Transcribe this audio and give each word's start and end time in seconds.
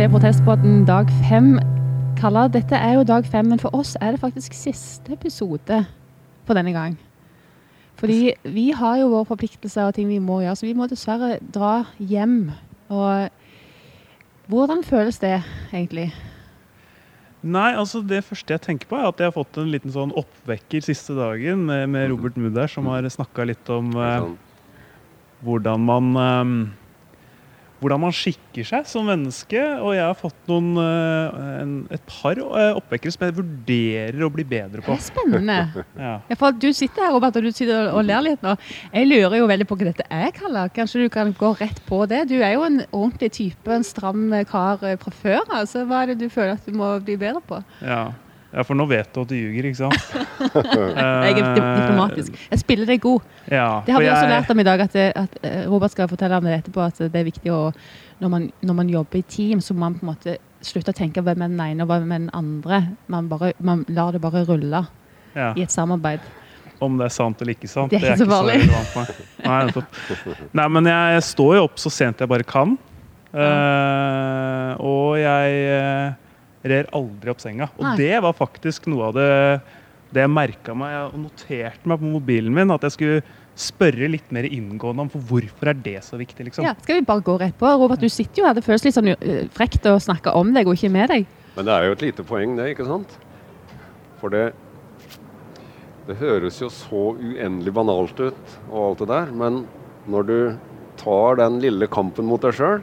Til 0.00 0.08
Protestpodden 0.08 0.86
dag 0.88 1.10
fem. 1.28 1.58
Kalla, 2.16 2.46
dette 2.48 2.72
er 2.72 2.94
jo 2.96 3.02
dag 3.04 3.26
fem, 3.28 3.50
men 3.52 3.58
for 3.60 3.74
oss 3.76 3.98
er 4.00 4.14
det 4.14 4.22
faktisk 4.22 4.54
siste 4.56 5.12
episode 5.12 5.82
for 6.48 6.56
denne 6.56 6.72
gang. 6.72 6.94
Fordi 8.00 8.32
vi 8.48 8.70
har 8.72 8.96
jo 8.96 9.10
våre 9.12 9.28
forpliktelser 9.28 9.90
og 9.90 9.98
ting 9.98 10.08
vi 10.08 10.16
må 10.16 10.38
gjøre, 10.40 10.56
så 10.56 10.64
vi 10.64 10.72
må 10.78 10.88
dessverre 10.88 11.34
dra 11.52 11.82
hjem. 11.98 12.48
Og 12.88 13.28
hvordan 14.48 14.80
føles 14.88 15.20
det 15.20 15.42
egentlig? 15.68 16.08
Nei, 17.44 17.74
altså 17.76 18.00
det 18.00 18.24
første 18.24 18.56
jeg 18.56 18.64
tenker 18.70 18.88
på 18.88 18.96
er 18.96 19.12
at 19.12 19.20
jeg 19.20 19.28
har 19.28 19.36
fått 19.36 19.60
en 19.60 19.68
liten 19.68 19.92
sånn 19.92 20.16
oppvekker 20.16 20.80
siste 20.80 21.12
dagen 21.20 21.68
med, 21.68 21.90
med 21.92 22.08
Robert 22.14 22.40
Mudder, 22.40 22.72
som 22.72 22.88
har 22.88 23.04
snakka 23.04 23.50
litt 23.52 23.68
om 23.68 23.92
eh, 24.00 24.30
hvordan 25.44 25.90
man 25.92 26.14
eh, 26.24 26.58
hvordan 27.80 28.02
man 28.02 28.14
skikker 28.14 28.66
seg 28.66 28.86
som 28.88 29.08
menneske. 29.08 29.60
Og 29.80 29.94
jeg 29.96 30.04
har 30.04 30.16
fått 30.18 30.36
noen, 30.50 30.70
eh, 30.82 31.40
en, 31.62 31.74
et 31.92 32.04
par 32.08 32.38
eh, 32.38 32.70
oppvekkere 32.76 33.14
som 33.14 33.26
jeg 33.26 33.36
vurderer 33.38 34.24
å 34.26 34.30
bli 34.32 34.44
bedre 34.48 34.84
på. 34.84 34.92
Det 34.94 35.00
er 35.00 35.08
spennende. 35.08 35.58
Ja. 36.00 36.14
Ja, 36.30 36.36
for 36.38 36.54
Du 36.56 36.68
sitter 36.76 37.04
her 37.04 37.12
Robert, 37.12 37.36
og 37.36 37.44
du 37.44 37.52
sitter 37.52 37.90
og 37.92 38.04
ler 38.06 38.22
litt 38.24 38.44
nå. 38.44 38.54
Jeg 38.94 39.08
lurer 39.08 39.36
jo 39.40 39.48
veldig 39.50 39.66
på 39.68 39.76
hva 39.80 39.90
dette 39.90 40.06
er, 40.12 40.30
Kalle. 40.36 40.64
Kanskje 40.76 41.04
du 41.04 41.12
kan 41.12 41.32
gå 41.36 41.52
rett 41.60 41.80
på 41.88 42.02
det? 42.10 42.22
Du 42.30 42.38
er 42.38 42.54
jo 42.54 42.64
en 42.66 42.80
ordentlig 42.88 43.32
type, 43.36 43.68
en 43.74 43.84
stram 43.86 44.30
kar 44.50 44.82
eh, 44.86 44.96
fra 45.00 45.12
før. 45.22 45.44
Altså, 45.60 45.84
hva 45.88 46.04
er 46.04 46.12
det 46.12 46.20
du 46.22 46.28
føler 46.32 46.56
at 46.56 46.66
du 46.68 46.76
må 46.76 46.94
bli 47.04 47.18
bedre 47.20 47.42
på? 47.44 47.60
Ja. 47.84 48.10
Ja, 48.52 48.62
for 48.66 48.74
nå 48.74 48.86
vet 48.90 49.12
du 49.14 49.20
at 49.22 49.28
du 49.30 49.34
ljuger, 49.36 49.68
ikke 49.70 49.78
sant? 49.78 50.14
Jeg 50.60 51.36
er 51.38 51.54
diplomatisk. 51.54 52.36
Jeg 52.50 52.58
spiller 52.62 52.86
deg 52.90 53.00
god. 53.04 53.20
Ja, 53.50 53.82
Det 53.86 53.94
har 53.94 54.00
vi 54.02 54.08
også 54.10 54.26
jeg- 54.26 54.32
lært 54.34 54.50
om 54.50 54.60
i 54.60 54.66
dag, 54.66 54.80
at, 54.80 54.92
det, 54.92 55.12
at 55.16 55.38
eh, 55.42 55.66
Robert 55.70 55.90
skal 55.94 56.08
fortelle 56.10 56.36
om 56.40 56.44
det 56.48 56.56
etterpå, 56.64 56.80
at 56.86 56.98
det 56.98 57.14
er 57.20 57.24
viktig 57.28 57.52
å 57.54 57.72
når 58.20 58.28
man, 58.28 58.48
når 58.62 58.74
man 58.74 58.88
jobber 58.92 59.16
i 59.18 59.22
team, 59.22 59.60
så 59.64 59.72
må 59.74 59.80
man 59.86 59.94
på 59.96 60.02
en 60.04 60.10
måte 60.12 60.36
slutte 60.60 60.92
å 60.92 60.96
tenke 60.98 61.22
hvem 61.24 61.40
er 61.40 61.48
den 61.48 61.60
ene 61.64 61.82
og 61.86 61.88
hvem 61.88 62.10
er 62.12 62.18
den 62.18 62.30
andre. 62.36 62.80
Man, 63.08 63.28
bare, 63.30 63.52
man 63.64 63.84
lar 63.88 64.12
det 64.12 64.20
bare 64.20 64.42
rulle 64.44 64.82
Ja. 65.34 65.52
i 65.56 65.62
et 65.62 65.70
samarbeid. 65.72 66.20
Om 66.80 66.98
det 66.98 67.06
er 67.06 67.14
sant 67.14 67.40
eller 67.40 67.54
ikke 67.54 67.68
sant, 67.68 67.90
Det 67.92 68.02
er 68.02 68.12
ikke 68.12 68.24
så 68.24 68.28
farlig. 68.28 68.58
relevant. 68.60 69.16
Nei. 69.44 70.42
Nei, 70.52 70.68
men 70.68 70.84
jeg 70.90 71.22
står 71.22 71.56
jo 71.56 71.64
opp 71.64 71.76
så 71.80 71.90
sent 71.92 72.20
jeg 72.20 72.28
bare 72.28 72.44
kan. 72.44 72.76
Eh, 73.32 74.72
og 74.82 75.16
jeg 75.20 75.58
uh, 75.70 76.29
rer 76.66 76.88
aldri 76.96 77.32
opp 77.32 77.42
senga. 77.42 77.70
Og 77.78 77.84
Nei. 77.86 77.96
det 78.00 78.16
var 78.24 78.36
faktisk 78.36 78.88
noe 78.92 79.10
av 79.10 79.16
det, 79.16 79.28
det 80.14 80.24
jeg 80.24 80.32
merka 80.32 80.74
meg 80.76 80.96
og 81.08 81.20
noterte 81.22 81.88
meg 81.88 82.00
på 82.02 82.10
mobilen 82.16 82.54
min. 82.56 82.72
At 82.74 82.84
jeg 82.86 82.96
skulle 82.96 83.20
spørre 83.60 84.08
litt 84.08 84.30
mer 84.32 84.46
inngående 84.48 85.04
om 85.04 85.10
for 85.12 85.24
hvorfor 85.30 85.72
er 85.72 85.80
det 85.84 85.98
så 86.06 86.18
viktig. 86.20 86.48
liksom. 86.48 86.64
Ja, 86.64 86.74
skal 86.80 87.00
vi 87.00 87.06
bare 87.08 87.24
gå 87.24 87.36
rett 87.40 87.58
på? 87.60 87.68
Robert, 87.80 88.00
du 88.00 88.08
sitter 88.12 88.42
jo 88.42 88.48
her. 88.48 88.56
Det 88.56 88.64
føles 88.64 88.86
litt 88.86 88.96
sånn 88.96 89.12
eh, 89.12 89.46
frekt 89.56 89.86
å 89.90 89.98
snakke 90.00 90.32
om 90.36 90.52
deg 90.56 90.68
og 90.68 90.78
ikke 90.78 90.92
med 90.92 91.12
deg. 91.12 91.28
Men 91.56 91.68
det 91.68 91.76
er 91.76 91.88
jo 91.88 91.96
et 91.96 92.04
lite 92.08 92.24
poeng, 92.26 92.56
det, 92.56 92.70
ikke 92.74 92.88
sant? 92.88 93.16
For 94.20 94.32
det 94.32 94.50
Det 96.08 96.16
høres 96.18 96.56
jo 96.58 96.66
så 96.72 97.12
uendelig 97.20 97.72
banalt 97.76 98.18
ut 98.18 98.54
og 98.72 98.78
alt 98.82 99.02
det 99.02 99.08
der, 99.12 99.28
men 99.36 99.60
når 100.10 100.24
du 100.26 100.38
tar 100.98 101.36
den 101.38 101.60
lille 101.62 101.86
kampen 101.86 102.26
mot 102.26 102.42
deg 102.42 102.56
sjøl 102.56 102.80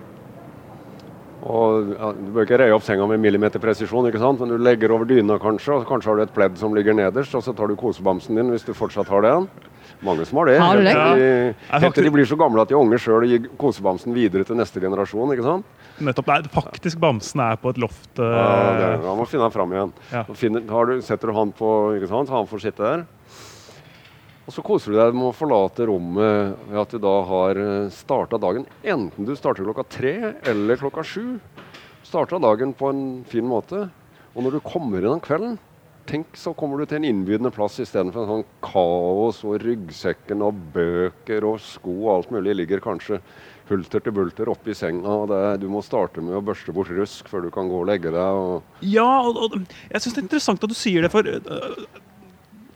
og 1.48 1.94
ja, 1.96 2.12
Du 2.18 2.30
bør 2.36 2.46
ikke 2.48 2.60
reie 2.60 2.76
opp 2.76 2.84
senga 2.86 3.08
med 3.10 3.22
millimeterpresisjon, 3.24 4.10
ikke 4.10 4.22
sant? 4.22 4.42
men 4.44 4.52
du 4.52 4.58
legger 4.62 4.92
over 4.96 5.08
dyna 5.10 5.40
kanskje, 5.42 5.80
og 5.80 5.88
kanskje 5.90 6.12
har 6.12 6.20
du 6.20 6.26
et 6.26 6.36
pledd 6.36 6.60
som 6.60 6.76
ligger 6.76 6.98
nederst, 6.98 7.36
og 7.38 7.46
så 7.46 7.56
tar 7.56 7.72
du 7.72 7.78
kosebamsen 7.80 8.36
din 8.38 8.52
hvis 8.54 8.68
du 8.68 8.74
fortsatt 8.78 9.10
har 9.14 9.26
den. 9.26 9.50
Mange 10.06 10.26
som 10.30 10.38
har 10.42 10.52
det. 10.52 10.58
Har 10.62 10.78
det? 10.78 10.94
Helt 10.94 11.18
de, 11.18 11.56
Ja. 11.72 11.80
helt 11.80 11.96
til 11.96 12.04
de 12.06 12.12
blir 12.14 12.28
så 12.30 12.38
gamle 12.38 12.62
at 12.62 12.70
de 12.70 12.76
er 12.76 12.82
unge 12.82 13.00
sjøl 13.02 13.24
og 13.24 13.32
gir 13.32 13.48
kosebamsen 13.58 14.14
videre 14.14 14.44
til 14.46 14.60
neste 14.60 14.82
generasjon. 14.84 15.32
ikke 15.34 15.46
sant? 15.48 15.66
Nettopp, 16.00 16.28
nei, 16.28 16.42
Faktisk 16.54 17.00
bamsen 17.02 17.42
er 17.42 17.56
på 17.58 17.72
et 17.74 17.80
loft. 17.82 18.12
Uh... 18.20 18.26
Ja, 18.30 18.74
det, 18.78 18.90
han 19.08 19.18
må 19.18 19.26
finne 19.26 19.48
han 19.48 19.56
fram 19.56 19.72
igjen. 19.74 19.94
Ja. 20.12 20.24
Finner, 20.38 20.68
har 20.70 20.86
du, 20.86 21.02
setter 21.02 21.32
du 21.32 21.34
han 21.34 21.52
på 21.52 21.72
ikke 21.98 22.12
sant? 22.12 22.30
så 22.30 22.38
Han 22.38 22.50
får 22.50 22.68
sitte 22.68 22.84
der. 22.84 23.06
Og 24.48 24.56
så 24.56 24.64
koser 24.64 24.94
du 24.94 24.98
deg 24.98 25.16
med 25.16 25.28
å 25.28 25.36
forlate 25.36 25.90
rommet 25.90 26.56
ved 26.70 26.80
at 26.80 26.94
du 26.96 27.02
da 27.04 27.16
har 27.28 27.60
starta 27.92 28.40
dagen. 28.40 28.64
Enten 28.88 29.28
du 29.28 29.34
starter 29.36 29.68
klokka 29.68 29.84
tre 29.92 30.14
eller 30.48 30.80
klokka 30.80 31.04
sju. 31.04 31.36
Starta 32.08 32.40
dagen 32.40 32.72
på 32.72 32.88
en 32.94 33.02
fin 33.28 33.44
måte. 33.44 33.90
Og 34.32 34.46
når 34.46 34.56
du 34.56 34.62
kommer 34.64 35.04
inn 35.04 35.18
om 35.18 35.24
kvelden, 35.24 35.58
tenk 36.08 36.40
så 36.40 36.54
kommer 36.56 36.80
du 36.80 36.88
til 36.88 37.02
en 37.02 37.10
innbydende 37.10 37.52
plass 37.52 37.82
istedenfor 37.84 38.24
en 38.24 38.32
sånn 38.32 38.48
kaos 38.64 39.42
og 39.44 39.60
ryggsekken 39.66 40.44
og 40.46 40.60
bøker 40.76 41.48
og 41.50 41.60
sko 41.60 41.98
og 42.06 42.12
alt 42.14 42.34
mulig 42.38 42.56
ligger 42.62 42.84
kanskje 42.84 43.20
hulter 43.68 44.04
til 44.06 44.16
bulter 44.16 44.48
oppi 44.48 44.76
senga. 44.78 45.12
og 45.12 45.28
Det, 45.34 45.42
du 45.66 45.68
må 45.72 45.84
starte 45.84 46.24
med 46.24 46.38
å 46.40 46.44
børste 46.46 46.72
bort 46.76 46.92
rusk 46.96 47.28
før 47.28 47.44
du 47.48 47.52
kan 47.52 47.68
gå 47.68 47.82
og 47.82 47.90
legge 47.90 48.14
deg. 48.16 48.16
og 48.16 48.86
Ja, 48.88 49.10
og, 49.28 49.42
og 49.44 49.58
jeg 49.60 50.00
syns 50.00 50.14
det 50.14 50.22
er 50.22 50.28
interessant 50.30 50.64
at 50.64 50.72
du 50.72 50.78
sier 50.78 51.04
det, 51.04 51.12
for 51.12 51.28
øh, 51.28 52.06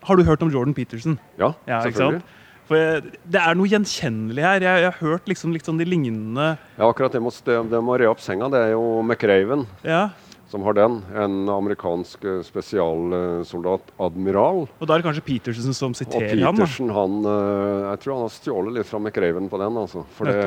Har 0.08 0.18
du 0.18 0.24
hørt 0.26 0.42
om 0.46 0.50
Jordan 0.54 0.74
Peterson? 0.78 1.20
Ja, 1.38 1.54
Ja, 1.70 1.82
selvfølgelig. 1.86 2.24
For 2.72 2.80
jeg, 2.80 3.04
det 3.28 3.40
er 3.42 3.56
noe 3.60 3.68
gjenkjennelig 3.68 4.44
her. 4.46 4.64
Jeg, 4.64 4.82
jeg 4.86 4.92
har 4.94 5.00
hørt 5.02 5.26
liksom, 5.28 5.52
liksom 5.52 5.80
de 5.82 5.86
lignende 5.88 6.54
Ja, 6.78 6.88
akkurat 6.88 7.12
det 7.12 7.22
med 7.22 7.90
å 7.92 7.98
re 8.00 8.08
opp 8.08 8.22
senga, 8.24 8.48
det 8.54 8.62
er 8.70 8.76
jo 8.78 9.02
McRaven 9.04 9.66
Ja. 9.84 10.10
som 10.52 10.64
har 10.64 10.76
den. 10.78 11.02
En 11.16 11.50
amerikansk 11.52 12.24
eh, 12.28 12.40
spesialsoldat, 12.48 13.92
admiral. 14.00 14.66
Og 14.80 14.88
da 14.88 14.94
er 14.96 15.02
det 15.04 15.08
kanskje 15.10 15.26
Peterson 15.28 15.76
som 15.76 15.94
siterer 15.98 16.32
ham. 16.44 16.56
Og 16.56 16.64
Peterson, 16.64 16.90
han 16.96 17.20
eh, 17.34 17.90
Jeg 17.90 18.02
tror 18.06 18.16
han 18.18 18.26
har 18.26 18.34
stjålet 18.38 18.78
litt 18.80 18.90
fra 18.90 19.00
McRaven 19.04 19.52
på 19.52 19.60
den, 19.62 19.80
altså. 19.84 20.06
Det, 20.28 20.40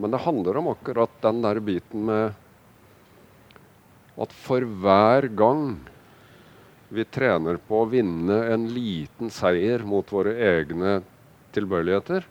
men 0.00 0.12
det 0.16 0.22
handler 0.24 0.60
om 0.62 0.72
akkurat 0.72 1.12
den 1.28 1.42
der 1.44 1.60
biten 1.64 2.04
med 2.08 2.42
at 4.16 4.32
for 4.32 4.64
hver 4.64 5.26
gang 5.36 5.74
vi 6.88 7.04
trener 7.04 7.58
på 7.68 7.82
å 7.82 7.90
vinne 7.90 8.38
en 8.52 8.68
liten 8.70 9.30
seier 9.32 9.82
mot 9.86 10.06
våre 10.12 10.34
egne 10.38 11.00
tilbøyeligheter, 11.56 12.26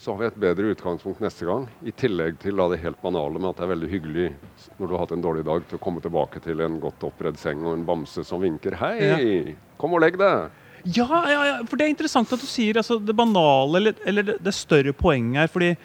så 0.00 0.14
har 0.14 0.22
vi 0.22 0.28
et 0.30 0.40
bedre 0.40 0.70
utgangspunkt 0.72 1.20
neste 1.20 1.44
gang. 1.44 1.66
I 1.84 1.92
tillegg 1.92 2.38
til 2.40 2.56
da, 2.56 2.70
det 2.72 2.80
helt 2.80 3.02
banale 3.02 3.36
med 3.36 3.50
at 3.50 3.58
det 3.58 3.66
er 3.66 3.72
veldig 3.74 3.90
hyggelig 3.90 4.28
når 4.78 4.86
du 4.86 4.94
har 4.94 5.02
hatt 5.02 5.12
en 5.12 5.24
dårlig 5.26 5.44
dag, 5.44 5.66
til 5.68 5.76
å 5.76 5.82
komme 5.84 6.00
tilbake 6.00 6.40
til 6.40 6.62
en 6.64 6.78
godt 6.80 7.04
oppredd 7.04 7.36
seng 7.40 7.60
og 7.66 7.74
en 7.76 7.84
bamse 7.84 8.24
som 8.24 8.40
vinker 8.40 8.78
'Hei, 8.80 9.56
kom 9.76 9.92
og 9.92 10.00
legg 10.00 10.16
deg'. 10.16 10.48
Ja, 10.88 11.08
ja, 11.28 11.40
ja, 11.44 11.56
for 11.68 11.76
det 11.76 11.84
er 11.84 11.92
interessant 11.92 12.32
at 12.32 12.40
du 12.40 12.48
sier 12.48 12.80
altså, 12.80 12.96
det 12.96 13.12
banale 13.12 13.76
eller, 13.76 13.98
eller 14.08 14.24
det, 14.30 14.38
det 14.40 14.54
større 14.56 14.94
poenget 14.96 15.42
her. 15.42 15.52
fordi 15.52 15.76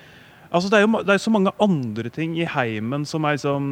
altså, 0.49 0.69
det, 0.69 0.79
er 0.79 0.85
jo, 0.85 1.03
det 1.03 1.13
er 1.13 1.17
så 1.17 1.35
mange 1.35 1.51
andre 1.59 2.09
ting 2.09 2.37
i 2.39 2.47
heimen 2.47 3.03
som 3.03 3.27
er 3.27 3.35
liksom 3.35 3.67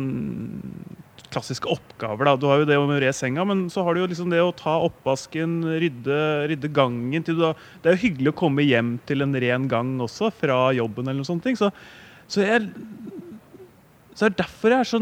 klassiske 1.33 1.69
oppgaver. 1.73 2.29
da. 2.29 2.35
Du 2.39 2.47
har 2.49 2.61
jo 2.61 2.69
det 2.69 2.77
å 2.79 2.85
re 2.88 3.11
senga, 3.16 3.45
men 3.49 3.66
så 3.73 3.83
har 3.83 3.94
du 3.94 4.03
jo 4.03 4.09
liksom 4.11 4.31
det 4.31 4.41
å 4.44 4.53
ta 4.55 4.77
oppvasken, 4.85 5.59
rydde, 5.81 6.21
rydde 6.51 6.71
gangen 6.73 7.25
til 7.25 7.39
du 7.39 7.44
da, 7.47 7.53
Det 7.81 7.89
er 7.89 7.97
jo 7.97 8.05
hyggelig 8.07 8.33
å 8.33 8.39
komme 8.45 8.66
hjem 8.66 8.95
til 9.09 9.25
en 9.25 9.35
ren 9.35 9.67
gang 9.67 9.97
også, 10.01 10.31
fra 10.31 10.71
jobben 10.77 11.07
eller 11.07 11.21
noen 11.21 11.31
sånne 11.33 11.47
ting. 11.49 11.59
Så, 11.59 11.73
så 12.31 12.45
jeg 12.45 12.69
så 14.13 14.27
det 14.27 14.33
er 14.33 14.41
derfor 14.44 14.73
jeg 14.73 14.83
er 14.83 14.89
så 14.89 14.99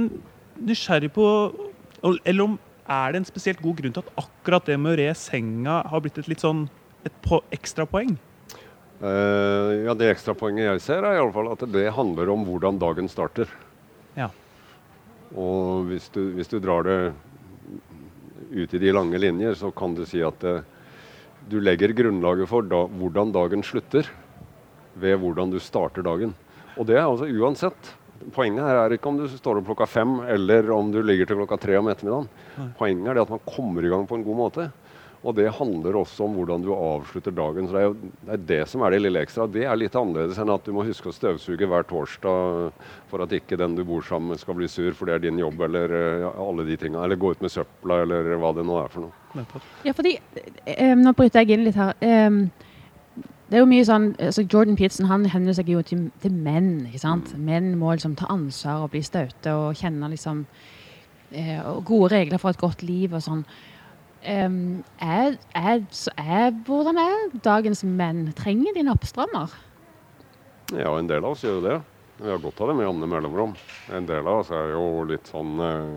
nysgjerrig 0.62 1.12
på 1.16 1.26
Eller 2.26 2.46
om 2.46 2.60
er 2.92 3.14
det 3.14 3.22
en 3.22 3.28
spesielt 3.28 3.62
god 3.62 3.78
grunn 3.78 3.94
til 3.96 4.04
at 4.04 4.24
akkurat 4.24 4.66
det 4.68 4.78
med 4.82 4.96
å 4.96 5.00
re 5.00 5.12
senga 5.16 5.82
har 5.88 6.02
blitt 6.04 6.18
et 6.20 6.28
litt 6.32 6.42
sånn 6.44 6.66
et 7.06 7.14
på, 7.24 7.40
ekstra 7.54 7.86
poeng? 7.88 8.16
Eh, 9.02 9.70
ja, 9.86 9.94
Det 9.98 10.10
ekstrapoenget 10.12 10.68
jeg 10.68 10.82
ser, 10.86 11.06
er 11.06 11.18
i 11.18 11.22
alle 11.22 11.34
fall 11.34 11.52
at 11.54 11.64
det 11.72 11.86
handler 11.96 12.34
om 12.34 12.44
hvordan 12.46 12.82
dagen 12.82 13.08
starter. 13.10 13.50
Ja. 14.18 14.28
Og 15.38 15.88
hvis 15.88 16.10
du, 16.12 16.22
hvis 16.36 16.50
du 16.52 16.58
drar 16.60 16.84
det 16.88 16.98
ut 18.52 18.74
i 18.74 18.82
de 18.82 18.92
lange 18.92 19.20
linjer, 19.22 19.56
så 19.56 19.72
kan 19.72 19.96
du 19.96 20.04
si 20.08 20.20
at 20.26 20.40
det, 20.44 20.60
du 21.50 21.58
legger 21.64 21.96
grunnlaget 21.98 22.50
for 22.52 22.68
da, 22.68 22.84
hvordan 23.00 23.32
dagen 23.34 23.64
slutter, 23.66 24.10
ved 25.00 25.18
hvordan 25.22 25.54
du 25.54 25.58
starter 25.64 26.04
dagen. 26.06 26.36
Og 26.78 26.86
det 26.88 27.00
er 27.00 27.08
altså 27.08 27.30
uansett. 27.32 27.96
Poenget 28.36 28.68
her 28.68 28.78
er 28.84 28.94
ikke 28.94 29.10
om 29.10 29.18
du 29.18 29.26
står 29.32 29.60
opp 29.60 29.72
klokka 29.72 29.88
fem 29.90 30.20
eller 30.30 30.68
om 30.76 30.92
du 30.94 31.00
ligger 31.02 31.26
til 31.30 31.40
klokka 31.40 31.58
tre 31.64 31.80
om 31.80 31.90
ettermiddagen. 31.90 32.28
Poenget 32.78 33.10
er 33.10 33.18
det 33.18 33.24
at 33.24 33.34
man 33.34 33.44
kommer 33.48 33.86
i 33.86 33.90
gang 33.92 34.06
på 34.08 34.20
en 34.20 34.26
god 34.28 34.38
måte. 34.38 34.68
Og 35.22 35.36
det 35.38 35.52
handler 35.54 36.00
også 36.00 36.26
om 36.26 36.34
hvordan 36.34 36.64
du 36.66 36.72
avslutter 36.74 37.34
dagen. 37.38 37.68
Så 37.70 37.76
det 37.76 37.82
er 37.82 37.88
jo 37.88 37.98
det, 38.02 38.12
er 38.34 38.46
det 38.52 38.62
som 38.72 38.82
er 38.82 38.94
det 38.94 39.02
lille 39.04 39.22
ekstra. 39.22 39.46
Det 39.46 39.68
er 39.70 39.78
litt 39.78 39.98
annerledes 39.98 40.40
enn 40.42 40.50
at 40.50 40.66
du 40.66 40.74
må 40.74 40.86
huske 40.88 41.12
å 41.12 41.14
støvsuge 41.14 41.70
hver 41.70 41.86
torsdag 41.90 42.72
for 43.12 43.26
at 43.26 43.36
ikke 43.38 43.60
den 43.62 43.78
du 43.78 43.84
bor 43.86 44.02
sammen 44.08 44.34
med 44.34 44.42
skal 44.42 44.58
bli 44.58 44.70
sur, 44.72 44.90
for 44.98 45.06
det 45.06 45.20
er 45.20 45.28
din 45.28 45.38
jobb, 45.42 45.62
eller 45.68 45.94
ja, 46.26 46.34
alle 46.42 46.66
de 46.66 46.80
tinga. 46.82 47.06
Eller 47.06 47.22
gå 47.22 47.36
ut 47.36 47.46
med 47.46 47.54
søpla, 47.54 48.02
eller 48.02 48.34
hva 48.42 48.54
det 48.58 48.66
nå 48.66 48.82
er 48.82 48.90
for 48.94 49.06
noe. 49.06 49.62
Ja, 49.86 49.94
fordi 49.96 50.18
um, 50.18 51.06
Nå 51.06 51.14
bryter 51.16 51.46
jeg 51.46 51.54
inn 51.54 51.70
litt 51.70 51.78
her. 51.78 51.94
Um, 52.02 52.44
det 53.52 53.60
er 53.60 53.66
jo 53.66 53.68
mye 53.68 53.84
sånn 53.84 54.14
altså 54.16 54.46
Jordan 54.48 54.78
Peterson 54.80 55.10
han 55.10 55.26
henvender 55.28 55.58
seg 55.58 55.70
jo 55.70 55.82
til, 55.84 56.06
til 56.24 56.32
menn. 56.34 56.88
ikke 56.88 57.02
sant? 57.04 57.34
Menn 57.36 57.74
må 57.78 57.92
liksom 57.92 58.16
ta 58.18 58.30
ansvar 58.32 58.86
og 58.86 58.94
bli 58.94 59.02
staute 59.04 59.54
og 59.54 59.76
kjenne 59.76 60.08
liksom 60.14 60.46
eh, 61.36 61.60
Gode 61.84 62.14
regler 62.14 62.40
for 62.40 62.56
et 62.56 62.62
godt 62.62 62.86
liv 62.88 63.12
og 63.12 63.26
sånn. 63.26 63.44
Em, 64.22 64.84
er, 65.02 65.38
er, 65.58 65.82
så 65.90 66.12
er, 66.18 66.52
hvordan 66.68 67.00
er 67.02 67.32
dagens 67.42 67.82
menn? 67.84 68.28
Trenger 68.38 68.76
de 68.76 68.84
en 68.84 68.92
oppstrammer? 68.94 69.54
Ja, 70.78 70.94
en 70.94 71.10
del 71.10 71.26
av 71.26 71.34
oss 71.34 71.42
gjør 71.46 71.58
jo 71.58 71.64
det. 71.66 71.78
Vi 72.22 72.30
har 72.30 72.42
godt 72.42 72.62
av 72.62 72.70
det 72.70 72.76
med 72.78 72.86
jevne 72.86 73.10
mellomrom. 73.10 73.56
En 73.92 74.06
del 74.06 74.28
av 74.30 74.44
oss 74.44 74.52
er 74.54 74.76
jo 74.76 74.84
litt 75.10 75.32
sånn 75.32 75.58
eh, 75.66 75.96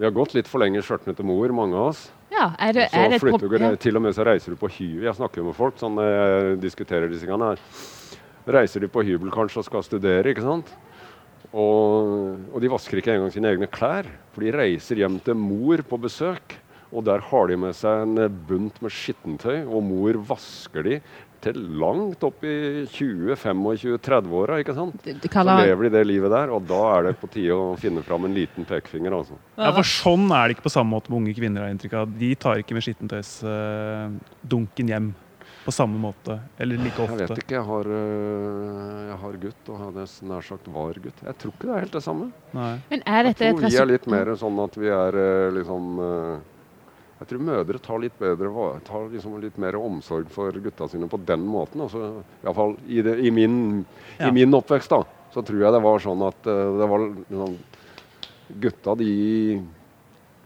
Vi 0.00 0.06
har 0.08 0.14
gått 0.16 0.34
litt 0.34 0.50
for 0.50 0.64
lenge 0.64 0.82
skjørtene 0.82 1.14
til 1.14 1.28
mor, 1.28 1.54
mange 1.54 1.78
av 1.78 1.92
oss. 1.92 2.08
Ja, 2.34 2.48
er 2.58 2.74
det, 2.74 2.88
Så 2.90 2.98
er 2.98 3.12
det 3.12 3.20
et 3.20 3.22
flytter 3.22 3.52
du? 3.52 3.76
Til 3.78 4.00
og 4.00 4.02
med 4.02 4.16
så 4.16 4.26
reiser 4.26 4.56
du 4.56 4.58
på 4.58 4.72
hybel. 4.74 5.06
Jeg 5.06 5.18
snakker 5.20 5.40
jo 5.40 5.46
med 5.52 5.58
folk 5.58 5.78
sånn 5.78 6.00
jeg 6.02 6.58
diskuterer 6.64 7.06
disse 7.12 7.22
tingene 7.28 7.52
her. 7.52 7.62
Reiser 8.58 8.82
de 8.82 8.90
på 8.90 9.04
hybel 9.06 9.30
kanskje 9.32 9.62
og 9.62 9.68
skal 9.68 9.86
studere, 9.86 10.34
ikke 10.34 10.42
sant? 10.44 10.74
Og, 11.54 12.50
og 12.50 12.58
de 12.58 12.72
vasker 12.72 12.98
ikke 12.98 13.14
engang 13.14 13.30
sine 13.30 13.54
egne 13.54 13.70
klær. 13.70 14.10
For 14.34 14.42
de 14.42 14.50
reiser 14.56 14.98
hjem 14.98 15.20
til 15.22 15.38
mor 15.38 15.84
på 15.86 16.00
besøk. 16.02 16.58
Og 16.94 17.02
der 17.06 17.18
har 17.26 17.48
de 17.50 17.56
med 17.58 17.74
seg 17.74 18.02
en 18.04 18.14
bunt 18.48 18.76
med 18.84 18.92
skittentøy, 18.94 19.64
og 19.66 19.82
mor 19.82 20.14
vasker 20.30 20.82
de 20.86 21.00
til 21.44 21.58
langt 21.80 22.22
opp 22.24 22.44
i 22.46 22.84
20-25-30-åra. 22.94 24.58
ikke 24.62 24.74
sant? 24.76 24.94
Du, 25.04 25.10
du 25.12 25.28
Så 25.28 25.42
lever 25.44 25.82
de 25.86 25.90
det 25.98 26.04
livet 26.08 26.30
der, 26.32 26.48
og 26.54 26.60
da 26.68 26.82
er 26.94 27.00
det 27.08 27.14
på 27.20 27.26
tide 27.34 27.52
å 27.56 27.76
finne 27.80 28.02
fram 28.06 28.22
en 28.28 28.36
liten 28.36 28.62
pekefinger. 28.68 29.12
altså. 29.18 29.34
Ja, 29.58 29.70
for 29.76 29.84
sånn 29.88 30.26
er 30.30 30.42
det 30.46 30.52
ikke 30.56 30.68
på 30.70 30.76
samme 30.76 30.90
måte 30.96 31.08
med 31.12 31.18
unge 31.22 31.34
kvinner. 31.36 31.60
har 31.66 31.72
inntrykk 31.74 31.94
av. 32.00 32.04
De 32.22 32.30
tar 32.46 32.56
ikke 32.62 32.74
med 32.78 32.84
skittentøysdunken 32.86 34.86
hjem 34.94 35.08
på 35.64 35.72
samme 35.72 35.96
måte. 36.00 36.36
Eller 36.60 36.76
like 36.80 37.00
ofte? 37.02 37.16
Jeg 37.20 37.28
vet 37.28 37.38
ikke. 37.44 37.54
Jeg 37.56 37.64
har, 37.68 37.84
øh, 37.88 39.08
jeg 39.08 39.18
har 39.24 39.32
gutt, 39.44 39.64
og 39.72 39.76
nesten 39.96 40.28
nær 40.32 40.42
sagt 40.44 40.66
var 40.72 40.92
gutt. 41.04 41.18
Jeg 41.24 41.34
tror 41.40 41.52
ikke 41.54 41.66
det 41.68 41.74
er 41.74 41.80
helt 41.86 41.96
det 41.98 42.04
samme. 42.04 42.26
Nei. 42.56 42.72
Men 42.90 42.98
er 43.06 43.22
Jeg 43.30 43.36
tror 43.40 43.60
vi 43.64 43.76
er 43.84 43.88
litt 43.88 44.06
mer 44.12 44.26
sånn 44.40 44.58
at 44.64 44.74
vi 44.80 44.88
er 44.92 45.12
øh, 45.24 45.48
liksom 45.58 45.82
øh, 46.04 46.34
Jeg 47.20 47.30
tror 47.30 47.44
mødre 47.46 47.78
tar 47.78 48.00
litt 48.02 48.16
bedre 48.18 48.50
tar 48.86 49.06
liksom 49.12 49.36
litt 49.42 49.58
mer 49.62 49.78
omsorg 49.78 50.26
for 50.34 50.56
gutta 50.64 50.88
sine 50.90 51.06
på 51.10 51.20
den 51.22 51.44
måten. 51.46 51.84
Altså, 51.84 52.10
i, 52.42 52.54
fall 52.56 52.74
i, 52.88 53.04
det, 53.06 53.18
i, 53.22 53.30
min, 53.30 53.84
Ja. 54.18 54.28
I 54.28 54.34
min 54.34 54.54
oppvekst 54.58 54.90
da, 54.90 55.04
så 55.34 55.44
tror 55.46 55.62
jeg 55.62 55.76
det 55.76 55.84
var 55.84 56.02
sånn 56.02 56.26
at 56.26 56.50
øh, 56.50 56.74
det 56.80 56.90
var 56.90 57.06
liksom, 57.06 57.56
Gutta 58.60 58.92
de 59.00 59.08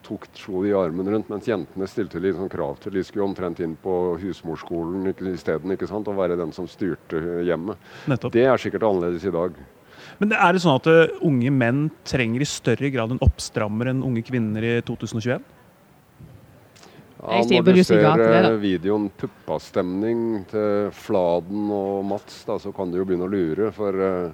tok, 0.06 0.28
slo 0.38 0.62
de 0.62 0.70
i 0.70 0.76
armen 0.76 1.08
rundt, 1.10 1.28
mens 1.32 1.48
jentene 1.48 1.88
stilte 1.90 2.20
litt 2.22 2.36
sånn 2.38 2.52
krav 2.52 2.78
til. 2.82 2.94
De 2.94 3.02
skulle 3.04 3.26
omtrent 3.26 3.58
inn 3.64 3.74
på 3.82 3.94
husmorskolen 4.22 5.10
isteden 5.32 5.74
og 5.74 6.14
være 6.16 6.38
den 6.38 6.54
som 6.56 6.68
styrte 6.70 7.42
hjemmet. 7.44 7.90
Nettopp. 8.08 8.32
Det 8.36 8.46
er 8.46 8.62
sikkert 8.62 8.86
annerledes 8.88 9.26
i 9.28 9.34
dag. 9.34 9.58
Men 10.22 10.32
er 10.32 10.54
det 10.54 10.62
sånn 10.62 10.78
at 10.78 10.88
uh, 10.88 11.18
unge 11.26 11.50
menn 11.52 11.88
trenger 12.06 12.42
i 12.42 12.48
større 12.48 12.90
grad 12.94 13.12
en 13.12 13.22
oppstrammer 13.24 13.90
enn 13.90 14.06
unge 14.06 14.22
kvinner 14.26 14.64
i 14.64 14.78
2021? 14.86 15.42
Ja, 17.18 17.40
når 17.42 17.74
du 17.74 17.80
ser 17.82 18.04
eh, 18.22 18.52
videoen 18.62 19.08
'Puppastemning' 19.10 20.44
til 20.52 20.92
Fladen 20.94 21.66
og 21.74 22.04
Mats, 22.06 22.44
da, 22.46 22.58
så 22.62 22.70
kan 22.74 22.92
du 22.92 23.00
jo 23.00 23.06
begynne 23.08 23.26
å 23.26 23.32
lure. 23.32 23.72
For 23.74 23.98
uh, 23.98 24.30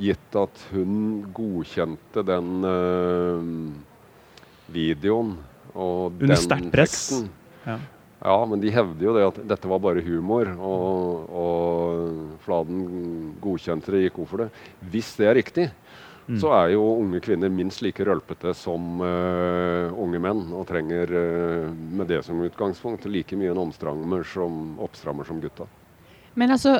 gitt 0.00 0.38
at 0.40 0.62
hun 0.72 1.26
godkjente 1.36 2.24
den 2.24 2.64
uh, 2.64 3.44
videoen 4.72 5.36
og 5.74 6.16
Under 6.16 6.32
den 6.32 6.40
sterkt 6.40 6.72
press. 6.72 6.98
Ja. 7.66 7.76
Ja, 8.18 8.38
men 8.50 8.58
de 8.58 8.70
hevder 8.74 9.04
jo 9.04 9.12
det 9.14 9.26
at 9.28 9.36
dette 9.52 9.68
var 9.70 9.78
bare 9.78 10.02
humor, 10.02 10.48
og, 10.58 11.28
og 11.30 12.40
Fladen 12.42 12.80
godkjente 13.38 13.94
det, 13.94 14.08
gikk 14.08 14.16
god 14.18 14.30
for 14.32 14.42
det. 14.42 14.48
Hvis 14.90 15.12
det 15.20 15.28
er 15.28 15.38
riktig, 15.38 15.66
Mm. 16.28 16.36
så 16.42 16.50
er 16.52 16.74
jo 16.74 16.82
unge 17.00 17.22
kvinner 17.24 17.48
minst 17.48 17.80
like 17.80 18.04
rølpete 18.04 18.52
som 18.52 19.00
uh, 19.00 19.88
unge 19.96 20.18
menn, 20.20 20.42
og 20.52 20.66
trenger 20.68 21.08
uh, 21.08 21.70
med 21.72 22.10
det 22.10 22.20
som 22.26 22.42
utgangspunkt 22.44 23.06
like 23.08 23.36
mye 23.38 23.54
en 23.54 23.62
omstrammer 23.62 24.26
som, 24.28 24.76
oppstrammer 24.84 25.24
som 25.24 25.40
gutta. 25.40 25.64
Men 26.36 26.52
altså 26.52 26.78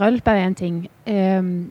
Rølp 0.00 0.26
er 0.26 0.40
én 0.42 0.56
ting. 0.58 0.78
Um, 1.06 1.70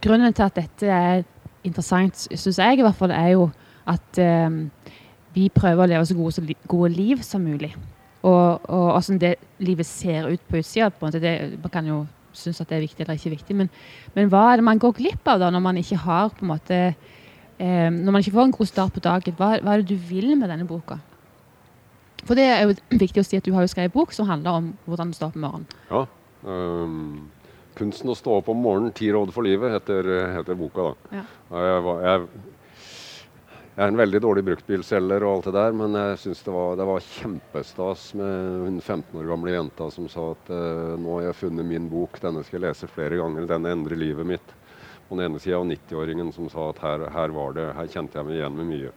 grunnen 0.00 0.32
til 0.32 0.46
at 0.46 0.56
dette 0.56 0.86
er 0.88 1.26
interessant, 1.62 2.24
syns 2.32 2.58
jeg 2.58 2.78
i 2.78 2.86
hvert 2.86 2.96
fall, 2.96 3.12
er 3.12 3.34
jo 3.34 3.50
at 3.86 4.22
um, 4.46 4.62
vi 5.34 5.50
prøver 5.52 5.84
å 5.84 5.90
leve 5.90 6.06
så 6.08 6.16
gode, 6.16 6.32
så 6.32 6.46
li 6.46 6.56
gode 6.70 6.94
liv 6.94 7.20
som 7.26 7.44
mulig. 7.44 7.74
Og, 8.22 8.62
og 8.70 8.88
åssen 8.94 9.20
det 9.20 9.34
livet 9.58 9.86
ser 9.86 10.30
ut 10.30 10.42
på 10.48 10.62
utsida. 10.62 10.90
Man 11.02 11.70
kan 11.70 11.86
jo 11.90 12.04
synes 12.32 12.60
at 12.60 12.70
det 12.70 12.76
er 12.76 12.84
viktig 12.86 13.04
eller 13.04 13.18
ikke 13.18 13.34
viktig, 13.36 13.56
men, 13.56 13.70
men 14.16 14.30
hva 14.32 14.44
er 14.50 14.60
det 14.60 14.66
man 14.66 14.80
går 14.82 14.96
glipp 14.98 15.28
av 15.28 15.42
da, 15.42 15.50
når 15.52 15.64
man 15.64 15.80
ikke 15.80 16.00
har 16.04 16.32
på 16.32 16.46
en 16.46 16.52
måte 16.52 16.78
eh, 16.82 17.88
Når 17.92 18.10
man 18.10 18.20
ikke 18.20 18.34
får 18.34 18.48
en 18.48 18.56
god 18.58 18.70
start 18.70 18.94
på 18.94 19.04
dagen? 19.04 19.36
Hva, 19.38 19.56
hva 19.60 19.74
er 19.74 19.82
det 19.82 19.92
du 19.92 20.08
vil 20.08 20.32
med 20.36 20.50
denne 20.50 20.66
boka? 20.68 20.98
For 22.26 22.38
det 22.38 22.48
er 22.48 22.64
jo 22.66 22.76
viktig 23.04 23.22
å 23.22 23.26
si 23.26 23.38
at 23.38 23.46
du 23.46 23.52
har 23.56 23.66
jo 23.66 23.72
skrevet 23.72 23.94
bok 23.94 24.14
som 24.16 24.30
handler 24.30 24.62
om 24.62 24.72
hvordan 24.86 25.12
du 25.12 25.18
står 25.18 25.32
opp 25.32 25.38
om 25.38 25.46
morgenen. 25.46 25.78
Ja. 25.90 26.06
Um, 26.42 27.30
'Kunsten 27.72 28.10
å 28.12 28.16
stå 28.18 28.34
opp 28.36 28.50
om 28.52 28.58
morgenen, 28.60 28.92
ti 28.92 29.06
råd 29.08 29.30
for 29.32 29.46
livet' 29.46 29.72
heter, 29.72 30.08
heter 30.34 30.58
boka. 30.58 30.90
da. 30.90 31.20
Ja. 31.20 31.22
Jeg, 31.56 31.94
jeg, 32.04 32.26
jeg 33.76 33.84
er 33.86 33.88
en 33.88 33.96
veldig 33.96 34.20
dårlig 34.20 34.42
bruktbilselger 34.44 35.24
og 35.24 35.30
alt 35.38 35.46
det 35.48 35.54
der, 35.56 35.72
men 35.72 35.94
jeg 35.96 36.18
syns 36.26 36.42
det, 36.44 36.52
var- 36.52 36.76
det 36.76 36.86
var 36.90 37.00
kjempestas 37.06 38.02
med 38.20 38.66
hun 38.66 38.80
15 38.84 39.16
år 39.22 39.30
gamle 39.32 39.54
jenta 39.54 39.90
som 39.94 40.08
sa 40.12 40.26
at 40.34 40.50
eh, 40.52 40.92
nå 41.00 41.14
har 41.18 41.30
jeg 41.30 41.38
funnet 41.40 41.64
min 41.68 41.88
bok, 41.88 42.20
denne 42.20 42.44
skal 42.44 42.60
jeg 42.60 42.66
lese 42.68 42.90
flere 42.92 43.16
ganger, 43.22 43.46
denne 43.48 43.72
endrer 43.72 43.96
livet 43.96 44.26
mitt. 44.28 44.54
På 45.08 45.16
den 45.18 45.26
ene 45.30 45.40
sida 45.40 45.58
og 45.60 45.66
90-åringen 45.68 46.30
som 46.32 46.46
sa 46.52 46.70
at 46.70 46.78
her, 46.84 47.08
her 47.12 47.28
var 47.34 47.52
det, 47.56 47.66
her 47.76 47.88
kjente 47.92 48.16
jeg 48.20 48.28
meg 48.28 48.38
igjen 48.38 48.56
med 48.60 48.68
mye. 48.70 48.92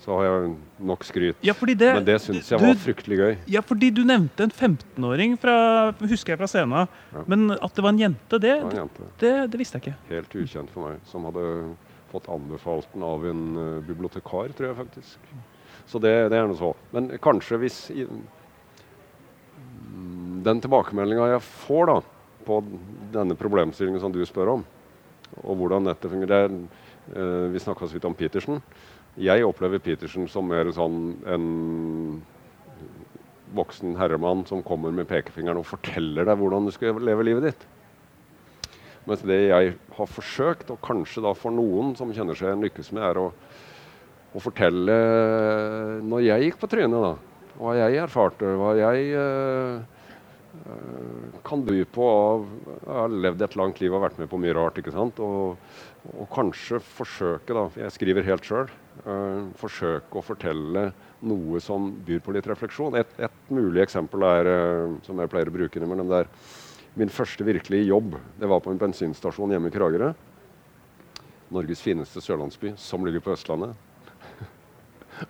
Så 0.00 0.12
har 0.12 0.26
jeg 0.26 0.50
nok 0.86 1.04
skryt. 1.08 1.38
Ja, 1.42 1.54
fordi 1.56 1.74
det, 1.80 1.88
men 1.96 2.04
det 2.04 2.18
syns 2.20 2.50
jeg 2.52 2.60
du- 2.60 2.66
var 2.66 2.76
fryktelig 2.82 3.16
gøy. 3.18 3.36
Ja, 3.48 3.62
fordi 3.64 3.88
du 3.96 4.02
nevnte 4.04 4.44
en 4.44 4.52
15-åring 4.52 5.38
fra 5.40 5.92
husker 6.04 6.34
jeg 6.34 6.38
fra 6.42 6.46
scenen. 6.52 6.88
Ja. 7.14 7.22
Men 7.26 7.50
at 7.56 7.72
det 7.74 7.82
var 7.84 7.92
en 7.94 7.98
jente, 8.04 8.38
det, 8.38 8.40
Det 8.40 8.62
var 8.62 8.70
en 8.76 8.82
jente. 8.84 9.48
det 9.50 9.58
visste 9.60 9.80
jeg 9.80 9.82
ikke. 9.86 9.96
helt 10.12 10.36
ukjent 10.44 10.70
for 10.74 10.88
meg, 10.90 11.00
som 11.08 11.24
hadde 11.24 11.46
fått 12.16 12.32
anbefalt 12.32 12.88
den 12.94 13.04
av 13.06 13.26
en 13.28 13.44
eh, 13.60 13.84
bibliotekar, 13.86 14.54
tror 14.56 14.70
jeg 14.70 14.78
faktisk. 14.80 15.30
Så 15.86 16.00
det, 16.02 16.14
det 16.32 16.38
er 16.38 16.48
noe 16.48 16.58
så. 16.58 16.72
Men 16.94 17.10
kanskje 17.22 17.60
hvis 17.62 17.78
i, 17.94 18.06
mm, 18.06 18.24
Den 20.46 20.60
tilbakemeldinga 20.62 21.32
jeg 21.34 21.44
får 21.66 21.90
da, 21.90 21.98
på 22.46 22.60
denne 23.14 23.34
problemstillingen 23.38 24.00
som 24.02 24.12
du 24.14 24.20
spør 24.26 24.52
om, 24.56 24.64
og 25.42 25.58
hvordan 25.58 25.88
dette 25.88 26.10
fungerer 26.10 26.46
er, 26.46 26.56
eh, 27.12 27.46
Vi 27.52 27.62
snakka 27.62 27.86
så 27.86 27.98
vidt 27.98 28.08
om 28.08 28.14
Petersen. 28.14 28.62
Jeg 29.16 29.44
opplever 29.46 29.80
Petersen 29.80 30.28
som 30.28 30.48
mer 30.48 30.70
sånn 30.76 31.16
en 31.26 32.22
voksen 33.56 33.96
herremann 33.96 34.44
som 34.46 34.62
kommer 34.62 34.92
med 34.92 35.08
pekefingeren 35.08 35.60
og 35.62 35.68
forteller 35.68 36.26
deg 36.26 36.38
hvordan 36.38 36.66
du 36.66 36.72
skal 36.74 36.98
leve 37.00 37.24
livet 37.24 37.50
ditt. 37.50 37.66
Mens 39.06 39.22
det 39.22 39.38
jeg 39.46 39.74
har 39.96 40.08
forsøkt, 40.10 40.70
og 40.74 40.82
kanskje 40.82 41.22
da 41.22 41.32
for 41.38 41.54
noen 41.54 41.94
som 41.98 42.10
kjenner 42.14 42.38
seg 42.38 42.58
lykkes 42.58 42.90
med, 42.96 43.04
er 43.06 43.20
å, 43.22 43.26
å 44.34 44.42
fortelle 44.42 44.96
når 46.02 46.24
jeg 46.26 46.48
gikk 46.48 46.58
på 46.62 46.70
trynet, 46.72 47.04
da. 47.04 47.12
Hva 47.56 47.76
jeg 47.78 48.00
erfarte, 48.02 48.50
hva 48.58 48.74
jeg 48.76 49.06
eh, 49.16 49.76
eh, 50.58 51.38
kan 51.46 51.62
by 51.64 51.78
på 51.88 52.08
av 52.10 52.42
Jeg 52.66 52.98
har 52.98 53.14
levd 53.24 53.46
et 53.46 53.56
langt 53.56 53.80
liv 53.80 53.94
og 53.96 54.02
vært 54.04 54.18
med 54.20 54.28
på 54.28 54.40
mye 54.42 54.56
rart, 54.58 54.82
ikke 54.82 54.92
sant. 54.92 55.22
Og, 55.24 55.56
og 56.12 56.28
kanskje 56.34 56.82
forsøke, 56.84 57.56
da 57.56 57.70
Jeg 57.86 57.94
skriver 57.94 58.28
helt 58.28 58.44
sjøl. 58.44 58.68
forsøke 59.56 60.18
å 60.18 60.24
fortelle 60.24 60.90
noe 61.24 61.60
som 61.60 61.88
byr 62.04 62.20
på 62.24 62.34
litt 62.36 62.46
refleksjon. 62.50 62.96
Et, 62.98 63.18
et 63.22 63.50
mulig 63.54 63.82
eksempel 63.86 64.26
er, 64.28 64.52
eh, 64.52 64.94
som 65.06 65.18
jeg 65.20 65.32
pleier 65.32 65.48
å 65.48 65.56
bruke 65.56 65.78
innimellom, 65.78 66.10
det 66.10 66.24
er 66.24 66.30
Min 66.96 67.12
første 67.12 67.44
virkelige 67.44 67.90
jobb 67.90 68.14
det 68.40 68.48
var 68.48 68.62
på 68.64 68.72
en 68.72 68.80
bensinstasjon 68.80 69.50
hjemme 69.52 69.68
i 69.68 69.74
Kragerø. 69.74 70.14
Norges 71.52 71.82
fineste 71.84 72.22
sørlandsby, 72.24 72.72
som 72.80 73.04
ligger 73.06 73.20
på 73.22 73.34
Østlandet. 73.36 73.76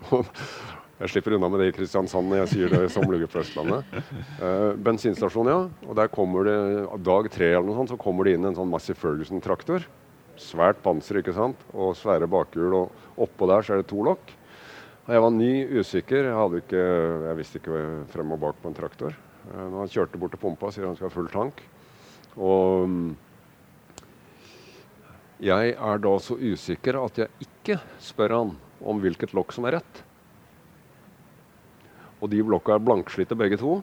Jeg 0.96 1.11
slipper 1.12 1.35
unna 1.37 1.50
med 1.52 1.61
det 1.61 1.66
i 1.68 1.75
Kristiansand 1.76 2.30
når 2.30 2.38
jeg 2.38 2.49
sier 2.54 2.70
det 2.73 2.87
som 2.88 3.04
ligger 3.12 3.28
på 3.28 3.42
Østlandet. 3.42 3.99
Eh, 4.40 4.70
bensinstasjon, 4.80 5.50
ja. 5.52 5.58
Og 5.85 5.92
der 5.99 6.08
kommer 6.08 6.49
det, 6.49 6.54
dag 7.04 7.28
tre 7.35 7.50
eller 7.50 7.66
noe 7.68 7.76
sånt, 7.82 7.92
så 7.92 7.99
kommer 8.00 8.25
det 8.25 8.32
inn 8.38 8.49
en 8.49 8.56
sånn 8.56 8.70
Massey 8.73 8.96
Ferguson-traktor. 8.96 9.85
Svært 10.40 10.80
panser, 10.80 11.20
ikke 11.20 11.37
sant. 11.37 11.61
Og 11.76 11.92
svære 12.00 12.30
bakhjul. 12.32 12.78
Og 12.80 13.20
oppå 13.26 13.50
der 13.52 13.66
så 13.66 13.76
er 13.76 13.82
det 13.82 13.90
to 13.92 14.00
lokk. 14.08 14.32
Og 15.04 15.12
jeg 15.12 15.26
var 15.26 15.37
ny, 15.37 15.52
usikker. 15.76 16.30
Jeg, 16.30 16.40
hadde 16.40 16.64
ikke, 16.64 16.88
jeg 17.26 17.40
visste 17.42 17.61
ikke 17.61 17.85
frem 18.16 18.32
og 18.32 18.44
bak 18.46 18.64
på 18.64 18.73
en 18.73 18.80
traktor. 18.80 19.20
Eh, 19.52 19.66
Når 19.70 19.78
han 19.78 19.92
kjørte 19.92 20.20
bort 20.20 20.34
til 20.34 20.42
pumpa, 20.42 20.72
sier 20.72 20.88
han 20.88 20.96
skal 20.98 21.10
ha 21.10 21.14
full 21.14 21.30
tank. 21.32 21.62
Og 22.36 22.88
mm, 22.90 23.10
jeg 25.46 25.76
er 25.76 26.02
da 26.02 26.14
så 26.22 26.36
usikker 26.40 26.98
at 27.02 27.22
jeg 27.22 27.46
ikke 27.46 27.78
spør 28.02 28.34
han 28.36 28.56
om 28.86 29.00
hvilket 29.02 29.34
lokk 29.36 29.54
som 29.56 29.68
er 29.68 29.78
rett. 29.78 30.02
Og 32.20 32.30
de 32.32 32.40
blokka 32.44 32.76
er 32.76 32.84
blankslitte 32.84 33.36
begge 33.38 33.58
to. 33.60 33.78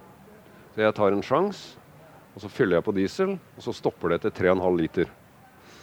Så 0.74 0.82
jeg 0.82 0.96
tar 0.98 1.14
en 1.14 1.26
sjanse, 1.26 1.78
og 2.34 2.42
så 2.42 2.50
fyller 2.50 2.80
jeg 2.80 2.86
på 2.88 2.96
diesel, 2.98 3.36
og 3.38 3.62
så 3.62 3.74
stopper 3.78 4.10
det 4.10 4.24
etter 4.24 4.50
3,5 4.50 4.80
liter. 4.80 5.12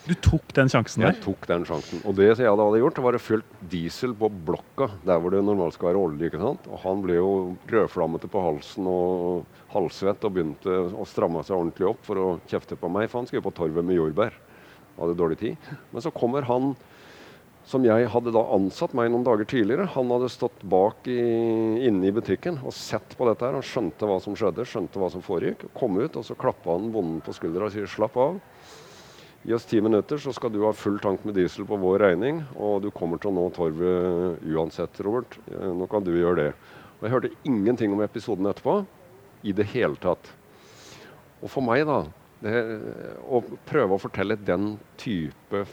Du 0.07 0.15
tok 0.25 0.53
den 0.57 0.71
sjansen 0.73 1.05
der? 1.05 1.13
Jeg 1.13 1.23
tok 1.25 1.47
den 1.51 1.65
sjansen. 1.69 2.01
Og 2.09 2.15
det 2.17 2.31
jeg 2.31 2.41
da 2.41 2.67
hadde 2.67 2.81
gjort, 2.81 3.01
var 3.05 3.17
å 3.17 3.23
fylle 3.23 3.67
diesel 3.73 4.15
på 4.17 4.31
blokka, 4.49 4.89
der 5.07 5.21
hvor 5.21 5.35
det 5.35 5.43
normalt 5.45 5.77
skal 5.77 5.91
være 5.91 6.05
olje. 6.07 6.31
ikke 6.31 6.41
sant? 6.41 6.69
Og 6.73 6.81
han 6.85 7.03
ble 7.05 7.19
jo 7.19 7.33
rødflammete 7.71 8.31
på 8.33 8.45
halsen 8.45 8.89
og 8.91 9.59
halvsvett 9.75 10.25
og 10.27 10.37
begynte 10.37 10.79
å 10.97 11.07
stramme 11.09 11.45
seg 11.47 11.59
ordentlig 11.59 11.91
opp 11.93 12.07
for 12.09 12.23
å 12.23 12.29
kjefte 12.51 12.79
på 12.81 12.91
meg, 12.93 13.11
for 13.11 13.21
han 13.21 13.29
skulle 13.31 13.45
på 13.45 13.55
torvet 13.61 13.87
med 13.87 14.01
jordbær. 14.01 14.39
Hadde 14.97 15.19
dårlig 15.21 15.39
tid. 15.43 15.71
Men 15.93 16.05
så 16.05 16.13
kommer 16.15 16.49
han 16.49 16.73
som 17.71 17.85
jeg 17.85 18.09
hadde 18.11 18.33
da 18.35 18.41
ansatt 18.57 18.95
meg 18.97 19.13
noen 19.13 19.25
dager 19.27 19.47
tidligere. 19.47 19.87
Han 19.95 20.11
hadde 20.11 20.33
stått 20.33 20.65
bak 20.67 21.07
i, 21.13 21.21
inne 21.87 22.09
i 22.09 22.15
butikken 22.15 22.59
og 22.65 22.75
sett 22.75 23.15
på 23.19 23.29
dette. 23.29 23.45
her. 23.45 23.61
Han 23.61 23.67
skjønte 23.67 24.09
hva 24.09 24.17
som 24.25 24.35
skjedde, 24.35 24.67
skjønte 24.67 24.99
hva 24.99 25.11
som 25.13 25.23
foregikk. 25.23 25.69
Kom 25.77 26.01
ut, 26.01 26.17
og 26.17 26.27
så 26.27 26.35
klappa 26.41 26.73
han 26.75 26.91
bonden 26.95 27.21
på 27.23 27.37
skuldra 27.37 27.69
og 27.69 27.77
sier 27.77 27.87
'slapp 27.87 28.17
av'. 28.17 28.41
Gi 29.43 29.55
oss 29.57 29.65
ti 29.65 29.81
minutter, 29.81 30.19
så 30.21 30.35
skal 30.37 30.53
du 30.53 30.59
ha 30.67 30.73
full 30.77 30.99
tank 31.01 31.23
med 31.25 31.39
diesel 31.39 31.65
på 31.65 31.79
vår 31.81 32.03
regning. 32.03 32.43
Og 32.61 32.83
du 32.85 32.91
kommer 32.93 33.21
til 33.21 33.31
å 33.31 33.37
nå 33.39 33.47
torvet 33.57 34.43
uansett, 34.45 35.01
Robert. 35.01 35.39
Nå 35.49 35.89
kan 35.89 36.05
du 36.05 36.13
gjøre 36.13 36.37
det. 36.43 36.51
Og 36.99 37.07
Jeg 37.07 37.15
hørte 37.15 37.33
ingenting 37.49 37.95
om 37.97 38.03
episoden 38.05 38.51
etterpå 38.51 38.83
i 39.49 39.55
det 39.57 39.65
hele 39.73 39.97
tatt. 40.03 40.29
Og 41.41 41.49
for 41.49 41.65
meg, 41.65 41.87
da 41.89 42.03
det, 42.45 42.53
Å 43.25 43.41
prøve 43.69 43.97
å 43.97 44.01
fortelle 44.01 44.37
den 44.37 44.75
type 45.01 45.65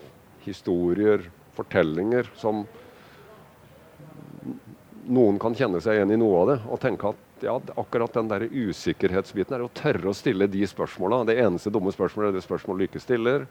historier, 0.46 1.28
fortellinger, 1.58 2.32
som 2.40 2.64
noen 5.08 5.40
kan 5.40 5.56
kjenne 5.56 5.80
seg 5.84 6.00
igjen 6.00 6.16
i 6.16 6.20
noe 6.20 6.40
av 6.42 6.50
det, 6.54 6.58
og 6.72 6.80
tenke 6.84 7.12
at 7.12 7.27
ja, 7.46 7.56
akkurat 7.78 8.14
den 8.18 8.30
der 8.32 8.46
usikkerhetsbiten 8.50 9.58
er 9.58 9.66
å 9.66 9.74
tørre 9.74 10.12
å 10.12 10.16
stille 10.16 10.48
de 10.50 10.64
spørsmåla. 10.68 11.24
Det 11.28 11.38
eneste 11.44 11.74
dumme 11.74 11.94
spørsmålet 11.94 12.32
er 12.32 12.38
det 12.38 12.46
spørsmålet 12.46 12.86
du 12.86 12.90
ikke 12.90 13.04
stiller. 13.04 13.46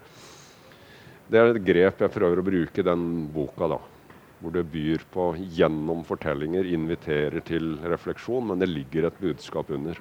Det 1.27 1.41
er 1.41 1.53
et 1.53 1.63
grep 1.67 2.03
jeg 2.05 2.15
prøver 2.15 2.41
å 2.41 2.47
bruke 2.47 2.83
i 2.83 2.87
den 2.87 3.05
boka, 3.35 3.71
da. 3.75 3.81
Hvor 4.41 4.53
det 4.53 4.67
byr 4.71 5.07
på 5.11 5.31
gjennom 5.57 6.05
fortellinger, 6.07 6.69
inviterer 6.77 7.43
til 7.47 7.77
refleksjon, 7.83 8.51
men 8.51 8.61
det 8.63 8.69
ligger 8.71 9.09
et 9.09 9.21
budskap 9.23 9.73
under. 9.75 9.99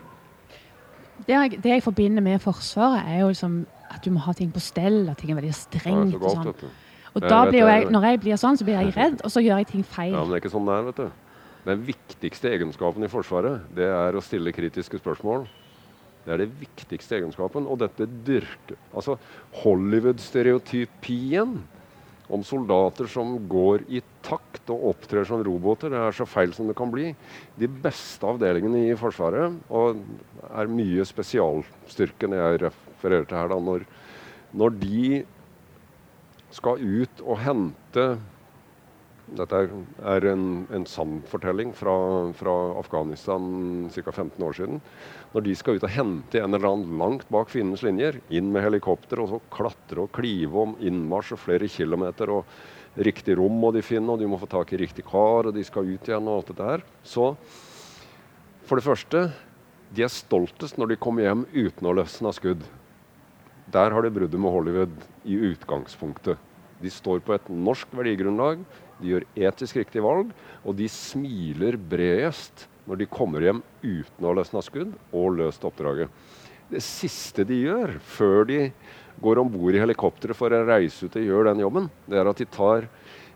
Det 1.26 1.32
jeg, 1.32 1.62
det 1.64 1.78
jeg 1.78 1.84
forbinder 1.86 2.22
med 2.22 2.42
Forsvaret, 2.44 3.08
er 3.08 3.24
jo 3.24 3.30
liksom 3.32 3.62
at 3.94 4.04
du 4.04 4.12
må 4.12 4.24
ha 4.26 4.34
ting 4.36 4.52
på 4.52 4.60
stell, 4.60 5.06
at 5.10 5.22
ting 5.22 5.32
er 5.32 5.40
veldig 5.40 5.56
strengt. 5.56 6.18
Ja, 6.18 6.20
og 6.20 6.36
sånn. 6.36 6.74
Og 7.16 7.24
da 7.24 7.46
blir 7.48 7.64
jeg, 7.64 7.86
når 7.94 8.10
jeg 8.10 8.20
blir 8.26 8.40
sånn, 8.40 8.58
så 8.60 8.68
blir 8.68 8.76
jeg 8.76 8.92
redd, 8.98 9.22
og 9.24 9.32
så 9.32 9.44
gjør 9.44 9.62
jeg 9.62 9.70
ting 9.70 9.86
feil. 9.88 10.12
Ja, 10.12 10.26
men 10.26 10.34
det 10.34 10.42
er 10.42 10.44
ikke 10.44 10.52
sånn 10.52 10.68
det 10.68 10.76
er, 10.76 10.90
vet 10.90 11.00
du. 11.00 11.25
Den 11.66 11.82
viktigste 11.86 12.52
egenskapen 12.54 13.04
i 13.06 13.10
Forsvaret, 13.10 13.64
det 13.74 13.88
er 13.90 14.16
å 14.16 14.22
stille 14.24 14.54
kritiske 14.54 15.00
spørsmål. 15.02 15.48
Det 16.26 16.34
er 16.34 16.42
det 16.42 16.54
viktigste 16.60 17.16
egenskapen. 17.20 17.68
Og 17.70 17.80
dette 17.82 18.06
dyrker 18.26 18.78
Altså 18.94 19.18
Hollywood-stereotypien 19.62 21.58
om 22.34 22.42
soldater 22.46 23.06
som 23.10 23.36
går 23.50 23.84
i 23.94 24.02
takt 24.26 24.70
og 24.74 24.88
opptrer 24.92 25.28
som 25.30 25.44
roboter, 25.46 25.92
det 25.94 26.00
er 26.02 26.16
så 26.18 26.26
feil 26.26 26.54
som 26.58 26.66
det 26.70 26.78
kan 26.78 26.90
bli. 26.94 27.12
De 27.60 27.68
beste 27.70 28.26
avdelingene 28.26 28.88
i 28.88 28.96
Forsvaret, 28.98 29.54
og 29.70 30.02
er 30.50 30.72
mye 30.72 31.06
spesialstyrken 31.06 32.34
jeg 32.34 32.62
refererer 32.66 33.28
til 33.30 33.38
her, 33.38 33.52
da, 33.54 33.60
når, 33.62 33.86
når 34.58 34.70
de 34.82 35.24
skal 36.56 36.82
ut 36.82 37.22
og 37.26 37.38
hente 37.44 38.08
dette 39.34 39.58
er 40.06 40.28
en, 40.30 40.66
en 40.70 40.86
sann 40.86 41.18
fortelling 41.26 41.72
fra, 41.74 41.96
fra 42.38 42.54
Afghanistan 42.78 43.90
ca. 43.90 44.12
15 44.12 44.46
år 44.46 44.58
siden. 44.60 44.82
Når 45.34 45.46
de 45.48 45.56
skal 45.58 45.80
ut 45.80 45.88
og 45.88 45.94
hente 45.96 46.42
en 46.42 46.54
eller 46.54 46.70
annen 46.70 47.00
langt 47.02 47.26
bak 47.34 47.50
fiendens 47.50 47.82
linjer, 47.86 48.20
inn 48.30 48.52
med 48.54 48.66
helikopter, 48.68 49.24
og 49.24 49.32
så 49.32 49.42
klatre 49.54 50.06
og 50.06 50.14
klive 50.16 50.62
om 50.68 50.78
innmarsj 50.78 51.34
og 51.36 51.42
flere 51.42 51.70
kilometer, 51.72 52.30
og 52.38 53.02
riktig 53.02 53.40
rom 53.40 53.58
må 53.60 53.74
de 53.76 53.84
finne, 53.86 54.14
og 54.14 54.22
de 54.22 54.30
må 54.30 54.40
få 54.40 54.50
tak 54.52 54.76
i 54.76 54.82
riktig 54.86 55.08
kar, 55.10 55.50
og 55.50 55.58
de 55.58 55.66
skal 55.66 55.90
ut 55.90 56.10
igjen, 56.10 56.30
og 56.30 56.40
alt 56.40 56.54
dette 56.54 56.70
her. 56.70 56.86
Så 57.04 57.32
for 58.70 58.78
det 58.78 58.86
første, 58.86 59.28
de 59.96 60.06
er 60.06 60.14
stoltest 60.14 60.78
når 60.78 60.94
de 60.94 61.02
kommer 61.02 61.26
hjem 61.26 61.48
uten 61.54 61.90
å 61.90 61.98
løsne 61.98 62.30
av 62.30 62.38
skudd. 62.38 62.64
Der 63.74 63.90
har 63.90 64.06
de 64.06 64.14
bruddet 64.14 64.38
med 64.42 64.54
Hollywood 64.54 64.96
i 65.26 65.38
utgangspunktet. 65.50 66.38
De 66.82 66.92
står 66.92 67.22
på 67.26 67.34
et 67.34 67.48
norsk 67.50 67.90
verdigrunnlag 67.96 68.62
de 69.00 69.12
gjør 69.12 69.26
etisk 69.48 69.80
riktige 69.82 70.06
valg, 70.06 70.32
og 70.64 70.78
de 70.78 70.88
smiler 70.92 71.78
bredest 71.78 72.68
når 72.86 73.02
de 73.02 73.10
kommer 73.10 73.44
hjem 73.44 73.62
uten 73.84 74.26
å 74.26 74.30
ha 74.30 74.38
løsna 74.40 74.62
skudd 74.64 74.94
og 75.16 75.40
løst 75.40 75.66
oppdraget. 75.68 76.12
Det 76.70 76.82
siste 76.82 77.46
de 77.46 77.62
gjør 77.66 77.98
før 78.02 78.48
de 78.50 78.60
går 79.22 79.42
om 79.42 79.52
bord 79.52 79.76
i 79.76 79.82
helikopteret 79.82 80.38
for 80.38 80.54
å 80.54 80.64
reise 80.68 81.08
ut 81.08 81.18
og 81.18 81.28
gjøre 81.28 81.52
den 81.52 81.64
jobben, 81.64 81.90
det 82.10 82.20
er 82.20 82.30
at 82.30 82.42
de 82.42 82.48
tar 82.50 82.88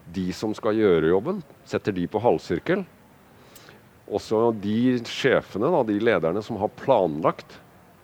de 0.09 0.29
som 0.33 0.55
skal 0.57 0.77
gjøre 0.77 1.11
jobben, 1.11 1.43
setter 1.69 1.93
de 1.95 2.07
på 2.09 2.21
halvsirkel. 2.23 2.81
Og 4.09 4.21
så 4.25 4.47
de 4.57 4.97
sjefene, 5.05 5.69
da, 5.69 5.83
de 5.85 5.99
lederne 6.01 6.41
som 6.45 6.57
har 6.61 6.71
planlagt 6.79 7.59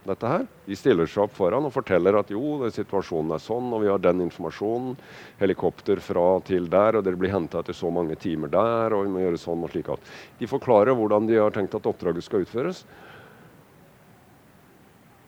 dette 0.09 0.29
her. 0.29 0.45
De 0.65 0.77
stiller 0.77 1.09
seg 1.09 1.23
opp 1.25 1.33
foran 1.35 1.65
og 1.67 1.73
forteller 1.73 2.17
at 2.19 2.31
jo, 2.33 2.59
situasjonen 2.73 3.35
er 3.35 3.41
sånn, 3.43 3.71
og 3.73 3.83
vi 3.83 3.89
har 3.91 4.01
den 4.01 4.23
informasjonen. 4.27 4.95
Helikopter 5.41 6.01
fra 6.03 6.25
til 6.47 6.69
der, 6.71 6.99
og 6.99 7.05
dere 7.05 7.19
blir 7.19 7.33
henta 7.33 7.61
etter 7.63 7.77
så 7.77 7.91
mange 7.93 8.17
timer 8.21 8.51
der, 8.53 8.95
og 8.95 9.05
vi 9.05 9.13
må 9.13 9.23
gjøre 9.23 9.41
sånn 9.41 9.65
og 9.65 9.73
slik. 9.73 9.91
De 10.39 10.49
forklarer 10.49 10.97
hvordan 10.97 11.29
de 11.29 11.39
har 11.41 11.53
tenkt 11.55 11.77
at 11.77 11.89
oppdraget 11.89 12.25
skal 12.25 12.45
utføres. 12.45 12.83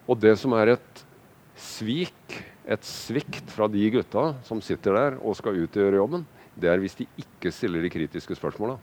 Og 0.08 0.20
det 0.24 0.38
som 0.40 0.54
er 0.56 0.78
et 0.78 1.04
svik, 1.58 2.38
et 2.68 2.84
svikt 2.86 3.50
fra 3.52 3.68
de 3.72 3.84
gutta 3.92 4.30
som 4.48 4.62
sitter 4.64 4.96
der 4.96 5.18
og 5.22 5.36
skal 5.40 5.58
ut 5.58 5.72
og 5.72 5.84
gjøre 5.84 6.00
jobben, 6.00 6.28
det 6.58 6.70
er 6.72 6.80
hvis 6.82 6.98
de 6.98 7.06
ikke 7.22 7.52
stiller 7.54 7.84
de 7.84 7.92
kritiske 7.94 8.38
spørsmåla. 8.38 8.78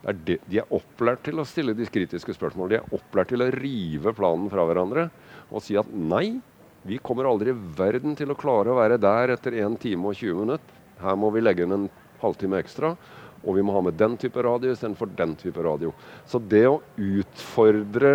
De, 0.00 0.38
er 0.56 0.72
opplært 0.72 1.26
til 1.26 1.40
å 1.40 1.44
stille 1.44 1.74
de 1.76 1.84
kritiske 1.84 2.32
spørsmål. 2.32 2.70
De 2.72 2.78
er 2.78 2.94
opplært 2.96 3.34
til 3.34 3.44
å 3.44 3.50
rive 3.52 4.14
planen 4.16 4.48
fra 4.52 4.64
hverandre 4.64 5.10
og 5.50 5.64
si 5.64 5.76
at 5.76 5.88
nei, 5.92 6.40
vi 6.86 6.96
kommer 7.04 7.28
aldri 7.28 7.52
i 7.52 7.62
verden 7.76 8.14
til 8.16 8.32
å 8.32 8.38
klare 8.38 8.72
å 8.72 8.78
være 8.78 9.00
der 9.02 9.34
etter 9.34 9.58
1 9.60 9.76
time 9.82 10.08
og 10.08 10.16
20 10.16 10.38
minutter. 10.40 10.76
Her 11.02 11.18
må 11.20 11.28
vi 11.34 11.42
legge 11.44 11.66
inn 11.66 11.76
en 11.76 11.88
halvtime 12.22 12.60
ekstra. 12.62 12.94
Og 13.40 13.56
vi 13.56 13.64
må 13.64 13.74
ha 13.76 13.82
med 13.84 13.96
den 14.00 14.16
type 14.20 14.40
radio 14.44 14.72
istedenfor 14.72 15.12
den 15.16 15.34
type 15.40 15.60
radio. 15.64 15.92
Så 16.28 16.40
det 16.40 16.66
å 16.68 16.80
utfordre 16.96 18.14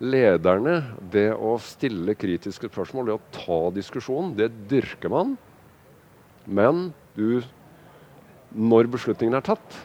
lederne, 0.00 0.78
det 1.12 1.30
å 1.32 1.56
stille 1.62 2.16
kritiske 2.18 2.68
spørsmål, 2.68 3.08
det 3.08 3.16
å 3.16 3.26
ta 3.36 3.60
diskusjonen, 3.76 4.34
det 4.36 4.50
dyrker 4.68 5.12
man. 5.12 5.36
Men 6.44 6.90
du, 7.16 7.40
når 8.52 8.90
beslutningen 8.92 9.36
er 9.38 9.44
tatt, 9.44 9.80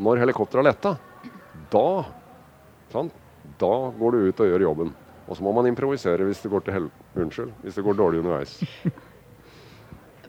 når 0.00 0.22
helikopteret 0.24 0.62
har 0.62 0.70
letta, 0.70 0.94
da, 1.70 1.86
sant? 2.92 3.14
da 3.60 3.74
går 3.98 4.16
du 4.16 4.26
ut 4.28 4.42
og 4.42 4.50
gjør 4.50 4.66
jobben. 4.68 4.94
Og 5.30 5.36
så 5.38 5.44
må 5.46 5.52
man 5.54 5.68
improvisere 5.70 6.26
hvis 6.26 6.42
det 6.42 6.50
går, 6.50 6.90
Unnskyld, 7.14 7.52
hvis 7.62 7.78
det 7.78 7.84
går 7.86 7.98
dårlig 7.98 8.24
underveis. 8.24 8.58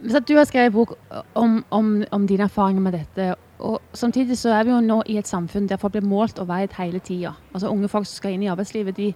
Du 0.01 0.33
har 0.33 0.47
skrevet 0.49 0.73
bok 0.73 0.95
om, 1.37 1.59
om, 1.69 1.89
om, 2.09 2.23
dine 2.25 2.47
erfaringer 2.47 2.81
med 2.81 2.95
dette. 2.97 3.35
og 3.59 3.81
Samtidig 3.93 4.37
så 4.37 4.49
er 4.49 4.63
vi 4.65 4.71
jo 4.73 4.79
nå 4.81 4.95
i 5.05 5.19
et 5.21 5.29
samfunn 5.29 5.67
der 5.69 5.77
folk 5.77 5.93
blir 5.93 6.07
målt 6.09 6.39
og 6.41 6.47
veid 6.49 6.73
hele 6.79 6.97
tida. 7.05 7.35
Altså, 7.53 7.69
unge 7.69 7.89
folk 7.91 8.07
som 8.09 8.17
skal 8.17 8.33
inn 8.33 8.47
i 8.47 8.49
arbeidslivet, 8.49 8.97
de, 8.97 9.11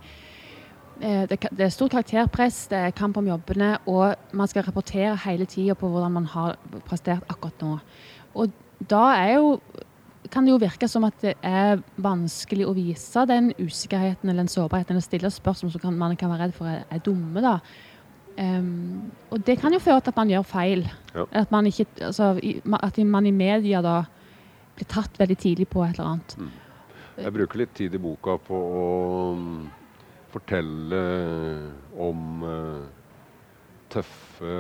eh, 1.02 1.24
det, 1.26 1.40
det, 1.50 1.64
er 1.66 1.74
stort 1.74 1.96
karakterpress, 1.96 2.68
det 2.70 2.78
er 2.78 2.94
kamp 2.94 3.18
om 3.18 3.32
jobbene, 3.32 3.72
og 3.90 4.14
man 4.38 4.52
skal 4.52 4.68
rapportere 4.68 5.16
hele 5.26 5.50
tida 5.50 5.74
på 5.74 5.90
hvordan 5.90 6.14
man 6.20 6.30
har 6.36 6.60
prestert 6.86 7.26
akkurat 7.34 7.66
nå. 7.66 7.80
Og 8.38 8.54
da 8.86 9.04
er 9.16 9.34
jo 9.40 9.58
kan 10.32 10.46
det 10.46 10.54
jo 10.54 10.62
virke 10.62 10.88
som 10.90 11.06
at 11.08 11.18
det 11.24 11.34
er 11.46 11.82
vanskelig 12.02 12.68
å 12.68 12.76
vise 12.76 13.26
den 13.30 13.52
usikkerheten 13.60 14.30
eller 14.30 14.44
den 14.44 14.52
sårbarheten, 14.52 14.96
eller 14.96 15.06
stille 15.06 15.32
spørsmål 15.34 15.74
som 15.74 15.84
kan, 15.84 15.98
man 16.00 16.16
kan 16.20 16.32
være 16.34 16.48
redd 16.48 16.56
for 16.58 16.70
er, 16.72 16.84
er 16.92 17.04
dumme. 17.06 17.44
da. 17.44 17.60
Um, 18.36 19.12
og 19.32 19.46
det 19.48 19.58
kan 19.62 19.72
jo 19.72 19.80
føre 19.80 20.02
til 20.04 20.12
at 20.12 20.20
man 20.20 20.34
gjør 20.34 20.48
feil. 20.50 20.84
Ja. 21.14 21.26
At, 21.46 21.52
man 21.56 21.70
ikke, 21.70 21.88
altså, 22.02 22.34
i, 22.44 22.58
at 22.84 23.00
man 23.08 23.30
i 23.30 23.32
media 23.36 23.82
da 23.86 24.02
blir 24.76 24.90
tatt 24.92 25.20
veldig 25.20 25.38
tidlig 25.40 25.70
på 25.72 25.86
et 25.86 25.96
eller 25.96 26.12
annet. 26.12 26.38
Mm. 26.38 26.52
Jeg 27.16 27.36
bruker 27.38 27.62
litt 27.62 27.76
tid 27.78 27.96
i 27.96 28.02
boka 28.04 28.36
på 28.44 28.58
å 28.60 28.86
um, 29.38 29.70
fortelle 30.34 31.02
om 32.04 32.44
uh, 32.44 32.84
tøffe 33.94 34.58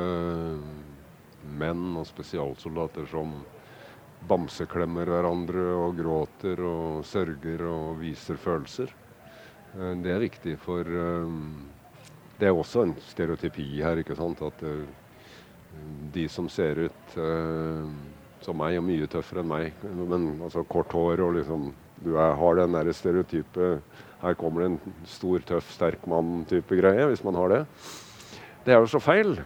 menn 1.59 1.97
og 1.99 2.07
spesialsoldater 2.07 3.09
som 3.11 3.35
bamseklemmer 4.29 5.09
hverandre 5.09 5.63
og 5.77 5.97
gråter 5.99 6.61
og 6.65 7.05
sørger 7.07 7.63
og 7.69 7.99
viser 8.01 8.39
følelser. 8.41 8.91
Eh, 9.75 9.93
det 10.03 10.13
er 10.13 10.23
viktig, 10.23 10.55
for 10.63 10.87
eh, 10.87 11.33
det 12.39 12.49
er 12.49 12.55
også 12.55 12.85
en 12.85 12.95
stereotypi 13.09 13.67
her. 13.83 14.01
ikke 14.01 14.17
sant? 14.17 14.41
At 14.45 14.63
eh, 14.65 14.85
de 16.15 16.27
som 16.31 16.47
ser 16.49 16.87
ut 16.87 17.17
som 18.45 18.55
meg, 18.55 18.77
og 18.79 18.85
mye 18.85 19.07
tøffere 19.11 19.41
enn 19.41 19.49
meg, 19.49 19.81
men 19.83 20.27
altså 20.45 20.63
kort 20.69 20.93
hår 20.95 21.23
og 21.25 21.35
liksom 21.39 21.73
Du 21.95 22.17
er, 22.19 22.33
har 22.35 22.55
den 22.55 22.73
der 22.75 22.91
stereotype 22.91 23.79
Her 24.21 24.33
kommer 24.35 24.61
det 24.61 24.67
en 24.67 24.95
stor, 25.07 25.39
tøff, 25.39 25.69
sterk 25.71 26.03
mann-type 26.07 26.75
greie, 26.75 27.05
hvis 27.07 27.23
man 27.23 27.35
har 27.35 27.49
det. 27.49 27.59
Det 28.65 28.73
er 28.73 28.79
jo 28.79 28.89
så 28.89 28.99
feil. 28.99 29.37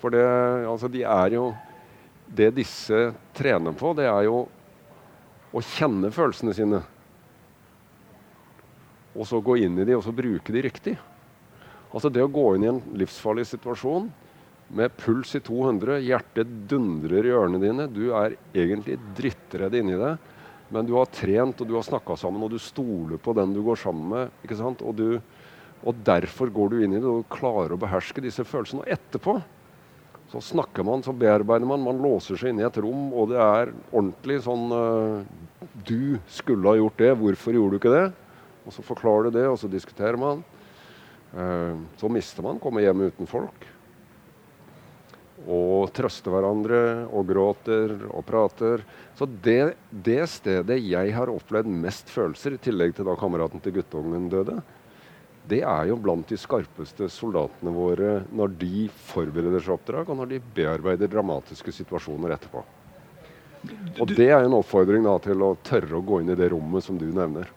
For 0.00 0.12
det, 0.12 0.24
altså, 0.68 0.88
de 0.88 1.02
er 1.02 1.34
jo 1.34 1.54
Det 2.26 2.50
disse 2.56 3.10
trener 3.36 3.74
på, 3.78 3.92
det 3.96 4.08
er 4.10 4.26
jo 4.26 4.44
å 5.56 5.62
kjenne 5.62 6.10
følelsene 6.12 6.54
sine. 6.56 6.82
Og 9.16 9.28
så 9.28 9.40
gå 9.40 9.56
inn 9.64 9.78
i 9.78 9.86
de, 9.86 9.96
og 9.96 10.04
så 10.04 10.14
bruke 10.14 10.52
de 10.52 10.64
riktig. 10.66 10.96
Altså 11.94 12.10
det 12.12 12.24
å 12.24 12.32
gå 12.32 12.48
inn 12.56 12.66
i 12.66 12.72
en 12.74 12.82
livsfarlig 13.00 13.46
situasjon 13.48 14.10
med 14.76 14.96
puls 14.98 15.36
i 15.38 15.40
200, 15.46 16.00
hjertet 16.02 16.54
dundrer 16.68 17.28
i 17.28 17.32
ørene 17.32 17.60
dine, 17.62 17.86
du 17.86 18.10
er 18.18 18.34
egentlig 18.52 18.98
drittredd 19.16 19.76
inni 19.78 19.96
det, 20.00 20.16
men 20.74 20.88
du 20.88 20.96
har 20.98 21.06
trent 21.14 21.60
og 21.62 21.68
du 21.68 21.76
har 21.78 21.86
snakka 21.86 22.16
sammen, 22.18 22.42
og 22.42 22.50
du 22.50 22.58
stoler 22.60 23.20
på 23.22 23.34
den 23.38 23.54
du 23.54 23.62
går 23.64 23.78
sammen 23.78 24.08
med. 24.10 24.38
ikke 24.42 24.58
sant? 24.58 24.82
Og, 24.82 24.98
du, 24.98 25.20
og 25.86 26.00
derfor 26.04 26.50
går 26.50 26.72
du 26.72 26.80
inn 26.82 26.96
i 26.98 27.02
det 27.02 27.06
og 27.06 27.28
klarer 27.30 27.76
å 27.76 27.80
beherske 27.80 28.24
disse 28.24 28.44
følelsene. 28.44 28.82
Og 28.82 28.96
etterpå 28.96 29.38
så 30.36 30.42
snakker 30.52 30.84
man, 30.84 31.02
så 31.02 31.14
bearbeider 31.16 31.68
man. 31.68 31.84
Man 31.84 32.02
låser 32.02 32.36
seg 32.36 32.52
inn 32.52 32.60
i 32.60 32.66
et 32.66 32.80
rom, 32.82 33.08
og 33.16 33.30
det 33.32 33.38
er 33.40 33.72
ordentlig 33.88 34.42
sånn 34.44 34.66
uh, 34.68 35.70
Du 35.86 36.18
skulle 36.28 36.68
ha 36.68 36.76
gjort 36.76 37.00
det. 37.00 37.14
Hvorfor 37.22 37.56
gjorde 37.56 37.76
du 37.76 37.80
ikke 37.80 37.94
det? 37.94 38.06
Og 38.66 38.74
så 38.74 38.84
forklarer 38.84 39.30
du 39.30 39.38
det, 39.38 39.46
og 39.48 39.56
så 39.62 39.70
diskuterer 39.72 40.20
man. 40.20 40.44
Uh, 41.32 41.80
så 41.96 42.10
mister 42.12 42.44
man, 42.44 42.60
kommer 42.60 42.84
hjem 42.84 43.08
uten 43.08 43.30
folk 43.30 43.72
og 45.46 45.92
trøster 45.94 46.32
hverandre 46.32 46.78
og 47.14 47.28
gråter 47.28 47.92
og 48.08 48.24
prater. 48.26 48.82
Så 49.14 49.28
det, 49.28 49.76
det, 49.90 50.24
stedet 50.32 50.78
jeg 50.82 51.12
har 51.14 51.30
opplevd 51.30 51.70
mest 51.70 52.10
følelser, 52.10 52.56
i 52.56 52.62
tillegg 52.62 52.96
til 52.96 53.06
da 53.06 53.14
kameraten 53.20 53.62
til 53.62 53.76
guttungen 53.76 54.26
døde, 54.32 54.56
det 55.48 55.60
er 55.62 55.90
jo 55.90 55.98
blant 56.02 56.26
de 56.28 56.38
skarpeste 56.40 57.08
soldatene 57.12 57.72
våre 57.74 58.16
når 58.34 58.56
de 58.60 58.86
forbereder 59.10 59.62
seg 59.62 59.76
oppdrag, 59.76 60.08
og 60.10 60.18
når 60.20 60.32
de 60.32 60.40
bearbeider 60.56 61.10
dramatiske 61.12 61.74
situasjoner 61.74 62.34
etterpå. 62.34 62.64
Og 64.00 64.10
det 64.12 64.28
er 64.30 64.44
en 64.44 64.56
oppfordring 64.58 65.06
da, 65.06 65.16
til 65.22 65.42
å 65.42 65.54
tørre 65.66 65.98
å 65.98 66.04
gå 66.04 66.20
inn 66.22 66.34
i 66.34 66.38
det 66.38 66.50
rommet 66.52 66.84
som 66.84 66.98
du 66.98 67.06
nevner. 67.10 67.48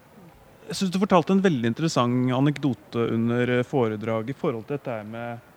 Jeg 0.69 0.77
synes 0.77 0.93
Du 0.93 0.99
fortalte 1.01 1.33
en 1.33 1.41
veldig 1.41 1.71
interessant 1.71 2.33
anekdote 2.33 3.07
under 3.15 3.51
foredraget 3.65 4.35
i 4.35 4.37
forhold 4.37 4.67
til 4.67 4.77
dette 4.77 4.97
med 5.09 5.47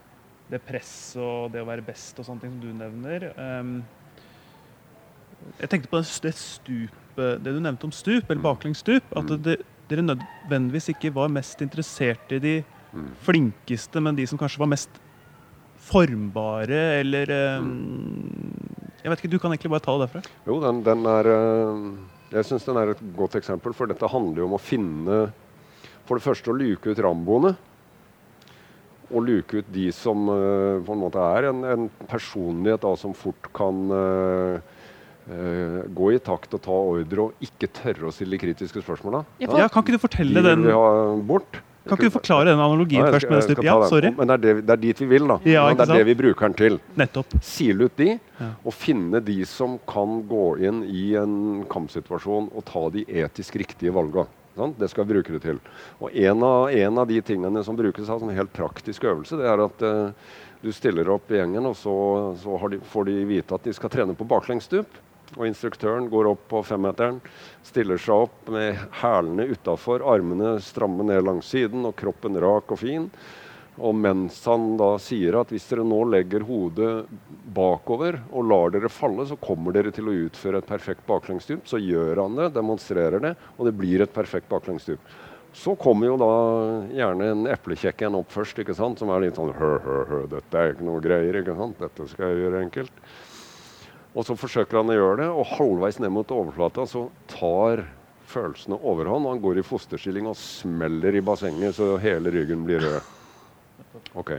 det 0.52 0.60
presset 0.64 1.20
og 1.22 1.52
det 1.52 1.62
å 1.62 1.68
være 1.68 1.84
best 1.84 2.18
og 2.20 2.26
sånne 2.26 2.44
ting 2.44 2.54
som 2.54 2.62
du 2.64 2.72
nevner. 2.76 3.28
Um, 3.36 3.74
jeg 5.60 5.68
tenkte 5.68 5.90
på 5.92 6.00
det 6.00 6.32
stupet, 6.38 7.44
det 7.44 7.52
du 7.52 7.60
nevnte 7.60 7.88
om 7.88 7.94
stup, 7.94 8.28
eller 8.28 8.42
baklengsstup. 8.44 9.04
At 9.16 9.28
mm. 9.28 9.42
det, 9.44 9.56
dere 9.92 10.04
nødvendigvis 10.04 10.90
ikke 10.94 11.12
var 11.14 11.32
mest 11.32 11.62
interessert 11.64 12.32
i 12.34 12.40
de 12.42 12.54
mm. 12.92 13.08
flinkeste, 13.26 14.02
men 14.02 14.18
de 14.18 14.26
som 14.28 14.40
kanskje 14.40 14.62
var 14.62 14.70
mest 14.72 15.00
formbare, 15.82 16.80
eller 17.00 17.32
um, 17.58 18.52
Jeg 19.02 19.10
vet 19.10 19.22
ikke, 19.22 19.32
Du 19.32 19.40
kan 19.42 19.50
egentlig 19.50 19.72
bare 19.72 19.82
ta 19.82 19.96
det 19.98 20.06
derfra. 20.06 20.22
Jo, 20.46 20.60
den, 20.62 20.82
den 20.86 21.08
er 21.10 21.28
eh, 21.32 21.88
Jeg 22.36 22.48
syns 22.48 22.68
den 22.68 22.78
er 22.78 22.92
et 22.92 23.02
godt 23.18 23.34
eksempel, 23.40 23.74
for 23.74 23.90
dette 23.90 24.10
handler 24.10 24.44
jo 24.44 24.48
om 24.50 24.56
å 24.56 24.62
finne 24.62 25.18
For 26.06 26.16
det 26.16 26.24
første 26.24 26.52
å 26.52 26.56
luke 26.56 26.94
ut 26.94 27.02
ramboene 27.02 27.56
å 29.12 29.20
luke 29.20 29.60
ut 29.60 29.66
de 29.74 29.90
som 29.92 30.24
uh, 30.30 30.80
på 30.80 30.94
en 30.94 31.02
måte 31.02 31.20
er 31.36 31.50
en, 31.50 31.58
en 31.68 31.82
personlighet 32.08 32.80
da, 32.80 32.94
som 32.96 33.12
fort 33.12 33.50
kan 33.52 33.82
uh, 33.92 34.78
uh, 35.30 35.82
gå 35.94 36.12
i 36.16 36.20
takt 36.22 36.54
og 36.56 36.62
ta 36.64 36.78
ordre 36.94 37.28
og 37.28 37.44
ikke 37.44 37.70
tørre 37.74 38.08
å 38.08 38.14
stille 38.14 38.40
kritiske 38.40 38.82
spørsmål. 38.84 39.20
Da. 39.20 39.26
Ja, 39.44 39.52
ja, 39.64 39.68
kan 39.72 39.84
ikke 39.84 39.98
du 39.98 40.02
fortelle 40.02 40.42
de 40.42 40.54
den 40.54 41.26
bort. 41.28 41.62
Kan 41.82 41.98
ikke 41.98 42.12
du 42.12 42.14
forklare 42.14 42.46
den 42.46 42.60
analogien 42.62 43.02
ja, 43.02 43.10
først? 43.10 43.30
Med 43.30 43.42
skal, 43.42 43.66
ja, 43.66 43.74
sorry. 43.90 44.12
Men 44.14 44.30
det 44.30 44.34
er, 44.34 44.42
det, 44.42 44.52
det 44.68 44.74
er, 44.74 44.82
dit 44.84 45.00
vi 45.02 45.08
vil. 45.10 45.26
da. 45.26 45.38
Ja, 45.48 45.64
det 45.74 45.88
er 45.88 45.94
det 45.98 46.04
vi 46.12 46.14
bruker 46.20 46.46
den 46.46 46.54
til. 46.58 46.78
Nettopp. 47.00 47.34
Sile 47.42 47.88
ut 47.88 47.96
de, 47.98 48.12
og 48.62 48.76
finne 48.76 49.22
de 49.24 49.40
som 49.48 49.80
kan 49.90 50.20
gå 50.30 50.46
inn 50.62 50.84
i 50.86 51.08
en 51.18 51.64
kampsituasjon 51.72 52.52
og 52.52 52.64
ta 52.68 52.86
de 52.94 53.02
etisk 53.24 53.58
riktige 53.62 53.94
valgene. 53.94 54.30
Sånn? 54.52 54.74
Det 54.76 54.90
skal 54.92 55.06
vi 55.08 55.16
bruke 55.16 55.32
det 55.32 55.42
til. 55.46 55.58
Og 56.02 56.12
en 56.12 56.42
av, 56.44 56.66
en 56.70 57.02
av 57.02 57.08
de 57.08 57.20
tingene 57.24 57.62
som 57.64 57.76
brukes 57.78 58.10
av 58.12 58.22
en 58.22 58.34
helt 58.36 58.52
praktisk 58.52 59.06
øvelse, 59.08 59.38
det 59.40 59.48
er 59.48 59.62
at 59.64 59.84
uh, 59.86 60.34
du 60.62 60.68
stiller 60.76 61.08
opp 61.10 61.32
i 61.32 61.38
gjengen, 61.40 61.66
og 61.70 61.78
så, 61.78 61.94
så 62.42 62.58
de, 62.70 62.82
får 62.92 63.08
de 63.08 63.16
vite 63.30 63.56
at 63.56 63.64
de 63.64 63.72
skal 63.74 63.92
trene 63.92 64.16
på 64.18 64.28
baklengsstup. 64.28 65.00
Og 65.38 65.46
instruktøren 65.48 66.10
går 66.12 66.28
opp 66.34 66.42
på 66.50 66.60
femmeteren, 66.66 67.22
stiller 67.64 68.00
seg 68.00 68.26
opp 68.26 68.50
med 68.52 68.76
hælene 69.00 69.46
utafor, 69.54 70.04
armene 70.04 70.58
stramme 70.60 71.06
ned 71.08 71.24
langs 71.24 71.48
siden 71.54 71.86
og 71.88 71.96
kroppen 71.96 72.36
rak 72.42 72.74
og 72.74 72.82
fin. 72.82 73.08
Og 73.80 73.94
mens 73.96 74.36
han 74.44 74.74
da 74.76 74.90
sier 75.00 75.38
at 75.40 75.52
hvis 75.52 75.64
dere 75.70 75.84
nå 75.88 76.02
legger 76.12 76.44
hodet 76.44 76.90
bakover 77.56 78.18
og 78.28 78.44
lar 78.50 78.74
dere 78.74 78.90
falle, 78.92 79.24
så 79.28 79.38
kommer 79.40 79.72
dere 79.72 79.94
til 79.94 80.10
å 80.10 80.16
utføre 80.26 80.60
et 80.60 80.68
perfekt 80.68 81.06
baklengsstup. 81.08 81.64
Så 81.68 81.80
gjør 81.80 82.20
han 82.26 82.36
det, 82.36 82.50
demonstrerer 82.52 83.24
det, 83.24 83.32
og 83.56 83.70
det 83.70 83.76
blir 83.78 84.04
et 84.04 84.12
perfekt 84.12 84.50
baklengsstup. 84.52 85.00
Så 85.56 85.74
kommer 85.76 86.08
jo 86.08 86.18
da 86.20 86.32
gjerne 86.96 87.32
en 87.32 87.48
eplekjekk 87.52 88.06
en 88.06 88.20
opp 88.20 88.30
først, 88.32 88.60
ikke 88.60 88.76
sant? 88.76 89.00
som 89.00 89.12
er 89.12 89.26
litt 89.26 89.40
sånn 89.40 89.52
hø, 89.56 89.72
hø, 89.84 89.98
hø, 90.08 90.20
dette 90.32 90.60
er 90.60 90.72
ikke 90.72 90.88
noe 90.88 91.00
greier. 91.04 91.40
ikke 91.40 91.56
sant? 91.56 91.80
Dette 91.80 92.08
skal 92.12 92.32
jeg 92.32 92.44
gjøre 92.44 92.64
enkelt. 92.66 93.04
Og 94.12 94.26
så 94.28 94.36
forsøker 94.36 94.80
han 94.80 94.92
å 94.92 94.96
gjøre 94.96 95.20
det, 95.22 95.28
og 95.32 95.50
halvveis 95.54 95.98
ned 96.02 96.12
mot 96.12 96.32
overflata 96.34 96.84
så 96.88 97.06
tar 97.32 97.86
følelsene 98.28 98.76
overhånd. 98.76 99.24
Og 99.24 99.36
han 99.36 99.44
går 99.44 99.60
i 99.60 99.66
fosterstilling 99.66 100.28
og 100.28 100.36
smeller 100.38 101.16
i 101.16 101.24
bassenget 101.24 101.78
så 101.78 101.94
hele 102.02 102.32
ryggen 102.34 102.66
blir 102.68 102.84
rød. 102.84 103.14
Ok. 104.20 104.34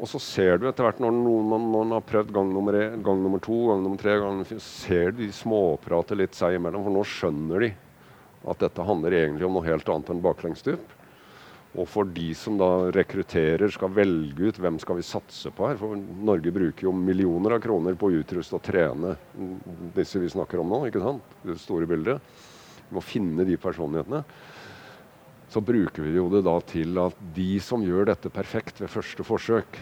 Og 0.00 0.08
så 0.08 0.20
ser 0.22 0.56
du 0.56 0.64
etter 0.68 0.86
hvert, 0.86 1.00
når 1.02 1.12
noen, 1.12 1.66
man, 1.74 1.90
har 1.92 2.06
prøvd 2.08 2.30
gang 2.32 2.48
nummer, 2.54 2.78
en, 2.78 3.02
gang 3.04 3.18
nummer, 3.20 3.42
to, 3.44 3.58
gang 3.68 3.82
nummer 3.84 4.00
tre, 4.00 4.14
gang 4.16 4.32
nummer 4.32 4.48
fire, 4.48 4.62
ser 4.64 5.12
du 5.12 5.20
de 5.26 5.28
småprater 5.36 6.16
litt 6.16 6.38
seg 6.38 6.56
imellom. 6.56 6.86
For 6.86 6.94
nå 6.94 7.04
skjønner 7.04 7.66
de 7.66 7.74
at 8.48 8.62
dette 8.62 8.86
handler 8.86 9.18
egentlig 9.18 9.44
om 9.44 9.58
noe 9.58 9.66
helt 9.66 9.92
annet 9.92 10.14
enn 10.14 10.22
baklengsstup. 10.24 10.96
Og 11.78 11.86
for 11.86 12.08
de 12.10 12.32
som 12.34 12.56
da 12.58 12.90
rekrutterer, 12.90 13.70
skal 13.70 13.92
velge 13.94 14.50
ut 14.50 14.58
hvem 14.58 14.80
skal 14.82 14.98
vi 14.98 15.06
satse 15.06 15.52
på 15.54 15.68
her. 15.68 15.78
For 15.78 15.94
Norge 15.98 16.50
bruker 16.54 16.88
jo 16.88 16.94
millioner 16.96 17.54
av 17.54 17.62
kroner 17.62 17.94
på 17.98 18.10
å 18.10 18.16
utruste 18.18 18.58
og 18.58 18.64
trene 18.66 19.14
disse 19.94 20.18
vi 20.18 20.32
snakker 20.32 20.62
om 20.62 20.72
nå. 20.72 20.82
ikke 20.88 21.04
sant? 21.04 21.36
Det 21.46 21.60
store 21.62 21.86
bildet. 21.90 22.32
Vi 22.88 22.98
må 22.98 23.04
finne 23.06 23.46
de 23.46 23.60
personlighetene 23.60 24.24
så 25.50 25.60
bruker 25.60 26.04
vi 26.06 26.14
jo 26.14 26.28
det 26.30 26.44
da 26.46 26.54
til 26.62 26.98
at 27.02 27.16
de 27.34 27.56
som 27.62 27.82
gjør 27.82 28.06
dette 28.12 28.30
perfekt 28.30 28.80
ved 28.82 28.92
første 28.92 29.26
forsøk, 29.26 29.80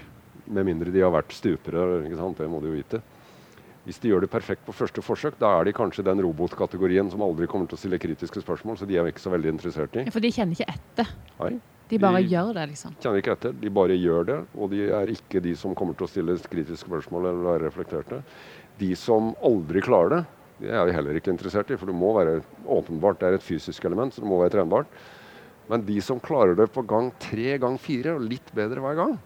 med 0.49 0.65
mindre 0.65 0.93
de 0.95 1.03
har 1.05 1.13
vært 1.13 1.35
stupere, 1.37 2.07
ikke 2.07 2.17
sant? 2.17 2.39
det 2.41 2.49
må 2.49 2.63
de 2.65 2.71
jo 2.71 2.79
vite 2.79 3.03
Hvis 3.85 3.99
de 4.01 4.09
gjør 4.09 4.25
det 4.25 4.31
perfekt 4.33 4.65
på 4.65 4.73
første 4.73 5.03
forsøk, 5.05 5.37
da 5.41 5.51
er 5.59 5.69
de 5.69 5.75
kanskje 5.77 6.05
den 6.05 6.23
robotkategorien 6.25 7.11
som 7.13 7.25
aldri 7.25 7.49
kommer 7.49 7.69
til 7.69 7.77
å 7.77 7.81
stille 7.81 8.01
kritiske 8.01 8.41
spørsmål, 8.41 8.81
så 8.81 8.89
de 8.89 8.97
er 8.97 9.05
vi 9.05 9.13
ikke 9.13 9.25
så 9.25 9.33
veldig 9.33 9.53
interessert 9.55 9.97
i. 9.97 10.07
Ja, 10.09 10.13
for 10.13 10.25
de 10.25 10.33
kjenner 10.33 10.57
ikke 10.57 10.73
etter? 10.73 11.13
Nei. 11.39 11.59
De 11.89 11.99
bare 12.01 12.21
de 12.21 12.33
gjør 12.35 12.51
det, 12.57 12.65
liksom? 12.75 12.97
Kjenner 13.01 13.23
ikke 13.23 13.35
etter. 13.37 13.55
De 13.57 13.71
bare 13.73 13.97
gjør 13.97 14.27
det, 14.29 14.39
og 14.59 14.73
de 14.73 14.83
er 14.93 15.13
ikke 15.13 15.41
de 15.45 15.55
som 15.57 15.77
kommer 15.77 15.97
til 15.97 16.05
å 16.05 16.11
stille 16.11 16.37
kritiske 16.45 16.85
spørsmål 16.85 17.31
eller 17.31 17.47
være 17.47 17.69
reflekterte. 17.69 18.21
De 18.79 18.91
som 18.99 19.33
aldri 19.45 19.83
klarer 19.85 20.19
det, 20.19 20.25
det 20.59 20.75
er 20.75 20.89
vi 20.89 20.97
heller 20.97 21.17
ikke 21.19 21.33
interessert 21.33 21.71
i, 21.71 21.79
for 21.79 21.89
det 21.89 21.97
må 21.97 22.11
være 22.17 22.41
åpenbart, 22.67 23.21
det 23.21 23.29
er 23.29 23.39
et 23.39 23.47
fysisk 23.47 23.87
element, 23.89 24.15
så 24.15 24.25
det 24.25 24.29
må 24.31 24.41
være 24.43 24.57
trenbart. 24.57 24.91
Men 25.71 25.85
de 25.87 25.99
som 26.05 26.21
klarer 26.21 26.57
det 26.59 26.69
på 26.75 26.83
gang 26.89 27.11
tre, 27.23 27.57
gang 27.63 27.77
fire, 27.81 28.17
og 28.17 28.27
litt 28.27 28.53
bedre 28.57 28.83
hver 28.83 28.99
gang, 28.99 29.17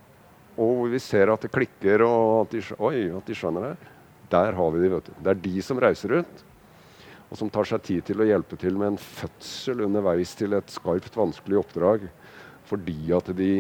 og 0.53 0.73
hvor 0.77 0.91
vi 0.93 1.01
ser 1.01 1.33
at 1.33 1.45
det 1.45 1.53
klikker 1.55 2.05
og 2.05 2.43
at 2.43 2.55
de, 2.55 2.63
oi, 2.85 2.97
at 3.17 3.29
de 3.29 3.37
skjønner 3.39 3.71
det, 3.71 3.93
der 4.33 4.57
har 4.57 4.73
vi 4.75 4.83
de, 4.83 4.91
vet 4.93 5.09
du. 5.09 5.13
Det 5.25 5.33
er 5.33 5.45
de 5.47 5.63
som 5.65 5.81
reiser 5.81 6.19
ut, 6.21 6.43
og 7.33 7.39
som 7.41 7.51
tar 7.53 7.69
seg 7.69 7.85
tid 7.87 8.05
til 8.11 8.21
å 8.21 8.29
hjelpe 8.29 8.59
til 8.61 8.77
med 8.77 8.93
en 8.93 9.01
fødsel 9.01 9.87
underveis 9.87 10.35
til 10.37 10.53
et 10.59 10.73
skarpt, 10.73 11.17
vanskelig 11.17 11.63
oppdrag, 11.63 12.05
fordi 12.73 13.13
at 13.13 13.29
de 13.37 13.53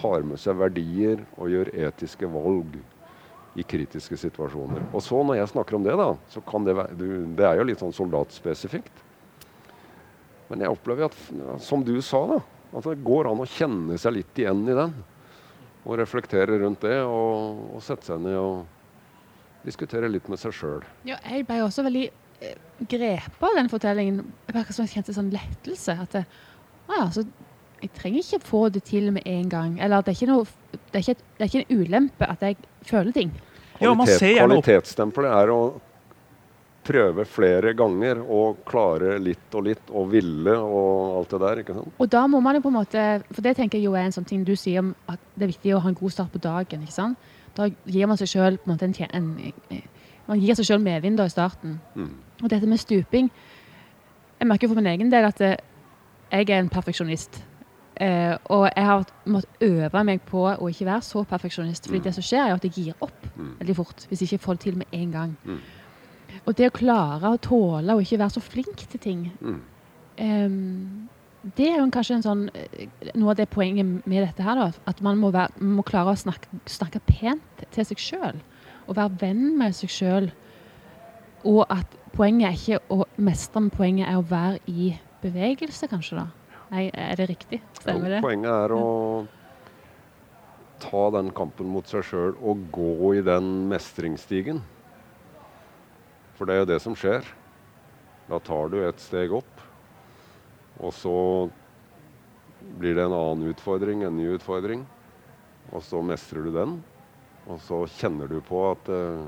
har 0.00 0.26
med 0.26 0.40
seg 0.42 0.58
verdier 0.58 1.22
og 1.36 1.50
gjør 1.50 1.70
etiske 1.86 2.28
valg 2.30 2.76
i 3.54 3.62
kritiske 3.66 4.18
situasjoner. 4.18 4.82
Og 4.94 5.02
så 5.04 5.20
når 5.22 5.38
jeg 5.38 5.50
snakker 5.52 5.78
om 5.78 5.86
det, 5.86 5.94
da, 5.98 6.08
så 6.30 6.42
kan 6.46 6.66
det 6.66 6.74
være 6.74 6.96
Det 7.38 7.46
er 7.46 7.60
jo 7.60 7.66
litt 7.68 7.82
sånn 7.82 7.94
soldatspesifikt. 7.94 9.02
Men 10.50 10.64
jeg 10.64 10.74
opplever 10.74 11.08
at, 11.08 11.18
som 11.62 11.84
du 11.86 11.94
sa, 12.02 12.20
da, 12.30 12.40
at 12.74 12.88
det 12.88 13.04
går 13.06 13.30
an 13.30 13.42
å 13.42 13.48
kjenne 13.48 13.98
seg 14.00 14.18
litt 14.18 14.42
igjen 14.42 14.64
i 14.66 14.76
den. 14.76 14.96
Og 15.84 15.98
reflektere 16.00 16.58
rundt 16.62 16.82
det, 16.82 16.98
og, 17.06 17.62
og 17.76 17.84
sette 17.84 18.08
seg 18.10 18.22
ned 18.24 18.38
og 18.40 19.64
diskutere 19.64 20.10
litt 20.10 20.26
med 20.28 20.40
seg 20.40 20.54
sjøl. 20.56 20.84
Ja, 21.08 21.20
jeg 21.30 21.46
ble 21.48 21.62
også 21.64 21.84
veldig 21.86 22.04
eh, 22.44 22.58
grepet 22.90 23.46
av 23.46 23.58
den 23.60 23.70
fortellingen. 23.72 24.24
Jeg 24.50 24.90
kjente 24.92 25.14
sånn 25.16 25.32
lettelse. 25.32 25.96
At 26.04 26.18
det, 26.18 26.24
ah, 26.90 27.06
så 27.14 27.24
jeg 27.84 27.92
trenger 27.92 28.22
ikke 28.22 28.46
få 28.48 28.68
det 28.72 28.84
til 28.88 29.10
med 29.12 29.26
en 29.28 29.48
gang. 29.52 29.74
Eller 29.82 30.00
det 30.00 30.14
er 30.14 30.16
ikke, 30.16 30.30
noe, 30.32 30.46
det 30.72 30.94
er 30.94 31.02
ikke, 31.02 31.14
det 31.36 31.44
er 31.44 31.50
ikke 31.50 31.64
en 31.64 31.82
ulempe 31.82 32.28
at 32.28 32.44
jeg 32.46 32.56
føler 32.88 33.12
ting. 33.12 33.34
Kvalitet, 33.74 34.38
Kvalitetsstempelet 34.38 35.34
er 35.34 35.52
å 35.52 35.58
prøve 36.84 37.24
flere 37.28 37.72
ganger 37.76 38.20
og 38.22 38.62
klare 38.68 39.16
litt 39.22 39.54
og 39.56 39.66
litt 39.66 39.92
og 39.92 40.10
ville 40.12 40.54
og 40.54 41.18
alt 41.18 41.34
det 41.34 41.40
der. 41.44 41.62
ikke 41.62 41.76
sant? 41.76 41.94
Og 41.98 42.10
da 42.12 42.24
må 42.30 42.40
man 42.44 42.56
jo 42.56 42.64
på 42.64 42.72
en 42.72 42.78
måte 42.78 43.04
For 43.30 43.44
det 43.44 43.56
tenker 43.58 43.78
jeg 43.78 43.88
jo 43.88 43.96
er 43.96 44.08
en 44.08 44.16
sånn 44.16 44.28
ting 44.28 44.44
du 44.44 44.54
sier 44.56 44.84
om 44.84 44.92
at 45.10 45.20
det 45.34 45.46
er 45.46 45.52
viktig 45.54 45.74
å 45.74 45.82
ha 45.84 45.90
en 45.90 45.98
god 45.98 46.16
start 46.16 46.32
på 46.32 46.42
dagen. 46.44 46.84
ikke 46.84 46.96
sant? 46.96 47.32
Da 47.56 47.68
gir 47.68 48.08
man 48.10 48.20
seg 48.20 48.32
sjøl 48.32 48.58
en, 48.66 48.78
en, 48.80 48.94
en 49.14 49.82
Man 50.26 50.40
gir 50.40 50.56
seg 50.56 50.68
sjøl 50.68 50.82
medvind 50.82 51.20
i 51.20 51.28
starten. 51.28 51.80
Mm. 51.94 52.14
Og 52.42 52.48
dette 52.50 52.66
med 52.66 52.80
stuping 52.80 53.30
Jeg 54.40 54.48
merker 54.48 54.68
for 54.68 54.80
min 54.80 54.92
egen 54.92 55.10
del 55.12 55.24
at 55.28 55.40
eh, 55.40 55.56
jeg 56.32 56.50
er 56.50 56.58
en 56.58 56.72
perfeksjonist. 56.72 57.42
Eh, 58.00 58.36
og 58.50 58.70
jeg 58.74 58.84
har 58.84 59.04
måttet 59.26 59.62
øve 59.62 60.04
meg 60.04 60.20
på 60.26 60.40
å 60.58 60.68
ikke 60.68 60.86
være 60.86 61.02
så 61.02 61.24
perfeksjonist. 61.24 61.86
fordi 61.86 61.98
Mm. 62.00 62.04
det 62.04 62.14
som 62.14 62.22
skjer, 62.22 62.48
er 62.48 62.54
at 62.54 62.62
jeg 62.64 62.72
gir 62.72 62.94
opp 63.00 63.26
Mm. 63.36 63.56
veldig 63.60 63.76
fort 63.76 64.06
hvis 64.08 64.20
jeg 64.20 64.28
ikke 64.32 64.44
får 64.44 64.52
det 64.54 64.60
til 64.60 64.76
med 64.76 64.86
en 64.92 65.12
gang. 65.12 65.36
Mm. 65.44 65.60
Og 66.46 66.56
det 66.56 66.72
å 66.72 66.76
klare 66.78 67.22
å 67.22 67.38
tåle 67.40 67.94
å 67.94 68.00
ikke 68.02 68.18
være 68.18 68.30
så 68.32 68.40
flink 68.42 68.76
til 68.88 69.00
ting. 69.00 69.32
Ehm, 70.18 71.08
det 71.56 71.68
er 71.68 71.78
jo 71.78 71.90
kanskje 71.90 72.16
en 72.16 72.22
sånn, 72.22 72.50
eh, 72.54 72.86
noe 73.14 73.30
av 73.30 73.36
det 73.36 73.50
poenget 73.50 74.06
med 74.06 74.26
dette 74.26 74.42
her. 74.42 74.54
da, 74.54 74.72
At 74.86 75.00
man 75.02 75.16
må, 75.18 75.30
være, 75.32 75.50
må 75.60 75.82
klare 75.84 76.12
å 76.12 76.16
snakke, 76.18 76.46
snakke 76.66 77.00
pent 77.06 77.70
til 77.70 77.84
seg 77.84 77.96
sjøl. 77.98 78.40
Og 78.88 78.96
være 78.96 79.18
venn 79.20 79.58
med 79.58 79.72
seg 79.74 79.88
sjøl. 79.88 80.32
Og 81.44 81.66
at 81.70 81.86
poenget 82.12 82.48
er 82.48 82.52
ikke 82.76 82.80
å 82.90 83.04
mestre, 83.18 83.60
men 83.60 83.70
poenget 83.70 84.08
er 84.08 84.16
å 84.16 84.24
være 84.26 84.58
i 84.66 84.98
bevegelse, 85.22 85.88
kanskje. 85.88 86.16
da. 86.16 86.26
Nei, 86.72 86.88
er 86.90 87.16
det 87.18 87.28
riktig? 87.30 87.60
Stemmer 87.80 88.16
det? 88.16 88.20
Poenget 88.24 88.52
er 88.52 88.74
å 88.74 88.84
ta 90.84 91.02
den 91.14 91.30
kampen 91.36 91.68
mot 91.70 91.88
seg 91.88 92.04
sjøl 92.08 92.34
og 92.40 92.64
gå 92.74 93.14
i 93.18 93.24
den 93.24 93.68
mestringsstigen. 93.70 94.62
For 96.34 96.48
det 96.48 96.56
er 96.56 96.64
jo 96.64 96.70
det 96.72 96.80
som 96.82 96.96
skjer. 96.98 97.26
Da 98.28 98.40
tar 98.40 98.72
du 98.72 98.78
et 98.80 99.02
steg 99.04 99.32
opp, 99.36 99.60
og 100.80 100.94
så 100.96 101.14
blir 102.80 102.96
det 102.96 103.04
en 103.04 103.14
annen 103.14 103.50
utfordring, 103.52 104.02
en 104.02 104.16
ny 104.16 104.30
utfordring. 104.34 104.86
Og 105.72 105.84
så 105.84 106.00
mestrer 106.04 106.46
du 106.46 106.52
den, 106.54 106.78
og 107.44 107.60
så 107.64 107.82
kjenner 107.98 108.30
du 108.30 108.38
på 108.44 108.62
at 108.70 108.88
eh, 108.92 109.26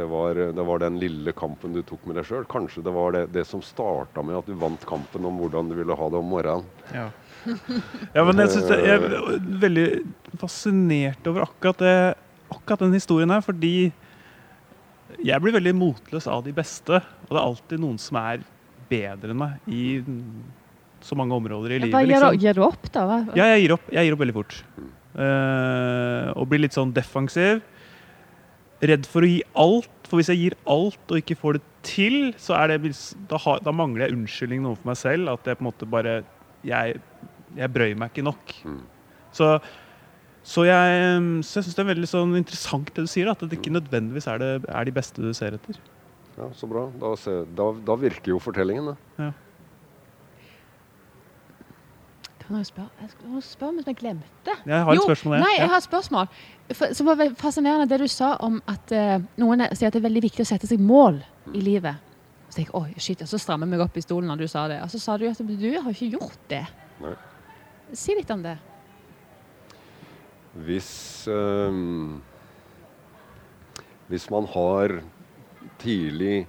det 0.00 0.06
var, 0.08 0.38
det 0.56 0.64
var 0.64 0.80
den 0.80 0.96
lille 1.00 1.32
kampen 1.36 1.74
du 1.76 1.82
tok 1.84 2.06
med 2.08 2.16
deg 2.16 2.28
sjøl. 2.28 2.46
Kanskje 2.48 2.84
det 2.86 2.92
var 2.94 3.12
det, 3.16 3.24
det 3.34 3.44
som 3.48 3.60
starta 3.64 4.24
med 4.24 4.38
at 4.38 4.48
du 4.48 4.56
vant 4.58 4.86
kampen 4.88 5.26
om 5.28 5.40
hvordan 5.42 5.68
du 5.68 5.76
ville 5.76 5.96
ha 5.96 6.08
det 6.12 6.20
om 6.20 6.30
morgenen. 6.32 6.64
Ja. 6.96 7.08
ja, 8.16 8.24
men 8.24 8.40
jeg, 8.40 8.52
synes 8.54 8.68
det, 8.70 8.78
jeg 8.86 8.96
er 8.96 9.42
veldig 9.66 9.88
fascinert 10.40 11.28
over 11.28 11.44
akkurat, 11.44 11.82
det, 11.84 11.96
akkurat 12.48 12.86
den 12.86 12.96
historien 12.96 13.34
her, 13.34 13.44
fordi 13.44 13.74
jeg 15.20 15.42
blir 15.42 15.56
veldig 15.58 15.74
motløs 15.76 16.28
av 16.30 16.46
de 16.46 16.54
beste. 16.56 17.02
Og 17.26 17.34
det 17.34 17.36
er 17.36 17.44
alltid 17.44 17.82
noen 17.82 18.00
som 18.00 18.20
er 18.22 18.46
bedre 18.90 19.34
enn 19.34 19.40
meg 19.42 19.68
i 19.70 19.84
så 21.04 21.16
mange 21.16 21.36
områder 21.36 21.76
i 21.76 21.82
livet. 21.82 21.94
Hva 21.94 22.04
gir, 22.04 22.14
liksom. 22.14 22.40
gir 22.40 22.56
du 22.56 22.64
opp, 22.64 22.88
da? 22.92 23.04
Hva? 23.08 23.20
Ja, 23.36 23.50
jeg 23.54 23.66
gir 23.66 23.76
opp, 23.76 23.92
jeg 23.92 24.08
gir 24.08 24.16
opp 24.16 24.24
veldig 24.24 24.36
fort. 24.36 24.56
Uh, 25.10 26.32
og 26.38 26.48
blir 26.50 26.64
litt 26.64 26.76
sånn 26.76 26.92
defensiv. 26.96 27.60
Redd 28.80 29.08
for 29.08 29.26
å 29.26 29.28
gi 29.28 29.40
alt. 29.60 29.90
For 30.08 30.18
hvis 30.18 30.30
jeg 30.32 30.40
gir 30.40 30.56
alt 30.70 31.12
og 31.12 31.20
ikke 31.20 31.38
får 31.38 31.58
det 31.58 31.64
til, 31.86 32.16
så 32.40 32.56
er 32.58 32.72
det, 32.72 32.94
da, 33.30 33.38
har, 33.44 33.60
da 33.62 33.74
mangler 33.74 34.06
jeg 34.06 34.16
unnskyldning 34.16 34.64
overfor 34.66 34.90
meg 34.90 34.98
selv. 35.00 35.34
At 35.34 35.50
jeg 35.50 35.60
på 35.60 35.64
en 35.64 35.70
måte 35.70 35.90
bare 35.90 36.20
Jeg, 36.66 36.98
jeg 37.56 37.72
brøy 37.72 37.94
meg 37.96 38.10
ikke 38.10 38.26
nok. 38.26 38.56
Mm. 38.68 38.82
Så, 39.32 39.46
så 40.44 40.64
jeg, 40.66 41.06
så 41.46 41.60
jeg 41.60 41.68
syns 41.68 41.76
det 41.78 41.84
er 41.84 41.92
veldig 41.94 42.10
sånn 42.10 42.34
interessant 42.36 42.90
det 42.96 43.06
du 43.06 43.08
sier, 43.08 43.30
at 43.30 43.40
det 43.40 43.56
ikke 43.56 43.72
nødvendigvis 43.72 44.28
er, 44.28 44.42
det, 44.42 44.50
er 44.68 44.88
de 44.88 44.96
beste 44.96 45.24
du 45.24 45.30
ser 45.36 45.56
etter. 45.56 45.78
Ja, 46.36 46.50
Så 46.56 46.68
bra. 46.68 46.86
Da, 47.00 47.14
da, 47.56 47.70
da 47.86 47.96
virker 48.00 48.34
jo 48.34 48.42
fortellingen. 48.42 48.92
Da. 48.92 49.30
Kan 49.30 49.32
jeg 52.58 52.66
spør, 52.66 52.88
jeg 53.00 53.10
skal 53.10 53.42
spørre 53.42 53.68
om 53.68 53.78
jeg 53.86 53.96
glemte? 53.96 54.54
Jeg 54.66 54.84
har 54.84 54.92
et 54.92 54.96
Jo, 54.96 55.02
spørsmål. 55.06 55.34
jeg. 55.36 55.42
Nei, 55.44 55.54
jeg 55.58 55.68
har 55.68 55.76
et 55.76 55.82
spørsmål. 55.86 56.28
For, 56.74 56.92
som 56.94 57.06
var 57.06 57.16
fascinerende 57.36 57.88
det 57.88 57.98
du 58.00 58.06
sa 58.08 58.36
om 58.40 58.62
at 58.66 58.92
uh, 58.92 59.22
noen 59.38 59.60
er- 59.60 59.74
sier 59.74 59.88
at 59.88 59.92
det 59.92 60.00
er 60.02 60.08
veldig 60.08 60.22
viktig 60.22 60.42
å 60.42 60.48
sette 60.48 60.66
seg 60.66 60.80
mål 60.80 61.20
i 61.54 61.60
livet. 61.60 61.94
Så 62.50 62.58
jeg, 62.64 62.70
oh, 62.74 62.86
shit, 62.98 63.20
og 63.22 63.28
så 63.30 63.38
strammer 63.38 63.66
jeg 63.66 63.70
meg 63.76 63.80
opp 63.86 63.96
i 63.96 64.02
stolen 64.02 64.26
når 64.32 64.36
du 64.42 64.48
sa 64.48 64.66
det. 64.68 64.80
Og 64.82 64.90
så 64.90 64.98
sa 64.98 65.16
du 65.16 65.28
at 65.28 65.38
du 65.38 65.68
har 65.80 65.90
ikke 65.92 66.10
gjort 66.16 66.38
det. 66.50 66.64
Nei. 67.00 67.14
Si 67.94 68.14
litt 68.14 68.30
om 68.30 68.42
det. 68.42 68.56
Hvis 70.66 71.28
ehm, 71.30 72.20
Hvis 74.10 74.26
man 74.30 74.46
har 74.50 74.96
tidlig 75.78 76.46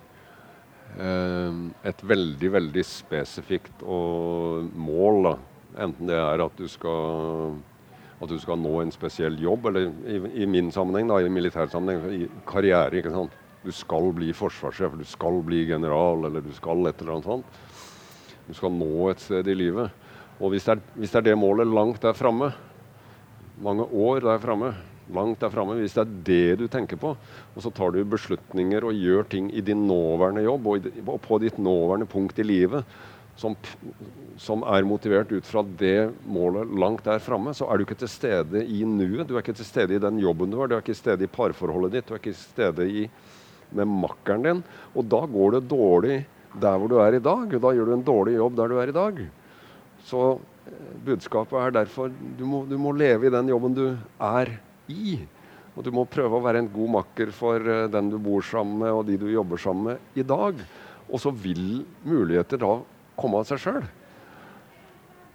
ehm, 0.97 1.59
et 1.85 2.01
veldig, 2.09 2.49
veldig 2.55 2.83
spesifikt 2.85 3.83
og 3.85 4.71
mål, 4.73 5.21
da. 5.29 5.35
Enten 5.79 6.09
det 6.09 6.17
er 6.19 6.43
at 6.43 6.57
du 6.57 6.67
skal 6.67 7.59
at 8.21 8.29
du 8.29 8.37
skal 8.37 8.59
nå 8.61 8.75
en 8.83 8.91
spesiell 8.93 9.39
jobb, 9.41 9.71
eller 9.71 9.87
i, 10.05 10.19
i 10.43 10.45
min 10.49 10.69
sammenheng, 10.73 11.07
da, 11.09 11.17
i 11.17 11.31
militær 11.33 11.71
sammenheng, 11.71 12.03
i 12.13 12.27
karriere. 12.45 12.99
ikke 12.99 13.13
sant? 13.13 13.33
Du 13.65 13.71
skal 13.73 14.11
bli 14.13 14.29
forsvarssjef, 14.33 14.93
du 14.97 15.07
skal 15.09 15.41
bli 15.45 15.63
general, 15.69 16.27
eller 16.29 16.45
du 16.45 16.51
skal 16.53 16.85
et 16.89 17.01
eller 17.01 17.15
annet 17.15 17.29
sånt. 17.29 17.57
Du 18.45 18.53
skal 18.57 18.73
nå 18.73 19.09
et 19.09 19.23
sted 19.23 19.49
i 19.49 19.57
livet. 19.57 19.89
Og 20.41 20.53
hvis 20.53 20.65
det 20.67 20.75
er, 20.75 20.85
hvis 20.97 21.13
det, 21.13 21.21
er 21.21 21.27
det 21.31 21.37
målet 21.41 21.69
langt 21.69 22.01
der 22.01 22.17
framme, 22.17 22.51
mange 23.61 23.85
år 23.89 24.21
der 24.25 24.41
framme, 24.41 24.71
langt 25.13 25.41
der 25.41 25.53
framme, 25.53 25.77
hvis 25.77 25.97
det 25.97 26.03
er 26.03 26.13
det 26.29 26.59
du 26.61 26.65
tenker 26.71 27.01
på, 27.01 27.15
og 27.17 27.65
så 27.65 27.73
tar 27.73 27.93
du 27.93 28.01
beslutninger 28.05 28.85
og 28.85 28.97
gjør 28.97 29.25
ting 29.33 29.49
i 29.53 29.65
din 29.65 29.85
nåværende 29.89 30.45
jobb 30.45 30.69
og, 30.73 30.91
på 31.25 31.41
ditt 31.41 31.57
nåværende 31.61 32.09
punkt 32.09 32.41
i 32.41 32.45
livet 32.45 32.85
som, 33.39 33.55
som 34.41 34.63
er 34.67 34.85
motivert 34.87 35.31
ut 35.31 35.47
fra 35.47 35.63
det 35.63 36.11
målet 36.29 36.71
langt 36.79 37.05
der 37.07 37.21
framme, 37.23 37.53
så 37.57 37.67
er 37.67 37.77
du 37.77 37.85
ikke 37.85 37.99
til 38.03 38.11
stede 38.11 38.63
i 38.65 38.83
nuet. 38.85 39.27
Du 39.29 39.35
er 39.35 39.43
ikke 39.43 39.57
til 39.57 39.67
stede 39.67 39.95
i 39.95 40.03
den 40.03 40.19
jobben 40.21 40.51
du 40.51 40.59
har, 40.59 40.69
du 40.69 40.75
er 40.77 40.83
ikke 40.83 40.93
til 40.93 41.01
stede 41.01 41.25
i 41.25 41.31
parforholdet 41.31 41.95
ditt, 41.95 42.07
du 42.09 42.15
er 42.15 42.21
ikke 42.21 42.35
til 42.35 42.43
stede 42.43 42.87
i, 42.87 43.07
med 43.71 43.87
makkeren 43.87 44.45
din. 44.45 44.63
Og 44.93 45.07
da 45.09 45.23
går 45.31 45.57
det 45.57 45.67
dårlig 45.71 46.21
der 46.59 46.77
hvor 46.77 46.91
du 46.91 46.97
er 46.99 47.15
i 47.15 47.23
dag. 47.23 47.59
Da 47.63 47.75
gjør 47.75 47.91
du 47.91 47.95
en 47.95 48.07
dårlig 48.07 48.37
jobb 48.37 48.57
der 48.59 48.71
du 48.71 48.79
er 48.81 48.91
i 48.91 48.97
dag. 48.97 49.21
Så 50.05 50.23
eh, 50.67 50.95
budskapet 51.05 51.59
er 51.61 51.77
derfor 51.81 52.11
du 52.11 52.43
må, 52.47 52.65
du 52.67 52.77
må 52.81 52.93
leve 52.97 53.29
i 53.29 53.33
den 53.33 53.51
jobben 53.53 53.77
du 53.77 53.85
er 53.91 54.57
i. 54.91 55.19
Og 55.71 55.85
du 55.85 55.91
må 55.95 56.03
prøve 56.09 56.35
å 56.35 56.43
være 56.43 56.65
en 56.65 56.71
god 56.71 56.95
makker 56.99 57.31
for 57.35 57.63
eh, 57.63 57.87
den 57.91 58.11
du 58.11 58.17
bor 58.21 58.43
sammen 58.45 58.81
med, 58.83 58.91
og 58.91 59.05
de 59.07 59.19
du 59.21 59.29
jobber 59.31 59.61
sammen 59.61 59.93
med 59.93 60.19
i 60.19 60.25
dag. 60.27 60.59
Og 61.11 61.21
så 61.21 61.31
vil 61.31 61.85
muligheter 62.07 62.59
da 62.61 62.75
komme 63.21 63.41
av 63.41 63.47
seg 63.49 63.61
sjøl. 63.61 63.83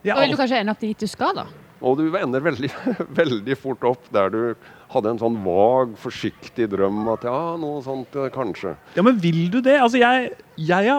Da 0.06 0.18
vil 0.20 0.34
du 0.34 0.38
kanskje 0.38 0.60
ende 0.62 0.74
opp 0.74 0.82
dit 0.82 0.98
du 1.02 1.08
skal, 1.10 1.34
da. 1.36 1.46
Og 1.84 1.98
du 2.00 2.06
ender 2.16 2.44
veldig, 2.44 2.70
veldig 3.20 3.56
fort 3.60 3.84
opp 3.84 4.10
der 4.14 4.32
du 4.32 4.40
hadde 4.92 5.12
en 5.12 5.20
sånn 5.20 5.38
vag, 5.44 5.96
forsiktig 6.00 6.70
drøm 6.72 7.02
at 7.12 7.26
ja, 7.26 7.38
noe 7.60 7.82
sånt 7.84 8.14
eh, 8.16 8.30
kanskje. 8.32 8.76
Ja, 8.96 9.04
men 9.04 9.18
vil 9.22 9.46
du 9.52 9.58
det? 9.64 9.76
Altså, 9.82 10.00
jeg, 10.00 10.30
jeg, 10.56 10.94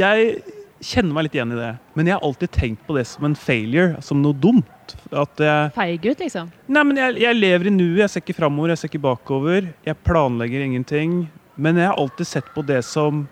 jeg 0.00 0.40
kjenner 0.84 1.14
meg 1.14 1.28
litt 1.28 1.38
igjen 1.38 1.54
i 1.54 1.60
det. 1.60 1.70
Men 1.98 2.10
jeg 2.10 2.16
har 2.16 2.26
alltid 2.26 2.52
tenkt 2.56 2.84
på 2.88 2.96
det 2.96 3.04
som 3.10 3.28
en 3.28 3.38
failure, 3.38 4.02
som 4.04 4.22
noe 4.24 4.36
dumt. 4.36 4.96
At 5.12 5.40
jeg, 5.42 5.72
Feiggut, 5.76 6.22
liksom. 6.24 6.50
nei, 6.72 6.84
men 6.88 7.00
jeg, 7.00 7.18
jeg 7.22 7.38
lever 7.38 7.68
i 7.68 7.74
nuet, 7.74 8.02
jeg 8.02 8.12
ser 8.14 8.24
ikke 8.24 8.38
framover, 8.38 8.72
jeg 8.72 8.82
ser 8.82 8.92
ikke 8.92 9.04
bakover. 9.04 9.72
Jeg 9.86 10.00
planlegger 10.08 10.64
ingenting. 10.64 11.18
Men 11.58 11.78
jeg 11.80 11.90
har 11.90 11.98
alltid 11.98 12.30
sett 12.30 12.48
på 12.54 12.62
det 12.66 12.80
som 12.86 13.26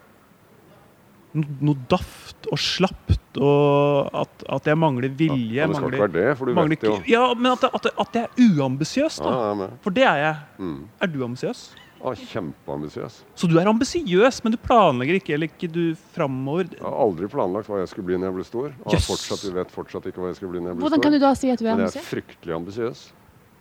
noe 1.36 1.76
daft 1.90 2.48
og 2.52 2.58
slapt, 2.62 3.40
og 3.42 4.10
at, 4.16 4.44
at 4.56 4.68
jeg 4.70 4.78
mangler 4.80 5.12
vilje. 5.12 5.56
Ja, 5.58 5.66
det 5.68 5.76
skal 5.76 5.86
mangler, 5.90 5.96
ikke 5.98 6.06
være 6.06 6.16
det, 6.16 6.36
for 6.38 6.46
du 6.48 6.54
mangler 6.56 6.76
vet 6.76 6.86
jo 6.88 6.94
Ja, 7.10 7.24
men 7.36 7.52
at, 7.52 7.64
at, 7.68 7.88
at 8.04 8.18
jeg 8.20 8.28
er 8.28 8.54
uambisiøs, 8.60 9.18
da. 9.24 9.32
Ja. 9.64 9.68
For 9.84 9.96
det 9.96 10.06
er 10.08 10.22
jeg. 10.22 10.36
Mm. 10.62 10.78
Er 11.02 11.12
du 11.12 11.18
ambisiøs? 11.26 11.66
Ja, 11.96 12.12
Kjempeambisiøs. 12.12 13.14
Så 13.34 13.48
du 13.50 13.56
er 13.58 13.66
ambisiøs, 13.70 14.42
men 14.44 14.52
du 14.54 14.58
planlegger 14.62 15.16
ikke 15.18 15.32
eller 15.34 15.48
ikke 15.48 15.66
du 15.72 15.80
framover. 16.14 16.68
Jeg 16.76 16.84
har 16.84 16.98
aldri 17.02 17.28
planlagt 17.32 17.70
hva 17.72 17.80
jeg 17.80 17.88
skulle 17.90 18.10
bli 18.10 18.18
når 18.20 18.28
jeg 18.30 18.36
ble 18.36 18.44
stor. 18.46 18.66
Og 18.84 18.94
Yes. 18.94 19.06
fortsatt, 19.08 19.46
vet 19.56 19.72
fortsatt 19.74 20.06
ikke 20.10 20.20
hva 20.22 20.28
jeg 20.30 20.38
skulle 20.38 20.52
bli 20.54 20.60
når 20.62 20.70
jeg 20.74 20.76
ble 20.76 20.84
Hvordan 20.86 21.00
stor. 21.00 21.06
kan 21.08 21.16
du 21.16 21.18
da 21.24 21.32
si 21.40 21.50
at 21.50 21.58
du 21.58 21.66
er 21.66 21.74
Men 21.80 21.86
jeg 21.88 22.02
er 22.02 22.06
fryktelig 22.12 22.54
ambisiøs. 22.60 23.00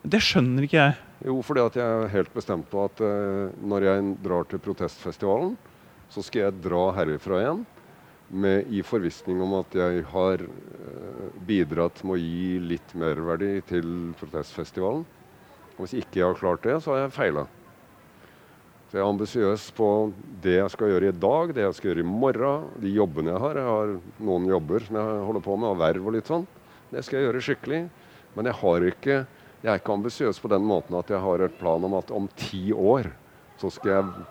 Det 0.06 0.20
skjønner 0.22 0.68
ikke 0.68 0.78
jeg. 0.78 0.98
Jo, 1.26 1.38
fordi 1.42 1.64
at 1.64 1.78
jeg 1.80 1.86
er 2.04 2.12
helt 2.12 2.30
bestemt 2.36 2.68
på 2.70 2.84
at 2.84 3.00
uh, 3.02 3.48
når 3.66 3.88
jeg 3.88 4.04
drar 4.22 4.44
til 4.52 4.60
protestfestivalen, 4.62 5.56
så 6.12 6.22
skal 6.24 6.46
jeg 6.46 6.62
dra 6.64 6.84
herfra 6.96 7.40
igjen 7.42 7.64
med, 8.28 8.70
i 8.72 8.82
forvissning 8.86 9.40
om 9.42 9.56
at 9.60 9.74
jeg 9.76 10.04
har 10.10 10.42
eh, 10.46 11.26
bidratt 11.46 12.02
med 12.04 12.16
å 12.16 12.20
gi 12.20 12.56
litt 12.74 12.94
merverdi 12.98 13.60
til 13.68 13.92
protestfestivalen. 14.20 15.04
Og 15.76 15.84
hvis 15.84 15.98
ikke 16.00 16.20
jeg 16.20 16.28
har 16.30 16.40
klart 16.40 16.64
det, 16.66 16.78
så 16.82 16.94
har 16.94 17.04
jeg 17.04 17.16
feila. 17.16 17.46
Så 18.86 18.98
jeg 18.98 19.02
er 19.02 19.10
ambisiøs 19.10 19.70
på 19.76 19.88
det 20.42 20.58
jeg 20.60 20.72
skal 20.72 20.92
gjøre 20.92 21.10
i 21.10 21.18
dag, 21.26 21.54
det 21.54 21.64
jeg 21.66 21.78
skal 21.78 21.90
gjøre 21.90 22.04
i 22.04 22.10
morgen, 22.10 22.68
de 22.82 22.94
jobbene 22.96 23.34
jeg 23.34 23.42
har. 23.42 23.60
Jeg 23.60 23.72
har 23.74 23.96
noen 24.30 24.50
jobber 24.50 24.86
som 24.86 25.00
jeg 25.00 25.24
holder 25.28 25.46
på 25.46 25.56
med, 25.58 25.70
og 25.72 25.80
verv 25.82 26.06
og 26.06 26.16
litt 26.16 26.30
sånn. 26.30 26.46
Det 26.92 27.02
skal 27.02 27.18
jeg 27.18 27.28
gjøre 27.28 27.42
skikkelig. 27.48 27.82
Men 28.36 28.50
jeg 28.50 28.58
har 28.62 28.86
ikke 28.92 29.18
jeg 29.66 29.72
er 29.72 29.80
ikke 29.80 29.94
ambisiøs 29.96 30.38
på 30.38 30.50
den 30.52 30.66
måten 30.68 30.94
at 30.98 31.08
jeg 31.10 31.18
har 31.18 31.42
et 31.42 31.54
plan 31.58 31.82
om 31.88 31.94
at 31.98 32.10
om 32.14 32.28
ti 32.38 32.68
år 32.70 33.08
så 33.58 33.70
skal 33.72 33.90
jeg 33.90 34.26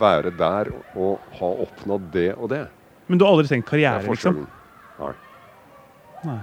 være 0.00 0.32
der 0.36 0.70
og 0.96 1.34
ha 1.38 1.50
oppnådd 1.66 2.08
det 2.14 2.30
og 2.36 2.50
det. 2.52 2.64
Men 3.08 3.20
du 3.20 3.26
har 3.26 3.34
aldri 3.34 3.50
tenkt 3.50 3.66
er 3.66 3.70
karriere, 3.70 4.08
liksom? 4.08 4.40
Nei. 5.00 5.12
Nei. 6.24 6.40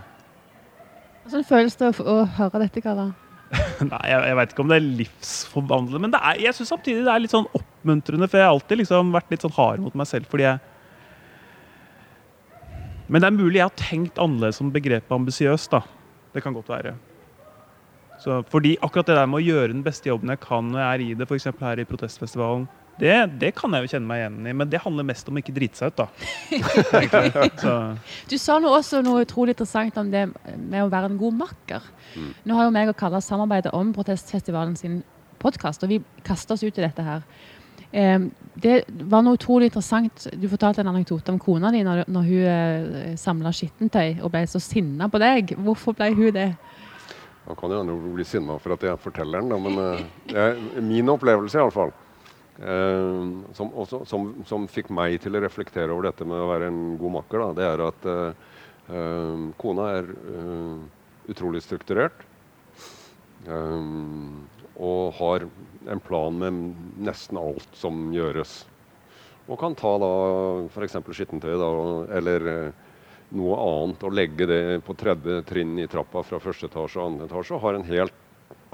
Hvordan 1.23 1.45
føles 1.47 1.77
det 1.79 1.89
å, 1.89 2.05
å 2.05 2.15
høre 2.37 2.63
dette, 2.65 2.83
Karla? 2.83 3.09
Nei, 3.91 4.01
jeg, 4.05 4.21
jeg 4.29 4.37
vet 4.37 4.51
ikke 4.53 4.63
om 4.63 4.71
det 4.71 4.77
er 4.77 4.89
livsforvandlende, 4.99 6.01
men 6.03 6.13
det 6.13 6.21
er, 6.21 6.41
jeg 6.45 6.57
syns 6.57 6.71
samtidig 6.75 7.05
det 7.05 7.13
er 7.13 7.23
litt 7.23 7.33
sånn 7.33 7.47
oppmuntrende, 7.57 8.29
for 8.29 8.41
jeg 8.41 8.45
har 8.45 8.53
alltid 8.53 8.81
liksom 8.83 9.13
vært 9.15 9.31
litt 9.33 9.45
sånn 9.45 9.55
hard 9.55 9.81
mot 9.81 9.95
meg 9.97 10.09
selv 10.09 10.29
fordi 10.29 10.45
jeg 10.45 10.59
Men 13.09 13.23
det 13.23 13.29
er 13.31 13.37
mulig 13.39 13.57
jeg 13.57 13.65
har 13.65 13.79
tenkt 13.79 14.19
annerledes 14.21 14.61
om 14.61 14.69
begrepet 14.69 15.15
ambisiøs, 15.15 15.63
da. 15.71 15.79
Det 16.29 16.43
kan 16.45 16.53
godt 16.53 16.67
være. 16.69 16.91
Så, 18.21 18.43
fordi 18.51 18.75
akkurat 18.85 19.07
det 19.09 19.15
der 19.17 19.29
med 19.31 19.39
å 19.39 19.47
gjøre 19.47 19.71
den 19.71 19.81
beste 19.81 20.11
jobben 20.11 20.29
jeg 20.29 20.43
kan 20.43 20.67
når 20.69 20.83
jeg 20.83 20.89
er 20.91 21.03
i 21.07 21.15
det, 21.17 21.25
f.eks. 21.25 21.47
her 21.63 21.81
i 21.81 21.87
protestfestivalen, 21.89 22.67
det, 22.99 23.15
det 23.41 23.51
kan 23.57 23.73
jeg 23.75 23.85
jo 23.85 23.91
kjenne 23.93 24.09
meg 24.09 24.21
igjen 24.21 24.39
i, 24.49 24.55
men 24.61 24.71
det 24.71 24.81
handler 24.83 25.07
mest 25.07 25.29
om 25.29 25.37
å 25.37 25.41
ikke 25.41 25.55
drite 25.55 25.79
seg 25.79 25.93
ut, 25.93 26.01
da. 26.01 26.07
Så, 27.63 27.75
Du 28.31 28.35
sa 28.41 28.57
nå 28.61 28.71
også 28.75 29.01
noe 29.05 29.23
utrolig 29.25 29.55
interessant 29.55 29.97
om 30.01 30.09
det 30.11 30.25
med 30.55 30.81
å 30.83 30.89
være 30.91 31.11
en 31.11 31.19
god 31.19 31.37
makker. 31.43 31.87
Nå 32.43 32.57
har 32.57 32.67
jo 32.67 32.75
meg 32.75 32.91
og 32.91 32.97
Kalla 32.99 33.21
samarbeidet 33.23 33.73
om 33.77 33.93
Protestfestivalen 33.95 34.75
sin 34.79 35.01
podkast, 35.39 35.85
og 35.85 35.93
vi 35.93 36.01
kaster 36.27 36.57
oss 36.57 36.65
ut 36.65 36.75
i 36.75 36.83
dette 36.83 37.05
her. 37.05 37.23
Eh, 37.91 38.19
det 38.59 38.75
var 39.09 39.23
noe 39.25 39.39
utrolig 39.39 39.69
interessant. 39.71 40.27
Du 40.35 40.49
fortalte 40.51 40.83
en 40.83 40.91
anekdote 40.91 41.31
om 41.33 41.39
kona 41.41 41.71
di 41.73 41.81
når, 41.85 42.03
når 42.11 42.27
hun 42.27 42.49
eh, 42.51 43.15
samla 43.17 43.53
skittentøy 43.55 44.19
og 44.19 44.33
ble 44.33 44.43
så 44.51 44.61
sinna 44.61 45.07
på 45.09 45.21
deg. 45.21 45.55
Hvorfor 45.63 45.95
ble 45.97 46.11
hun 46.17 46.35
det? 46.35 46.51
Han 47.47 47.57
kan 47.57 47.71
jo 47.73 47.79
hende 47.81 47.95
hun 47.95 48.13
blir 48.13 48.27
sinna 48.29 48.59
for 48.61 48.75
at 48.75 48.83
jeg 48.85 49.01
forteller 49.01 49.41
den, 49.41 49.49
da, 49.49 49.57
men 49.57 50.37
eh, 50.37 50.83
min 50.85 51.09
opplevelse 51.09 51.57
iallfall 51.57 51.89
eh, 51.95 52.08
som, 52.59 53.69
også, 53.71 54.01
som, 54.09 54.31
som 54.47 54.67
fikk 54.67 54.89
meg 54.91 55.19
til 55.23 55.37
å 55.37 55.43
reflektere 55.45 55.93
over 55.93 56.09
dette 56.09 56.27
med 56.27 56.41
å 56.43 56.49
være 56.49 56.67
en 56.67 56.81
god 56.99 57.15
makker, 57.19 57.43
da, 57.43 57.51
det 57.55 57.67
er 57.69 57.83
at 57.85 58.07
eh, 58.11 58.47
eh, 58.91 59.45
kona 59.61 59.85
er 59.99 60.09
uh, 60.11 60.81
utrolig 61.31 61.61
strukturert. 61.63 62.25
Um, 63.47 64.43
og 64.79 65.15
har 65.19 65.45
en 65.91 66.01
plan 66.03 66.35
med 66.39 66.59
nesten 66.99 67.39
alt 67.39 67.79
som 67.79 68.09
gjøres. 68.15 68.61
Og 69.49 69.59
kan 69.59 69.75
ta 69.75 69.95
da 69.99 70.11
f.eks. 70.69 70.99
skittentøy 71.15 71.55
eller 71.55 72.47
eh, 72.51 72.87
noe 73.39 73.59
annet 73.63 74.03
og 74.05 74.15
legge 74.15 74.47
det 74.49 74.61
på 74.85 74.95
tredje 74.99 75.41
trinn 75.49 75.77
i 75.79 75.87
trappa 75.89 76.23
fra 76.25 76.41
første 76.43 76.69
etasje 76.69 76.99
og 76.99 77.05
andre 77.07 77.29
etasje, 77.29 77.55
og 77.55 77.63
har 77.63 77.77
en 77.77 77.87
helt 77.87 78.18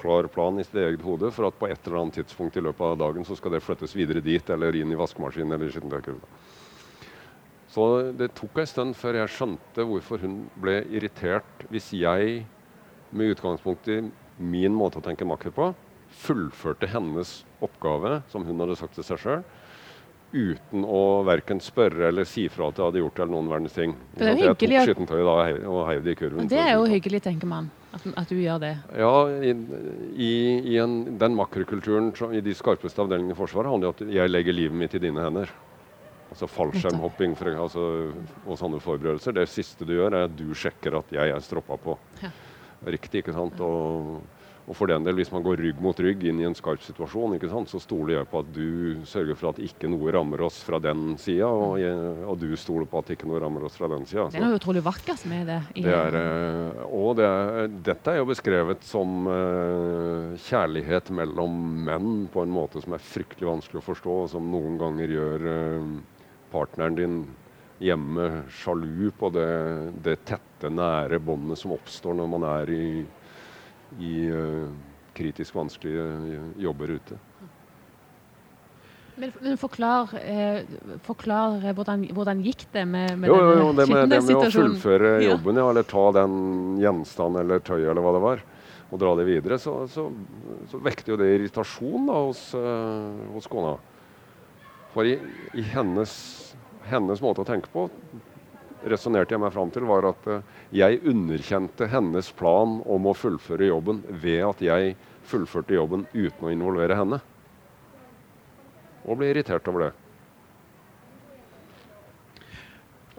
klar 0.06 0.28
plan 0.32 0.60
i 0.62 0.66
sitt 0.66 0.78
eget 0.80 1.04
hode 1.06 1.32
for 1.34 1.50
at 1.50 1.58
på 1.60 1.68
et 1.70 1.88
eller 1.88 2.04
annet 2.04 2.20
tidspunkt 2.22 2.58
i 2.58 2.64
løpet 2.64 2.86
av 2.94 3.00
dagen 3.02 3.26
så 3.26 3.36
skal 3.38 3.56
det 3.58 3.64
flyttes 3.66 3.96
videre 3.98 4.22
dit, 4.24 4.50
eller 4.54 4.78
inn 4.78 4.94
i 4.94 5.00
vaskemaskinen 5.00 5.58
eller 5.58 5.74
skittentøykurven. 5.74 6.44
Så 7.76 7.86
det 8.16 8.30
tok 8.38 8.62
en 8.62 8.70
stund 8.72 8.96
før 8.96 9.18
jeg 9.20 9.34
skjønte 9.36 9.84
hvorfor 9.90 10.22
hun 10.24 10.46
ble 10.64 10.78
irritert 10.96 11.66
hvis 11.74 11.90
jeg, 11.98 12.46
med 13.12 13.34
utgangspunkt 13.34 13.90
i 13.92 13.98
min 14.40 14.76
måte 14.76 15.02
å 15.02 15.04
tenke 15.04 15.28
makker 15.28 15.52
på, 15.56 15.74
fullførte 16.24 16.88
hennes 16.94 17.42
oppgave, 17.66 18.22
som 18.32 18.46
hun 18.48 18.62
hadde 18.64 18.78
sagt 18.80 18.96
til 18.96 19.04
seg 19.08 19.20
sjøl, 19.20 19.44
uten 20.36 20.84
å 20.88 21.24
verken 21.28 21.60
spørre 21.64 22.10
eller 22.10 22.28
si 22.28 22.48
fra 22.52 22.70
at 22.70 22.80
jeg 22.80 22.90
hadde 22.90 23.02
gjort 23.04 23.16
det, 23.18 23.24
eller 23.26 23.36
noen 23.36 23.52
verdens 23.52 23.76
ting. 23.76 23.96
Det 24.16 24.26
er 24.26 24.32
jo 24.32 24.38
jeg 24.46 24.54
hyggelig 24.54 24.80
tok 24.80 24.90
skittentøyet 24.90 25.68
og 25.68 25.82
heiv- 25.90 26.04
det 26.06 26.16
i 26.16 26.20
kurven. 26.20 26.50
Det 26.52 26.60
er 26.62 26.74
jo 26.76 26.84
sånn. 26.86 26.94
hyggelig, 26.96 27.22
tenker 27.28 27.52
man, 27.52 27.70
at, 27.96 28.08
at 28.22 28.32
du 28.32 28.40
gjør 28.40 28.60
det. 28.62 28.74
Ja, 29.00 29.14
i, 29.40 29.54
i, 30.16 30.32
i 30.74 30.80
en, 30.84 31.18
den 31.20 31.38
makrokulturen 31.38 32.12
i 32.36 32.44
de 32.44 32.56
skarpeste 32.58 33.02
avdelingene 33.04 33.36
i 33.36 33.40
Forsvaret 33.40 33.72
handler 33.72 33.90
jo 33.90 33.94
om 33.94 34.02
at 34.10 34.18
jeg 34.18 34.34
legger 34.34 34.58
livet 34.58 34.80
mitt 34.82 34.98
i 34.98 35.02
dine 35.04 35.24
hender. 35.24 35.52
Altså 36.34 36.50
fallskjermhopping 36.52 37.36
for, 37.40 37.56
altså, 37.64 37.84
og 38.44 38.58
sånne 38.60 38.82
forberedelser. 38.84 39.38
Det 39.38 39.46
siste 39.48 39.88
du 39.88 39.94
gjør, 39.96 40.12
er 40.18 40.28
at 40.28 40.36
du 40.36 40.50
sjekker 40.58 40.98
at 41.00 41.14
jeg 41.16 41.32
er 41.32 41.44
stroppa 41.46 41.78
på. 41.80 41.96
Ja. 42.24 42.34
Riktig, 42.86 43.24
ikke 43.24 43.36
sant? 43.36 43.62
Og, 43.64 44.18
og 44.66 44.74
for 44.74 44.90
den 44.90 45.04
del, 45.06 45.14
hvis 45.20 45.30
man 45.30 45.44
går 45.46 45.60
rygg 45.62 45.82
mot 45.84 46.00
rygg 46.02 46.24
inn 46.26 46.40
i 46.42 46.46
en 46.48 46.56
skarp 46.58 46.82
situasjon, 46.82 47.36
ikke 47.38 47.52
sant? 47.52 47.70
så 47.70 47.78
stoler 47.84 48.16
jeg 48.16 48.28
på 48.32 48.40
at 48.42 48.48
du 48.56 49.04
sørger 49.06 49.38
for 49.38 49.52
at 49.52 49.60
ikke 49.62 49.86
noe 49.92 50.10
rammer 50.16 50.42
oss 50.48 50.58
fra 50.66 50.80
den 50.82 51.14
sida, 51.22 51.46
og, 51.54 51.78
og 52.26 52.40
du 52.42 52.48
stoler 52.58 52.88
på 52.90 52.98
at 53.04 53.12
ikke 53.14 53.30
noe 53.30 53.44
rammer 53.44 53.68
oss 53.68 53.78
fra 53.78 53.86
den 53.92 54.08
sida. 54.10 54.26
Det 54.34 54.40
er 54.40 54.46
noe 54.48 54.58
utrolig 54.58 54.82
vakkert 54.88 55.22
med 55.30 55.46
det. 55.52 55.60
i- 55.78 55.84
Det 55.86 55.94
er, 55.94 56.18
eh, 56.18 56.82
og 56.90 57.14
det 57.20 57.28
er, 57.30 57.68
dette 57.92 58.10
er 58.16 58.18
jo 58.24 58.26
beskrevet 58.32 58.82
som 58.90 59.28
uh, 59.30 60.34
kjærlighet 60.50 61.12
mellom 61.14 61.60
menn 61.86 62.10
på 62.34 62.42
en 62.42 62.50
måte 62.58 62.82
som 62.82 62.98
er 62.98 63.06
fryktelig 63.06 63.46
vanskelig 63.52 63.84
å 63.84 63.86
forstå, 63.94 64.16
og 64.24 64.30
som 64.34 64.50
noen 64.50 64.80
ganger 64.82 65.14
gjør 65.14 65.46
uh, 65.46 65.92
partneren 66.56 66.98
din 66.98 67.20
hjemme 67.86 68.46
sjalu 68.50 69.12
på 69.20 69.30
det, 69.36 69.48
det 70.02 70.18
tette, 70.26 70.72
nære 70.74 71.20
båndet 71.22 71.60
som 71.62 71.74
oppstår 71.76 72.16
når 72.18 72.30
man 72.34 72.46
er 72.50 72.72
i, 72.74 72.86
i 74.00 74.28
eh, 74.28 74.68
kritisk 75.16 75.56
vanskelige 75.56 76.42
jobber 76.62 76.98
ute. 76.98 77.20
Men, 79.16 79.32
men 79.40 79.56
forklar, 79.58 80.12
eh, 80.20 80.66
forklar 81.06 81.62
eh, 81.64 81.72
hvordan, 81.76 82.04
hvordan 82.12 82.42
gikk 82.44 82.66
det 82.74 82.84
med, 82.84 83.14
med 83.22 83.32
Jo, 83.32 83.38
jo, 83.40 83.70
det 83.78 83.88
med, 83.88 84.10
det 84.12 84.20
med 84.26 84.36
å 84.42 84.50
fullføre 84.52 85.14
jobben, 85.24 85.62
ja, 85.62 85.70
eller 85.72 85.88
ta 85.88 86.04
den 86.18 86.36
gjenstand 86.84 87.40
eller 87.40 87.64
tøyet 87.64 87.88
eller 87.94 88.04
hva 88.04 88.12
det 88.18 88.24
var, 88.26 88.44
og 88.92 89.02
dra 89.02 89.14
det 89.16 89.28
videre, 89.30 89.60
så, 89.62 89.78
så, 89.92 90.10
så 90.68 90.82
vekte 90.84 91.14
jo 91.14 91.20
det 91.22 91.32
irritasjon 91.38 92.10
da, 92.12 92.20
hos, 92.28 92.44
uh, 92.60 93.32
hos 93.32 93.48
kona. 93.52 93.78
For 94.92 95.08
i, 95.08 95.16
i 95.56 95.64
hennes, 95.72 96.12
hennes 96.92 97.24
måte 97.24 97.44
å 97.46 97.48
tenke 97.48 97.72
på 97.72 97.88
resonnerte 98.90 99.36
jeg 99.36 99.42
meg 99.42 99.54
fram 99.56 99.72
til, 99.74 99.86
var 99.90 100.08
at 100.12 100.30
eh, 100.30 100.56
jeg 100.82 101.02
underkjente 101.10 101.90
hennes 101.92 102.32
plan 102.38 102.80
om 102.86 103.10
å 103.10 103.16
fullføre 103.18 103.70
jobben 103.72 104.04
ved 104.10 104.42
at 104.46 104.64
jeg 104.64 104.96
fullførte 105.26 105.78
jobben 105.78 106.06
uten 106.14 106.46
å 106.46 106.54
involvere 106.54 106.98
henne. 106.98 107.22
Og 109.06 109.20
ble 109.20 109.32
irritert 109.34 109.68
over 109.70 109.88
det. 109.88 109.94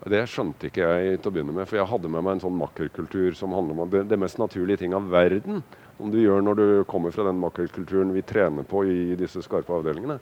Det 0.07 0.23
skjønte 0.31 0.69
ikke 0.69 0.87
jeg 0.87 1.19
til 1.19 1.33
å 1.33 1.35
begynne 1.35 1.55
med, 1.57 1.67
for 1.67 1.81
jeg 1.81 1.91
hadde 1.91 2.11
med 2.13 2.23
meg 2.23 2.37
en 2.37 2.45
sånn 2.45 2.61
makkerkultur 2.61 3.35
som 3.35 3.55
handler 3.57 3.75
om 3.75 3.83
at 3.87 3.95
det, 3.95 4.03
det 4.13 4.19
mest 4.23 4.39
naturlige 4.39 4.85
ting 4.85 4.95
av 4.95 5.09
verden, 5.11 5.65
som 5.97 6.13
du 6.13 6.21
gjør 6.21 6.45
når 6.47 6.61
du 6.61 6.67
kommer 6.87 7.15
fra 7.15 7.25
den 7.27 7.41
makkerkulturen 7.43 8.13
vi 8.15 8.23
trener 8.23 8.67
på 8.69 8.85
i 8.87 9.17
disse 9.19 9.43
skarpe 9.43 9.75
avdelingene, 9.75 10.21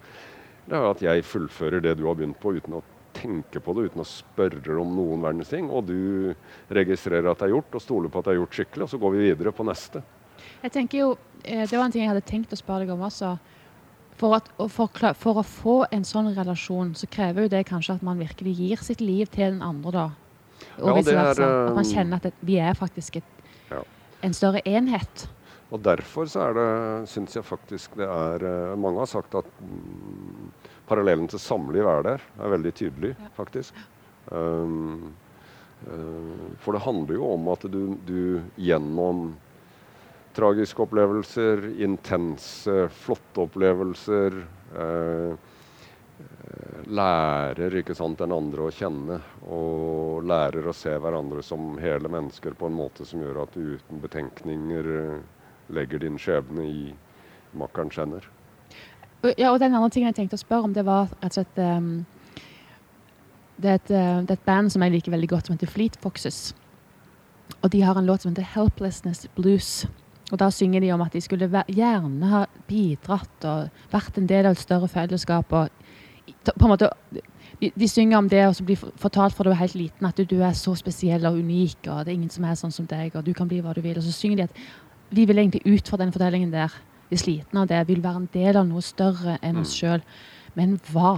det 0.65 0.79
er 0.79 0.89
at 0.89 1.05
jeg 1.05 1.27
fullfører 1.29 1.85
det 1.85 1.99
du 1.99 2.07
har 2.09 2.17
begynt 2.17 2.41
på 2.41 2.55
uten 2.57 2.79
å 2.79 2.85
tenke 3.15 3.61
på 3.63 3.75
det, 3.77 3.89
uten 3.91 4.03
å 4.03 4.09
spørre 4.09 4.77
om 4.83 4.93
noen 4.97 5.25
verdens 5.25 5.53
ting. 5.53 5.71
Og 5.71 5.87
du 5.89 6.35
registrerer 6.75 7.31
at 7.31 7.41
det 7.41 7.49
er 7.49 7.55
gjort, 7.55 7.75
og 7.79 7.85
stoler 7.85 8.13
på 8.13 8.21
at 8.21 8.29
det 8.29 8.35
er 8.35 8.41
gjort 8.43 8.59
skikkelig, 8.59 8.87
og 8.87 8.93
så 8.93 9.01
går 9.03 9.15
vi 9.15 9.27
videre 9.29 9.55
på 9.55 9.67
neste. 9.69 10.03
Jeg 10.65 10.73
tenker 10.75 10.99
jo, 10.99 11.11
eh, 11.45 11.67
Det 11.67 11.77
var 11.79 11.87
en 11.87 11.93
ting 11.93 12.03
jeg 12.03 12.11
hadde 12.13 12.27
tenkt 12.27 12.53
å 12.53 12.61
spørre 12.61 12.85
deg 12.85 12.95
om 12.95 13.07
også. 13.07 13.39
For, 14.17 14.37
at, 14.37 14.49
å 14.63 14.69
for 14.69 15.41
å 15.41 15.43
få 15.43 15.87
en 15.91 16.05
sånn 16.05 16.35
relasjon, 16.37 16.95
så 16.95 17.07
krever 17.11 17.43
jo 17.43 17.49
det 17.49 17.65
kanskje 17.67 17.97
at 17.97 18.03
man 18.03 18.19
virkelig 18.19 18.55
gir 18.57 18.77
sitt 18.77 19.01
liv 19.01 19.27
til 19.27 19.57
den 19.57 19.63
andre, 19.63 19.91
da. 19.91 20.11
Og 20.79 20.87
Ja, 20.87 21.03
det 21.03 21.15
er. 21.15 21.31
At 21.31 21.75
man 21.75 21.85
eh, 21.85 21.91
kjenner 21.91 22.21
at 22.21 22.29
det, 22.29 22.35
vi 22.41 22.59
er 22.63 22.75
faktisk 22.75 23.17
et, 23.17 23.25
Ja. 23.71 23.83
en 24.23 24.33
større 24.33 24.63
enhet. 24.65 25.29
Og 25.73 25.83
derfor 25.83 26.29
så 26.31 26.51
er 26.51 26.55
det, 26.55 27.09
syns 27.11 27.35
jeg 27.35 27.45
faktisk 27.47 27.97
det 27.99 28.07
er 28.07 28.45
eh, 28.45 28.77
Mange 28.79 29.01
har 29.03 29.11
sagt 29.11 29.35
at 29.35 29.45
mm, 29.61 30.51
parallellen 30.89 31.29
til 31.31 31.43
samliv 31.43 31.89
er 31.89 32.05
der. 32.07 32.27
Er 32.41 32.55
veldig 32.57 32.75
tydelig, 32.77 33.15
faktisk. 33.37 33.79
Um, 34.31 35.13
uh, 35.87 36.53
for 36.65 36.77
det 36.77 36.85
handler 36.85 37.19
jo 37.19 37.33
om 37.35 37.51
at 37.53 37.67
du, 37.71 37.83
du 38.09 38.21
gjennom 38.57 39.35
tragiske 40.35 40.83
opplevelser, 40.83 41.67
intense, 41.85 42.89
flotte 42.91 43.45
opplevelser 43.45 44.41
eh, 44.75 45.51
lærer 46.91 47.77
ikke 47.81 47.95
sant, 47.97 48.19
den 48.19 48.35
andre 48.35 48.67
å 48.67 48.75
kjenne. 48.75 49.21
Og 49.47 50.25
lærer 50.27 50.67
å 50.69 50.77
se 50.77 50.95
hverandre 50.99 51.45
som 51.47 51.77
hele 51.83 52.11
mennesker 52.11 52.57
på 52.59 52.69
en 52.71 52.79
måte 52.79 53.07
som 53.09 53.23
gjør 53.23 53.45
at 53.45 53.55
du 53.57 53.77
uten 53.79 54.03
betenkninger 54.03 54.91
eh, 54.99 55.19
legger 55.75 56.05
din 56.05 56.19
skjebne 56.21 56.67
i 56.67 56.87
makkerens 57.55 58.01
hender. 58.03 58.34
Ja, 59.39 59.53
og 59.53 59.61
den 59.61 59.75
andre 59.75 59.89
tingen 59.89 60.11
jeg 60.11 60.19
tenkte 60.19 60.37
å 60.37 60.43
spørre 60.43 60.69
om, 60.69 60.75
det 60.77 60.85
var 60.85 61.09
rett 61.23 61.33
og 61.33 61.39
slett 61.39 61.61
ehm, 61.63 61.93
det, 63.57 63.71
er 63.71 63.79
et, 63.79 63.91
eh, 63.91 64.19
det 64.21 64.35
er 64.35 64.37
et 64.37 64.45
band 64.45 64.73
som 64.73 64.85
jeg 64.85 64.93
liker 64.93 65.15
veldig 65.15 65.31
godt, 65.31 65.49
som 65.49 65.57
heter 65.57 65.71
Fleet 65.71 65.97
Foxes. 66.03 66.53
Og 67.63 67.71
de 67.73 67.81
har 67.81 67.97
en 67.97 68.05
låt 68.05 68.23
som 68.23 68.35
heter 68.35 68.45
'Helplessness 68.53 69.27
Blues'. 69.37 69.87
Og 70.33 70.39
Da 70.39 70.51
synger 70.51 70.81
de 70.81 70.93
om 70.93 71.01
at 71.01 71.13
de 71.13 71.21
skulle 71.21 71.65
gjerne 71.69 72.27
ha 72.27 72.47
bidratt 72.69 73.45
og 73.45 73.71
vært 73.93 74.19
en 74.19 74.27
del 74.27 74.47
av 74.47 74.53
et 74.53 74.59
større 74.59 74.89
fellesskap. 74.89 75.53
og 75.53 75.69
på 76.45 76.65
en 76.65 76.71
måte 76.71 76.91
de, 77.61 77.89
synger 77.89 78.19
om 78.19 78.29
det 78.29 78.47
og 78.47 78.55
så 78.55 78.65
blir 78.65 78.77
for- 78.77 78.93
fortalt 78.97 79.33
fra 79.35 79.45
du 79.45 79.51
er 79.51 79.55
helt 79.55 79.75
liten 79.75 80.07
at 80.07 80.17
du 80.17 80.41
er 80.43 80.53
så 80.53 80.75
spesiell 80.75 81.25
og 81.27 81.39
unik, 81.39 81.87
og 81.89 82.05
det 82.05 82.09
er 82.09 82.17
ingen 82.17 82.31
som 82.31 82.45
er 82.45 82.55
sånn 82.55 82.73
som 82.73 82.87
deg, 82.87 83.15
og 83.17 83.25
du 83.25 83.33
kan 83.33 83.49
bli 83.49 83.61
hva 83.61 83.75
du 83.75 83.81
vil. 83.81 83.97
Og 83.97 84.03
så 84.03 84.13
synger 84.13 84.37
de 84.37 84.43
at 84.43 84.51
vi 85.11 85.25
vil 85.25 85.37
egentlig 85.37 85.63
ut 85.67 85.89
fra 85.89 85.97
den 85.97 86.13
fortellingen 86.13 86.51
der. 86.51 86.73
Vi 87.15 87.23
sliten 87.23 87.61
av 87.63 87.71
det. 87.71 87.85
Vil 87.89 88.03
være 88.03 88.25
en 88.25 88.31
del 88.35 88.59
av 88.59 88.67
noe 88.69 88.83
større 88.83 89.39
enn 89.43 89.61
oss 89.63 89.75
sjøl. 89.79 90.03
Men 90.59 90.79
hva? 90.91 91.17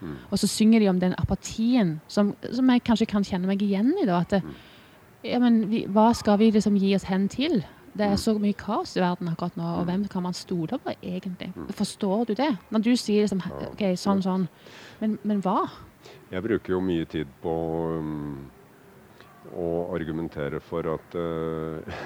Mm. 0.00 0.16
Og 0.30 0.40
så 0.42 0.48
synger 0.50 0.82
de 0.82 0.90
om 0.90 0.98
den 1.00 1.14
apatien 1.18 1.96
som, 2.12 2.34
som 2.52 2.70
jeg 2.70 2.84
kanskje 2.86 3.08
kan 3.10 3.24
kjenne 3.24 3.48
meg 3.48 3.62
igjen 3.62 3.94
i. 3.96 4.06
da, 4.08 4.20
at 4.26 4.36
det, 4.36 4.42
ja, 5.26 5.40
men 5.42 5.64
vi, 5.70 5.86
Hva 5.90 6.10
skal 6.14 6.38
vi 6.42 6.50
liksom 6.54 6.76
gi 6.78 6.94
oss 6.96 7.08
hen 7.08 7.28
til? 7.32 7.62
Det 7.96 8.04
er 8.04 8.18
så 8.20 8.34
mye 8.36 8.56
kaos 8.58 8.92
i 8.98 9.00
verden 9.00 9.30
akkurat 9.30 9.54
nå, 9.56 9.68
og 9.80 9.86
hvem 9.88 10.02
kan 10.12 10.26
man 10.26 10.34
stole 10.36 10.76
på 10.82 10.92
egentlig? 11.00 11.48
Forstår 11.78 12.26
du 12.28 12.34
det? 12.36 12.50
Når 12.70 12.84
du 12.84 12.90
sier 12.92 13.24
liksom 13.24 13.40
OK, 13.70 13.86
sånn, 13.96 14.20
sånn. 14.24 14.44
Men, 15.00 15.16
men 15.24 15.40
hva? 15.44 15.62
Jeg 16.30 16.44
bruker 16.44 16.76
jo 16.76 16.82
mye 16.84 17.06
tid 17.08 17.30
på 17.40 17.54
um, 17.96 18.50
å 19.56 19.70
argumentere 19.96 20.60
for 20.60 20.90
at 20.92 21.16
uh, 21.22 21.96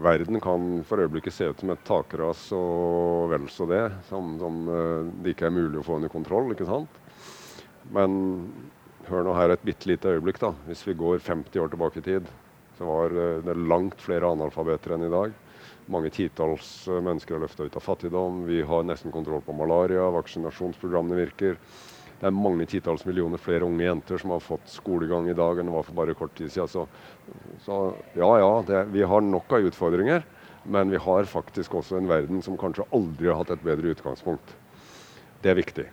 verden 0.00 0.40
kan 0.40 0.82
for 0.88 1.02
øyeblikket 1.02 1.34
se 1.34 1.48
ut 1.50 1.60
som 1.60 1.72
et 1.74 1.84
takras 1.86 2.46
og 2.56 3.30
vel 3.32 3.48
så 3.52 3.66
det, 3.68 3.82
som, 4.08 4.36
som 4.40 4.62
uh, 4.68 5.10
det 5.22 5.34
ikke 5.34 5.48
er 5.50 5.56
mulig 5.56 5.80
å 5.80 5.86
få 5.86 5.98
under 5.98 6.12
kontroll. 6.12 6.52
ikke 6.54 6.68
sant? 6.68 7.00
Men 7.92 8.16
hør 9.08 9.26
nå 9.26 9.36
her 9.36 9.52
et 9.52 9.66
bitte 9.66 9.90
lite 9.90 10.14
øyeblikk, 10.14 10.40
da. 10.40 10.52
Hvis 10.68 10.86
vi 10.86 10.96
går 10.98 11.22
50 11.24 11.62
år 11.62 11.72
tilbake 11.72 12.00
i 12.00 12.06
tid, 12.06 12.28
så 12.78 12.88
var 12.88 13.16
uh, 13.16 13.40
det 13.44 13.58
langt 13.60 14.00
flere 14.02 14.32
analfabeter 14.32 14.96
enn 14.96 15.06
i 15.08 15.12
dag. 15.12 15.36
Mange 15.92 16.12
titalls 16.14 16.74
uh, 16.88 17.00
mennesker 17.02 17.36
er 17.36 17.44
løfta 17.44 17.66
ut 17.66 17.78
av 17.78 17.84
fattigdom. 17.84 18.44
Vi 18.48 18.62
har 18.66 18.86
nesten 18.88 19.14
kontroll 19.14 19.44
på 19.44 19.56
malaria. 19.56 20.08
Vaksinasjonsprogrammene 20.16 21.20
virker. 21.20 21.60
Det 22.22 22.28
er 22.30 22.36
mange 22.38 22.68
titalls 22.70 23.02
millioner 23.02 23.40
flere 23.42 23.66
unge 23.66 23.82
jenter 23.82 24.20
som 24.22 24.30
har 24.30 24.42
fått 24.44 24.68
skolegang 24.70 25.26
i 25.26 25.34
dag 25.34 25.58
enn 25.58 25.66
det 25.66 25.74
var 25.74 25.86
for 25.88 25.96
bare 25.98 26.14
kort 26.14 26.36
tid 26.38 26.52
siden. 26.54 26.70
Så, 26.70 26.84
så 27.64 27.78
ja, 28.14 28.28
ja, 28.38 28.52
det, 28.68 28.84
vi 28.94 29.02
har 29.02 29.24
nok 29.26 29.50
av 29.50 29.66
utfordringer. 29.66 30.22
Men 30.62 30.94
vi 30.94 31.00
har 31.02 31.26
faktisk 31.26 31.74
også 31.74 31.98
en 31.98 32.06
verden 32.06 32.38
som 32.46 32.54
kanskje 32.54 32.86
aldri 32.94 33.26
har 33.26 33.40
hatt 33.40 33.50
et 33.56 33.64
bedre 33.66 33.90
utgangspunkt. 33.96 34.54
Det 35.42 35.50
er 35.50 35.58
viktig. 35.58 35.88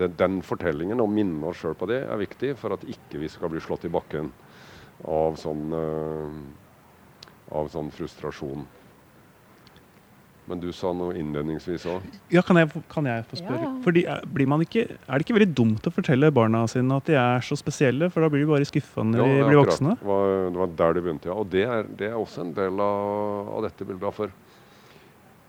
Den, 0.00 0.16
den 0.16 0.40
fortellingen, 0.40 1.04
å 1.04 1.10
minne 1.12 1.52
oss 1.52 1.60
sjøl 1.60 1.76
på 1.76 1.90
det, 1.92 2.06
er 2.08 2.22
viktig 2.24 2.54
for 2.56 2.72
at 2.72 2.88
ikke 2.88 3.20
vi 3.20 3.28
skal 3.28 3.52
bli 3.52 3.60
slått 3.60 3.84
i 3.84 3.92
bakken 3.92 4.32
av 5.04 5.36
sånn, 5.40 5.76
uh, 5.76 7.52
av 7.60 7.68
sånn 7.68 7.92
frustrasjon. 7.92 8.64
Men 10.50 10.58
du 10.58 10.70
sa 10.74 10.90
noe 10.96 11.14
innledningsvis 11.14 11.84
òg. 11.92 12.06
Ja, 12.34 12.42
kan 12.42 12.58
jeg, 12.58 12.70
kan 12.90 13.06
jeg 13.06 13.22
få 13.30 13.38
spørre? 13.38 13.60
Ja, 13.62 13.68
ja. 13.68 13.82
Fordi 13.84 14.02
blir 14.34 14.48
man 14.50 14.64
ikke, 14.64 14.82
er 14.98 15.12
det 15.12 15.26
ikke 15.26 15.36
veldig 15.36 15.52
dumt 15.60 15.84
å 15.86 15.92
fortelle 15.94 16.32
barna 16.34 16.64
sine 16.70 16.96
at 16.98 17.06
de 17.06 17.14
er 17.20 17.44
så 17.46 17.54
spesielle? 17.58 18.08
For 18.10 18.24
da 18.24 18.30
blir 18.32 18.42
de 18.42 18.50
bare 18.50 18.66
skuffa 18.66 19.04
når 19.06 19.22
de 19.22 19.44
blir 19.46 19.60
voksne? 19.60 19.94
Det 20.00 20.08
var, 20.08 20.32
det 20.50 20.62
var 20.62 20.72
der 20.80 20.96
det 20.96 21.04
begynte, 21.06 21.30
ja. 21.30 21.36
Og 21.38 21.52
det 21.52 21.62
er, 21.66 21.92
det 22.00 22.08
er 22.08 22.16
også 22.18 22.42
en 22.42 22.50
del 22.56 22.82
av, 22.82 23.52
av 23.58 23.68
dette 23.68 23.86
bildet. 23.86 24.16
For 24.16 24.34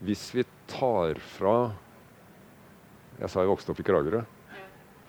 hvis 0.05 0.27
vi 0.37 0.45
tar 0.69 1.17
fra 1.37 1.55
Jeg 3.21 3.29
sa 3.29 3.43
jeg 3.43 3.51
vokste 3.51 3.73
opp 3.73 3.81
i 3.81 3.85
Kragerø. 3.85 4.21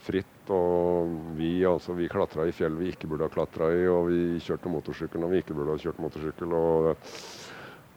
Fritt, 0.03 0.49
og 0.53 1.13
vi, 1.37 1.53
altså, 1.69 1.95
vi 1.97 2.09
klatra 2.11 2.49
i 2.49 2.57
fjell 2.57 2.75
vi 2.81 2.91
ikke 2.93 3.09
burde 3.13 3.29
ha 3.29 3.33
klatra 3.33 3.69
i, 3.77 3.85
og 3.89 4.09
vi 4.09 4.41
kjørte 4.43 4.73
motorsykkel 4.73 5.23
når 5.23 5.31
vi 5.33 5.45
ikke 5.45 5.55
burde 5.57 5.77
ha 5.77 5.85
kjørt 5.85 6.01
motorsykkel. 6.03 6.57
og 6.57 6.91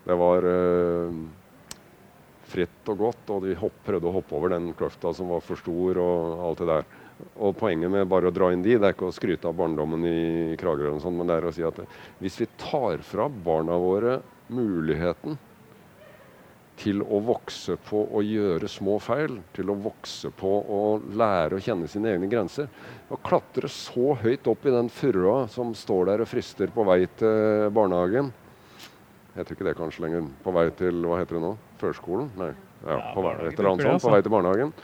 det 0.05 0.19
var 0.21 0.45
eh, 0.45 1.17
fritt 2.49 2.91
og 2.91 3.01
godt, 3.01 3.31
og 3.33 3.45
de 3.45 3.55
hopp, 3.59 3.79
prøvde 3.85 4.09
å 4.09 4.15
hoppe 4.17 4.37
over 4.37 4.53
den 4.55 4.69
kløfta 4.77 5.13
som 5.15 5.31
var 5.33 5.43
for 5.45 5.59
stor. 5.59 5.99
og 6.01 6.45
alt 6.49 6.61
det 6.61 6.69
der. 6.69 6.85
Og 7.39 7.55
Poenget 7.55 7.91
med 7.91 8.09
bare 8.11 8.27
å 8.27 8.35
dra 8.35 8.51
inn 8.51 8.63
de, 8.63 8.75
det 8.75 8.89
er 8.89 8.95
ikke 8.95 9.07
å 9.07 9.15
skryte 9.15 9.47
av 9.47 9.55
barndommen 9.55 10.03
i 10.05 10.55
Kragerø, 10.59 10.97
og 10.97 11.03
sånt, 11.03 11.17
men 11.17 11.29
det 11.29 11.39
er 11.39 11.47
å 11.47 11.55
si 11.55 11.63
at 11.63 11.79
hvis 12.19 12.39
vi 12.41 12.47
tar 12.59 13.03
fra 13.07 13.29
barna 13.29 13.77
våre 13.79 14.19
muligheten 14.51 15.37
til 16.75 16.99
å 17.01 17.21
vokse 17.23 17.77
på 17.87 18.01
å 18.11 18.21
gjøre 18.25 18.67
små 18.67 18.97
feil, 18.99 19.37
til 19.55 19.71
å 19.71 19.77
vokse 19.79 20.27
på 20.35 20.51
å 20.75 20.81
lære 21.15 21.55
å 21.55 21.63
kjenne 21.63 21.87
sine 21.87 22.11
egne 22.11 22.27
grenser. 22.27 22.67
Å 23.07 23.19
klatre 23.23 23.71
så 23.71 24.17
høyt 24.19 24.49
opp 24.51 24.67
i 24.67 24.75
den 24.75 24.91
furua 24.91 25.45
som 25.51 25.71
står 25.71 26.11
der 26.11 26.25
og 26.25 26.31
frister 26.33 26.73
på 26.75 26.83
vei 26.87 27.05
til 27.15 27.71
barnehagen 27.75 28.33
Heter 29.35 29.51
ikke 29.51 29.65
det 29.67 29.75
kanskje 29.75 30.05
lenger. 30.05 30.27
På 30.45 30.53
vei 30.55 30.69
til 30.79 31.01
hva 31.03 31.19
heter 31.19 31.35
det 31.35 31.43
nå? 31.43 31.55
Førskolen? 31.81 32.29
Nei. 32.39 32.51
Ja, 32.85 32.99
på 33.15 33.23
et 33.25 33.57
eller 33.57 33.71
annet 33.71 33.87
sånt, 33.87 34.03
på 34.03 34.13
vei 34.13 34.21
til 34.21 34.33
barnehagen. 34.33 34.75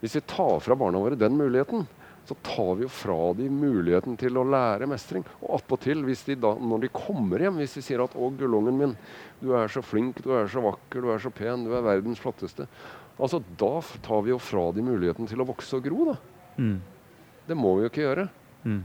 Hvis 0.00 0.16
vi 0.18 0.24
tar 0.28 0.58
fra 0.64 0.76
barna 0.78 1.00
våre 1.00 1.18
den 1.20 1.36
muligheten, 1.36 1.86
så 2.24 2.36
tar 2.44 2.78
vi 2.78 2.86
jo 2.86 2.92
fra 2.92 3.18
de 3.36 3.50
muligheten 3.52 4.16
til 4.20 4.38
å 4.40 4.46
lære 4.48 4.88
mestring. 4.88 5.24
Og 5.42 5.58
attpåtil, 5.58 6.00
når 6.00 6.86
de 6.86 6.92
kommer 6.92 7.44
hjem, 7.44 7.60
hvis 7.60 7.76
de 7.76 7.82
sier 7.84 8.00
at 8.04 8.14
'Å, 8.14 8.30
gullungen 8.38 8.78
min, 8.78 8.96
du 9.40 9.52
er 9.52 9.68
så 9.68 9.82
flink, 9.84 10.22
du 10.22 10.32
er 10.32 10.48
så 10.48 10.64
vakker, 10.64 11.02
du 11.02 11.10
er 11.12 11.18
så 11.18 11.30
pen, 11.30 11.64
du 11.64 11.74
er 11.76 11.84
verdens 11.84 12.20
flotteste', 12.20 12.66
altså 13.18 13.42
da 13.58 13.80
tar 14.02 14.22
vi 14.22 14.30
jo 14.30 14.38
fra 14.38 14.72
de 14.72 14.82
muligheten 14.82 15.28
til 15.28 15.40
å 15.40 15.46
vokse 15.46 15.76
og 15.76 15.84
gro, 15.84 16.04
da. 16.12 16.16
Mm. 16.56 16.80
Det 17.46 17.56
må 17.56 17.76
vi 17.76 17.84
jo 17.84 17.90
ikke 17.92 18.06
gjøre. 18.08 18.28
Mm. 18.64 18.84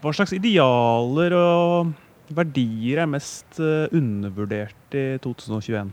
Hva 0.00 0.12
slags 0.12 0.32
idealer 0.32 1.32
og 1.32 1.92
verdier 2.34 3.02
er 3.04 3.08
mest 3.10 3.60
eh, 3.62 3.86
undervurdert 3.94 4.96
i 4.96 5.06
2021? 5.24 5.92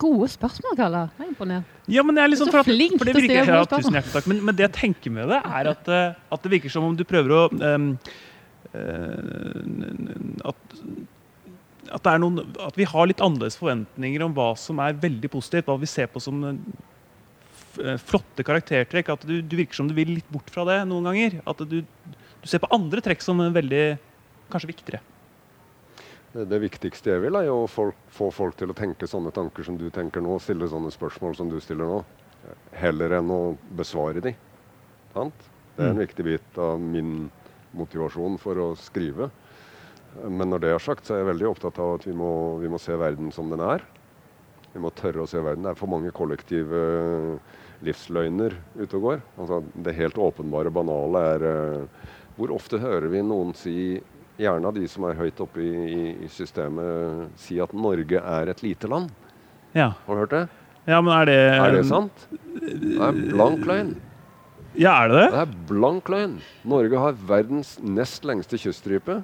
Gode 0.00 0.26
spørsmål, 0.28 0.74
Kalle. 0.76 1.02
Jeg 1.16 1.24
er 1.24 1.30
imponert. 1.30 1.76
Ja, 1.88 2.02
men 2.04 2.18
jeg 2.18 2.26
er 2.26 2.32
liksom 2.32 2.50
for 2.50 2.60
at, 2.60 2.66
for 2.66 3.08
det 3.08 3.14
virker, 3.16 3.52
ja, 3.54 3.60
Tusen 3.70 3.94
hjertelig 3.96 4.16
takk. 4.16 4.26
Men, 4.28 4.42
men 4.44 4.56
det 4.58 4.66
jeg 4.66 4.74
tenker 4.76 5.14
med 5.14 5.30
det, 5.30 5.38
er 5.46 5.70
at, 5.72 5.88
eh, 5.88 6.18
at 6.34 6.44
det 6.44 6.52
virker 6.52 6.74
som 6.74 6.88
om 6.88 6.96
du 6.98 7.04
prøver 7.08 7.32
å 7.36 7.40
um, 7.54 7.86
uh, 8.74 10.50
at, 10.50 10.76
at, 11.86 12.02
det 12.02 12.12
er 12.12 12.22
noen, 12.22 12.42
at 12.66 12.76
vi 12.78 12.88
har 12.90 13.08
litt 13.08 13.22
annerledes 13.24 13.58
forventninger 13.60 14.26
om 14.26 14.34
hva 14.36 14.52
som 14.60 14.82
er 14.82 14.98
veldig 15.00 15.30
positivt. 15.32 15.70
Hva 15.70 15.78
vi 15.80 15.90
ser 15.90 16.10
på 16.12 16.22
som 16.22 16.42
flotte 18.02 18.44
karaktertrekk. 18.44 19.14
At 19.14 19.24
du, 19.26 19.38
du 19.40 19.56
virker 19.62 19.78
som 19.78 19.88
du 19.88 19.94
vil 19.96 20.16
litt 20.18 20.28
bort 20.34 20.50
fra 20.52 20.66
det 20.68 20.82
noen 20.90 21.08
ganger. 21.08 21.40
At 21.48 21.62
du, 21.70 21.80
du 22.42 22.48
ser 22.48 22.62
på 22.62 22.70
andre 22.74 23.02
trekk 23.04 23.22
som 23.24 23.40
veldig 23.52 23.84
kanskje 24.50 24.70
viktigere. 24.72 25.00
Det, 26.32 26.44
det 26.46 26.60
viktigste 26.62 27.10
jeg 27.10 27.24
vil, 27.24 27.36
er 27.40 27.48
jo 27.48 27.64
å 27.64 27.70
folk, 27.70 27.96
få 28.14 28.30
folk 28.34 28.56
til 28.60 28.70
å 28.70 28.76
tenke 28.78 29.08
sånne 29.10 29.32
tanker 29.34 29.66
som 29.66 29.76
du 29.78 29.88
tenker 29.90 30.22
nå, 30.22 30.38
stille 30.42 30.68
sånne 30.70 30.92
spørsmål 30.94 31.34
som 31.38 31.50
du 31.50 31.58
stiller 31.62 31.90
nå, 31.90 32.00
heller 32.78 33.16
enn 33.18 33.32
å 33.34 33.40
besvare 33.76 34.22
de. 34.24 34.34
Sant? 35.14 35.48
Det 35.76 35.84
er 35.86 35.90
en 35.90 35.96
Mm. 35.96 36.06
viktig 36.06 36.24
bit 36.24 36.58
av 36.58 36.80
min 36.80 37.30
motivasjon 37.74 38.38
for 38.38 38.54
å 38.58 38.76
skrive. 38.78 39.30
Men 40.26 40.50
når 40.50 40.60
det 40.60 40.70
er 40.74 40.82
sagt, 40.82 41.06
så 41.06 41.14
er 41.14 41.22
jeg 41.22 41.30
veldig 41.34 41.48
opptatt 41.50 41.78
av 41.78 41.94
at 41.98 42.06
vi 42.06 42.12
må, 42.12 42.58
vi 42.60 42.68
må 42.68 42.78
se 42.82 42.96
verden 42.98 43.30
som 43.32 43.50
den 43.50 43.60
er. 43.62 43.82
Vi 44.74 44.80
må 44.82 44.90
tørre 44.94 45.22
å 45.22 45.28
se 45.30 45.38
verden. 45.42 45.62
Det 45.64 45.70
er 45.70 45.78
for 45.78 45.90
mange 45.90 46.10
kollektive 46.14 47.38
livsløgner 47.82 48.54
ute 48.76 48.98
og 48.98 49.02
går. 49.06 49.22
Altså, 49.38 49.60
det 49.74 49.96
helt 49.96 50.18
åpenbare, 50.20 50.70
banale 50.74 51.22
er 51.34 51.46
eh, 51.48 52.08
Hvor 52.40 52.54
ofte 52.56 52.78
hører 52.80 53.10
vi 53.12 53.20
noen 53.20 53.50
si 53.58 53.74
gjerne 54.40 54.70
av 54.70 54.76
de 54.78 54.86
som 54.88 55.04
er 55.04 55.18
høyt 55.18 55.40
oppe 55.44 55.60
i, 55.60 56.14
i, 56.24 56.28
systemet, 56.32 57.28
si 57.36 57.58
at 57.60 57.74
Norge 57.76 58.22
er 58.24 58.48
et 58.48 58.62
lite 58.64 58.88
land. 58.88 59.10
Ja, 59.76 59.90
Har 60.06 60.16
du 60.16 60.22
hørt 60.24 60.32
det? 60.32 60.46
ja 60.88 60.96
men 61.04 61.12
er 61.12 61.26
det 61.28 61.34
Er 61.52 61.74
det 61.76 61.82
sant? 61.86 62.22
Det 62.32 62.96
er 62.96 63.18
blank 63.34 63.66
løgn. 63.68 63.92
Ja, 64.78 64.92
er 65.02 65.08
det 65.10 65.16
det? 65.18 65.30
Det 65.34 65.38
er 65.40 65.54
blank 65.66 66.08
løgn. 66.12 66.36
Norge 66.70 66.98
har 67.02 67.16
verdens 67.26 67.72
nest 67.82 68.22
lengste 68.28 68.54
kyststripe. 68.60 69.16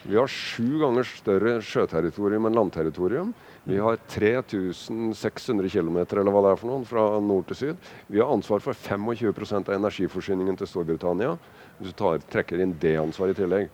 Vi 0.00 0.16
har 0.16 0.30
sju 0.32 0.78
ganger 0.80 1.04
større 1.04 1.58
sjøterritorium 1.60 2.48
enn 2.48 2.56
landterritorium. 2.56 3.34
Vi 3.68 3.76
har 3.84 3.98
3600 4.08 5.68
km 5.68 5.98
eller 6.00 6.32
hva 6.32 6.44
det 6.46 6.54
er 6.54 6.62
for 6.62 6.70
noen, 6.72 6.88
fra 6.88 7.04
nord 7.20 7.44
til 7.50 7.60
syd. 7.60 7.92
Vi 8.08 8.22
har 8.22 8.32
ansvar 8.32 8.64
for 8.64 8.72
25% 8.72 9.68
av 9.68 9.76
energiforsyningen 9.76 10.56
til 10.56 10.72
Storbritannia. 10.72 11.36
Hvis 11.76 11.92
du 11.92 12.00
tar, 12.00 12.24
trekker 12.32 12.64
inn 12.64 12.72
det 12.80 12.96
ansvaret 13.02 13.36
i 13.36 13.42
tillegg. 13.42 13.68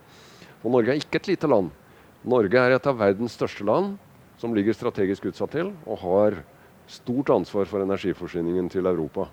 Og 0.65 0.75
Norge 0.75 0.97
er 0.97 0.99
ikke 0.99 1.23
et 1.23 1.31
lite 1.31 1.51
land. 1.51 1.71
Norge 2.27 2.59
er 2.59 2.75
et 2.75 2.91
av 2.91 2.99
verdens 2.99 3.39
største 3.39 3.63
land, 3.71 3.95
som 4.43 4.51
ligger 4.57 4.75
strategisk 4.75 5.31
utsatt 5.31 5.55
til, 5.55 5.71
og 5.87 6.03
har 6.03 6.43
stort 6.91 7.31
ansvar 7.35 7.69
for 7.71 7.85
energiforsyningen 7.85 8.69
til 8.73 8.89
Europa. 8.91 9.29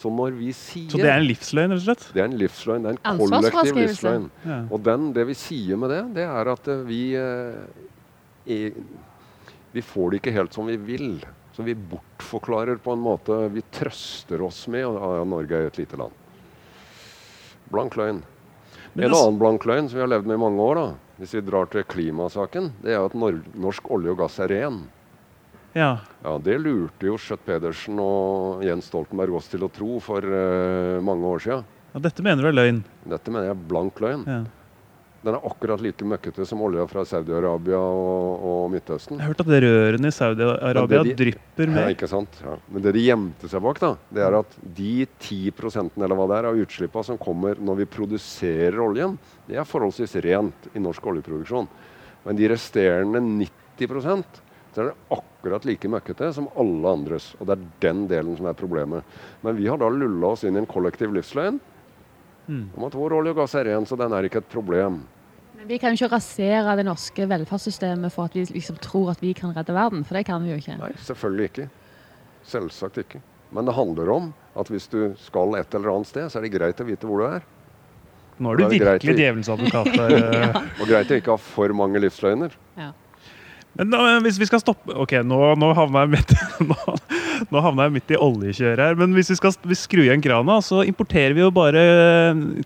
Så 0.00 0.10
når 0.12 0.36
vi 0.38 0.52
sier 0.56 0.88
Så 0.92 1.00
det 1.00 1.10
er 1.10 1.18
en 1.20 1.26
livsløgn, 1.28 1.74
rett 1.74 1.82
og 1.82 1.84
slett? 1.88 2.06
det 2.14 2.22
er 2.22 2.28
en 2.30 2.38
livsløgn. 2.40 2.86
Det 2.86 2.92
er 2.94 3.10
en 3.10 3.20
kollektiv 3.20 3.80
livsløgn. 3.80 4.30
Ja. 4.46 4.60
Og 4.70 4.82
den, 4.86 5.10
det 5.16 5.26
vi 5.28 5.36
sier 5.36 5.80
med 5.80 5.92
det, 5.92 6.00
det 6.16 6.24
er 6.24 6.52
at 6.54 6.70
eh, 6.72 6.86
vi 6.88 7.02
eh, 7.18 8.72
Vi 9.70 9.82
får 9.86 10.10
det 10.10 10.20
ikke 10.20 10.34
helt 10.34 10.54
som 10.56 10.66
vi 10.66 10.76
vil. 10.76 11.20
Så 11.54 11.62
vi 11.62 11.74
bortforklarer 11.74 12.80
på 12.82 12.94
en 12.96 13.02
måte 13.04 13.36
Vi 13.52 13.62
trøster 13.70 14.42
oss 14.42 14.64
med 14.68 14.86
at 14.86 15.18
ja, 15.18 15.24
Norge 15.28 15.58
er 15.58 15.68
et 15.68 15.78
lite 15.78 15.98
land. 16.00 16.14
Blank 17.70 17.96
løgn. 17.96 18.22
Men 18.94 19.04
En 19.04 19.14
annen 19.14 19.38
blank 19.38 19.66
løgn 19.68 19.88
som 19.88 20.00
vi 20.00 20.02
har 20.02 20.10
levd 20.10 20.26
med 20.26 20.38
i 20.38 20.42
mange 20.42 20.64
år, 20.64 20.80
da, 20.80 20.86
hvis 21.20 21.34
vi 21.36 21.44
drar 21.46 21.68
til 21.70 21.84
klimasaken, 21.86 22.72
det 22.82 22.96
er 22.96 23.04
at 23.04 23.14
nor 23.14 23.36
norsk 23.54 23.90
olje 23.92 24.10
og 24.10 24.18
gass 24.24 24.40
er 24.42 24.50
ren. 24.50 24.80
Ja. 25.76 25.90
Ja, 26.24 26.36
Det 26.42 26.56
lurte 26.58 27.06
jo 27.06 27.16
Schjøtt-Pedersen 27.20 27.98
og 28.02 28.64
Jens 28.66 28.88
Stoltenberg 28.90 29.36
oss 29.38 29.50
til 29.52 29.62
å 29.62 29.70
tro 29.72 29.98
for 30.02 30.24
uh, 30.24 30.98
mange 31.04 31.26
år 31.30 31.44
siden. 31.44 31.68
ja, 31.94 32.00
dette 32.00 32.22
mener 32.26 32.42
du 32.42 32.48
er 32.50 32.56
løgn? 32.58 32.80
Dette 33.06 33.30
mener 33.30 33.50
jeg 33.52 33.56
er 33.58 33.68
blank 33.70 34.00
løgn. 34.02 34.24
Ja. 34.26 34.40
Den 35.20 35.34
er 35.36 35.42
akkurat 35.44 35.82
like 35.84 36.00
møkkete 36.08 36.46
som 36.48 36.62
olja 36.64 36.86
fra 36.88 37.02
Saudi-Arabia 37.04 37.76
og, 37.76 38.44
og 38.50 38.62
Midtøsten. 38.72 39.18
Jeg 39.18 39.26
har 39.26 39.34
hørt 39.34 39.42
at 39.44 39.50
rørene 39.66 40.08
i 40.08 40.14
Saudi-Arabia 40.16 41.02
drypper 41.18 41.68
Ja, 41.68 41.74
mer. 41.74 41.90
ikke 41.92 42.08
sant? 42.08 42.38
Ja. 42.40 42.54
Men 42.72 42.86
det 42.86 42.94
de 42.96 43.02
gjemte 43.04 43.50
seg 43.52 43.60
bak, 43.66 43.82
da, 43.82 43.90
det 44.16 44.22
er 44.24 44.38
at 44.38 44.56
de 44.78 44.94
10% 45.20 46.00
eller 46.00 46.16
hva 46.16 46.24
det 46.30 46.38
er, 46.40 46.48
av 46.48 46.62
utslippene 46.64 47.04
som 47.10 47.20
kommer 47.20 47.60
når 47.60 47.82
vi 47.82 47.88
produserer 47.98 48.80
oljen, 48.80 49.18
det 49.46 49.60
er 49.60 49.68
forholdsvis 49.68 50.16
rent 50.24 50.70
i 50.72 50.80
norsk 50.80 51.10
oljeproduksjon. 51.12 51.68
Men 52.24 52.40
de 52.40 52.48
resterende 52.54 53.20
90 53.20 54.40
så 54.74 54.82
er 54.84 54.90
det 54.90 55.16
akkurat 55.16 55.64
like 55.66 55.88
møkkete 55.90 56.32
som 56.36 56.48
alle 56.58 56.92
andres. 56.94 57.32
Og 57.40 57.46
det 57.48 57.56
er 57.56 57.64
den 57.86 58.04
delen 58.10 58.36
som 58.38 58.46
er 58.50 58.56
problemet. 58.58 59.02
Men 59.42 59.56
vi 59.58 59.66
har 59.70 59.80
da 59.80 59.88
lulla 59.90 60.34
oss 60.34 60.44
inn 60.46 60.56
i 60.58 60.62
en 60.62 60.70
kollektiv 60.70 61.12
livsløgn 61.16 61.60
Mm. 62.50 62.70
om 62.74 62.84
at 62.88 62.94
vår 62.98 63.12
olje 63.14 63.30
og 63.30 63.36
gass 63.36 63.52
er 63.54 63.68
ren, 63.68 63.84
så 63.86 63.94
den 63.94 64.10
er 64.16 64.26
ikke 64.26 64.40
et 64.40 64.48
problem. 64.50 64.96
Men 65.54 65.68
vi 65.68 65.76
kan 65.78 65.92
jo 65.94 66.00
ikke 66.00 66.16
rasere 66.16 66.72
det 66.80 66.84
norske 66.88 67.26
velferdssystemet 67.30 68.10
for 68.10 68.26
at 68.26 68.34
vi 68.34 68.42
liksom 68.56 68.80
tror 68.82 69.12
at 69.12 69.20
vi 69.22 69.30
kan 69.38 69.52
redde 69.54 69.74
verden, 69.76 70.02
for 70.08 70.18
det 70.18 70.24
kan 70.26 70.42
vi 70.42 70.50
jo 70.50 70.56
ikke. 70.58 70.74
Nei, 70.80 70.88
selvfølgelig 71.04 71.46
ikke. 71.50 71.68
Selvsagt 72.50 72.98
ikke. 73.04 73.20
Men 73.54 73.68
det 73.68 73.74
handler 73.76 74.10
om 74.10 74.32
at 74.58 74.66
hvis 74.72 74.88
du 74.90 75.12
skal 75.20 75.54
et 75.60 75.74
eller 75.78 75.92
annet 75.94 76.10
sted, 76.10 76.26
så 76.32 76.40
er 76.40 76.48
det 76.48 76.52
greit 76.56 76.80
å 76.82 76.88
vite 76.88 77.06
hvor 77.06 77.22
du 77.22 77.26
er. 77.28 77.46
Nå 78.40 78.50
er 78.54 78.56
du 78.56 78.64
er 78.64 78.72
virkelig 78.72 79.14
djevelens 79.20 79.50
advokat 79.52 79.90
eh. 80.00 80.60
Og 80.80 80.86
greit 80.88 81.10
å 81.12 81.18
ikke 81.20 81.34
ha 81.36 81.40
for 81.44 81.76
mange 81.76 82.00
livsløgner. 82.02 82.54
Ja. 82.80 82.90
Men 83.78 83.92
da, 83.92 84.00
hvis 84.24 84.38
vi 84.40 84.48
skal 84.48 84.62
stoppe 84.62 84.96
Ok, 84.98 85.12
nå, 85.22 85.38
nå 85.60 85.68
havna 85.78 86.02
jeg 86.02 86.10
midt 86.16 86.32
nå, 86.70 86.96
nå 87.54 87.62
jeg 87.68 87.94
midt 87.94 88.14
i 88.14 88.18
oljekjøret 88.18 88.82
her. 88.82 88.98
Men 88.98 89.14
hvis 89.16 89.30
vi 89.32 89.38
skal 89.38 89.54
vi 89.62 89.78
skru 89.78 90.02
igjen 90.04 90.24
krana, 90.24 90.58
så 90.64 90.82
importerer 90.86 91.36
vi 91.36 91.44
jo 91.44 91.52
bare 91.54 91.84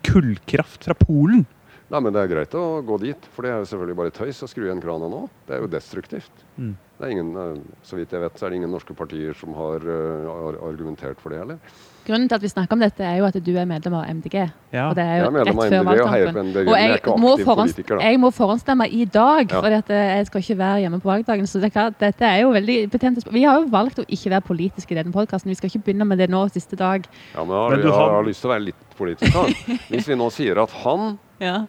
kullkraft 0.07 0.88
fra 0.88 0.96
Polen. 0.98 1.44
Nei, 1.92 2.00
men 2.00 2.14
det 2.14 2.22
er 2.24 2.30
greit 2.32 2.55
å 2.59 2.80
gå 2.82 2.96
dit, 3.02 3.26
for 3.34 3.44
det 3.44 3.52
er 3.52 3.61
jo 3.61 3.68
selvfølgelig 3.70 3.98
bare 4.00 4.14
tøys 4.16 4.40
å 4.42 4.48
skru 4.50 4.64
igjen 4.66 4.80
krana 4.82 5.11
nå. 5.12 5.26
Det 5.46 5.55
er 5.55 5.61
jo 5.62 5.70
destruktivt. 5.70 6.44
Mm. 6.57 6.72
Det 6.98 7.07
er 7.07 7.12
ingen, 7.12 7.34
eh, 7.38 7.59
så 7.86 7.98
vidt 7.98 8.14
jeg 8.14 8.22
vet, 8.24 8.38
så 8.38 8.46
er 8.46 8.52
det 8.52 8.62
ingen 8.62 8.72
norske 8.74 8.96
partier 8.96 9.36
som 9.38 9.55
har 9.59 9.84
uh, 9.84 10.64
argumentert 10.64 11.20
for 11.20 11.34
det 11.34 11.42
heller. 11.42 11.76
Grunnen 12.07 12.28
til 12.28 12.36
at 12.36 12.42
vi 12.42 12.48
snakker 12.52 12.72
om 12.76 12.80
dette, 12.84 13.00
er 13.05 13.16
jo 13.18 13.24
at 13.24 13.36
du 13.44 13.50
er 13.57 13.64
medlem 13.64 13.94
av 13.96 14.05
MDG. 14.12 14.34
Ja. 14.74 14.88
Og 14.90 14.96
det 14.98 15.05
er 15.05 15.14
Jeg 15.16 15.22
jo 15.22 15.26
er 15.26 15.34
medlem 15.38 15.59
rett 15.59 15.70
før 15.72 15.78
og 15.78 15.86
valgkampen. 15.86 16.50
Og 16.50 16.64
men 16.66 16.74
jeg 16.74 16.90
er 16.90 16.96
ikke 16.98 17.14
må, 17.22 17.30
aktiv 17.32 17.44
forhånds, 17.48 17.74
da. 17.78 17.98
jeg 18.05 18.20
må 18.20 18.30
forhåndsstemme 18.30 18.88
i 18.92 19.05
dag, 19.05 19.50
Ja. 19.50 19.61
for 19.61 19.68
jeg 19.94 20.26
skal 20.26 20.40
ikke 20.44 20.59
være 20.59 20.80
hjemme 20.84 21.00
på 21.00 21.09
valgdagen. 21.12 21.46
Så 21.46 21.61
det 21.61 21.70
er 21.70 21.74
klart, 21.80 21.98
dette 22.00 22.24
er 22.24 22.40
jo 22.42 22.50
veldig 22.52 22.90
betent. 22.90 23.24
Vi 23.32 23.42
har 23.44 23.61
jo 23.61 23.66
valgt 23.72 23.98
å 23.98 24.05
ikke 24.09 24.30
være 24.30 24.40
politiske 24.42 24.92
i 24.92 24.98
denne 25.02 25.12
podkasten. 25.12 25.48
Vi 25.48 25.55
skal 25.55 25.70
ikke 25.70 25.84
begynne 25.88 26.05
med 26.07 26.18
det 26.18 26.28
nå 26.30 26.44
siste 26.52 26.76
dag. 26.76 27.07
Ja, 27.34 27.44
men 27.44 27.55
jeg 27.55 27.62
har, 27.62 27.70
Men 27.70 27.80
du 27.80 27.86
jeg 27.88 27.94
har, 27.94 28.11
har- 28.11 28.24
lyst 28.24 28.40
til 28.40 28.50
å 28.50 28.55
være 28.55 28.64
litt 28.64 28.82
politisk, 28.98 29.32
da. 29.32 29.44
Hvis 29.90 30.09
vi 30.09 30.14
nå 30.14 30.30
sier 30.30 30.62
at 30.62 30.70
han 30.84 31.18
Ja. 31.40 31.64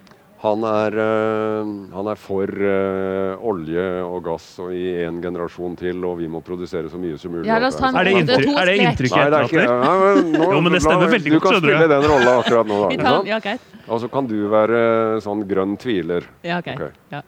Han 0.46 0.62
er, 0.70 0.96
øh, 1.02 1.70
han 1.96 2.08
er 2.12 2.20
for 2.22 2.46
øh, 2.46 3.46
olje 3.50 3.86
og 4.06 4.20
gass 4.28 4.60
og 4.62 4.74
i 4.78 4.84
en 5.06 5.18
generasjon 5.24 5.78
til, 5.80 6.04
og 6.06 6.20
vi 6.20 6.28
må 6.30 6.41
produsere 6.46 6.91
så 6.91 7.00
mye 7.02 7.18
som 7.18 7.34
mulig. 7.34 7.48
Ja, 7.50 7.58
Er 7.58 8.06
det 8.06 8.14
inntrykk, 8.20 8.52
er 8.54 8.70
det 8.70 8.76
strek. 8.76 8.84
inntrykk 8.86 9.16
Nei, 9.16 9.26
det 9.32 9.39
er 9.39 9.48
ikke 9.50 9.64
etterlater? 9.64 9.64
ja, 9.66 10.22
nå, 10.36 10.50
Jo, 10.54 10.60
men 10.62 10.78
det 10.78 10.82
stemmer 10.86 11.14
veldig 11.16 11.34
Du 11.34 11.39
kan 11.41 11.58
spille 11.64 11.88
den 11.96 12.08
rolla 12.12 12.36
akkurat 12.43 12.70
nå. 12.70 12.82
Da, 12.84 13.04
tar, 13.08 13.32
ja, 13.32 13.39
okay. 13.41 13.58
Og 13.88 14.04
så 14.04 14.12
kan 14.12 14.30
du 14.30 14.38
være 14.52 14.84
sånn 15.26 15.41
grønn 15.50 15.78
tviler. 15.82 16.30
Ja, 16.46 16.60
okay. 16.62 16.78
Okay. 16.78 16.93
Ja. 17.16 17.24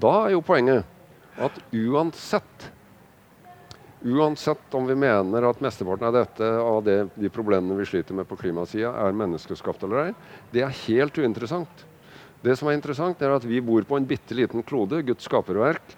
Da 0.00 0.14
er 0.24 0.36
jo 0.38 0.44
poenget 0.44 0.88
at 1.44 1.60
uansett 1.74 2.70
Uansett 4.04 4.74
om 4.76 4.84
vi 4.84 4.94
mener 5.00 5.46
at 5.48 5.62
mesteparten 5.64 6.10
av 6.10 6.12
dette 6.12 6.44
av 6.60 6.82
det, 6.84 6.98
de 7.16 7.30
problemene 7.32 7.78
vi 7.78 7.86
sliter 7.88 8.12
med 8.12 8.28
på 8.28 8.36
klimasida, 8.36 8.90
er 9.00 9.16
menneskeskapt 9.16 9.86
eller 9.86 10.02
ei, 10.02 10.10
det 10.52 10.60
er 10.66 10.74
helt 10.82 11.16
uinteressant. 11.16 11.86
Det 12.44 12.58
som 12.60 12.68
er 12.68 12.76
interessant, 12.76 13.22
er 13.24 13.32
at 13.32 13.46
vi 13.48 13.62
bor 13.64 13.86
på 13.88 13.96
en 13.96 14.06
bitte 14.08 14.36
liten 14.36 14.64
klode, 14.68 15.00
Guds 15.06 15.24
skaperverk. 15.24 15.94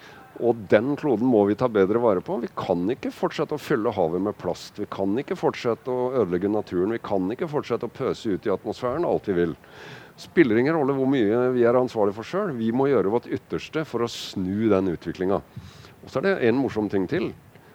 Og 0.47 0.59
den 0.71 0.93
kloden 1.01 1.27
må 1.27 1.41
vi 1.49 1.57
ta 1.59 1.67
bedre 1.73 1.99
vare 2.03 2.21
på. 2.23 2.37
Vi 2.43 2.51
kan 2.55 2.85
ikke 2.93 3.11
fortsette 3.15 3.57
å 3.57 3.61
fylle 3.61 3.91
havet 3.97 4.23
med 4.23 4.37
plast. 4.39 4.77
Vi 4.79 4.87
kan 4.93 5.17
ikke 5.19 5.39
fortsette 5.39 5.91
å 5.91 6.11
ødelegge 6.21 6.51
naturen. 6.53 6.93
Vi 6.93 7.01
kan 7.03 7.25
ikke 7.33 7.49
fortsette 7.51 7.89
å 7.89 7.93
pøse 7.93 8.37
ut 8.37 8.47
i 8.47 8.53
atmosfæren 8.53 9.09
alt 9.09 9.31
vi 9.31 9.39
vil. 9.41 9.57
Spiller 10.21 10.61
ingen 10.61 10.77
rolle 10.77 10.95
hvor 10.97 11.09
mye 11.11 11.41
vi 11.57 11.65
er 11.67 11.79
ansvarlig 11.81 12.15
for 12.19 12.29
sjøl. 12.29 12.53
Vi 12.61 12.69
må 12.77 12.91
gjøre 12.93 13.15
vårt 13.17 13.31
ytterste 13.33 13.83
for 13.89 14.05
å 14.05 14.13
snu 14.13 14.69
den 14.71 14.93
utviklinga. 14.93 15.41
Og 16.05 16.13
så 16.13 16.21
er 16.21 16.29
det 16.29 16.37
en 16.51 16.61
morsom 16.61 16.93
ting 16.93 17.09
til. 17.11 17.33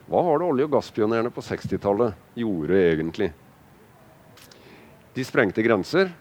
Hva 0.07 0.21
var 0.29 0.39
det 0.39 0.47
olje- 0.47 0.69
og 0.69 0.77
gasspionerene 0.77 1.33
på 1.33 1.43
60-tallet 1.43 2.39
gjorde 2.39 2.79
egentlig? 2.85 3.31
De 5.17 5.25
sprengte 5.27 5.65
grenser. 5.65 6.13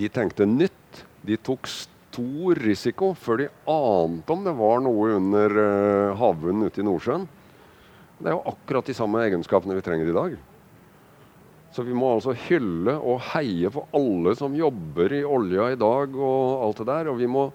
De 0.00 0.08
tenkte 0.10 0.48
nytt. 0.48 1.04
De 1.26 1.36
tok 1.36 1.68
stor 1.68 2.60
risiko 2.64 3.12
før 3.18 3.42
de 3.42 3.48
ante 3.70 4.34
om 4.34 4.44
det 4.46 4.54
var 4.58 4.80
noe 4.84 5.16
under 5.18 5.56
uh, 5.60 6.18
havbunnen 6.18 6.68
ute 6.70 6.82
i 6.82 6.86
Nordsjøen. 6.86 7.26
Det 8.20 8.28
er 8.28 8.36
jo 8.36 8.44
akkurat 8.52 8.88
de 8.88 8.96
samme 8.96 9.22
egenskapene 9.24 9.76
vi 9.78 9.84
trenger 9.84 10.10
i 10.10 10.16
dag. 10.16 10.38
Så 11.70 11.84
vi 11.86 11.94
må 11.94 12.10
altså 12.16 12.34
hylle 12.48 12.96
og 12.98 13.22
heie 13.30 13.70
for 13.72 13.88
alle 13.96 14.34
som 14.36 14.56
jobber 14.58 15.14
i 15.14 15.22
olja 15.24 15.70
i 15.70 15.78
dag 15.78 16.16
og 16.18 16.64
alt 16.66 16.82
det 16.82 16.88
der. 16.90 17.10
Og 17.12 17.20
vi 17.20 17.28
må 17.30 17.46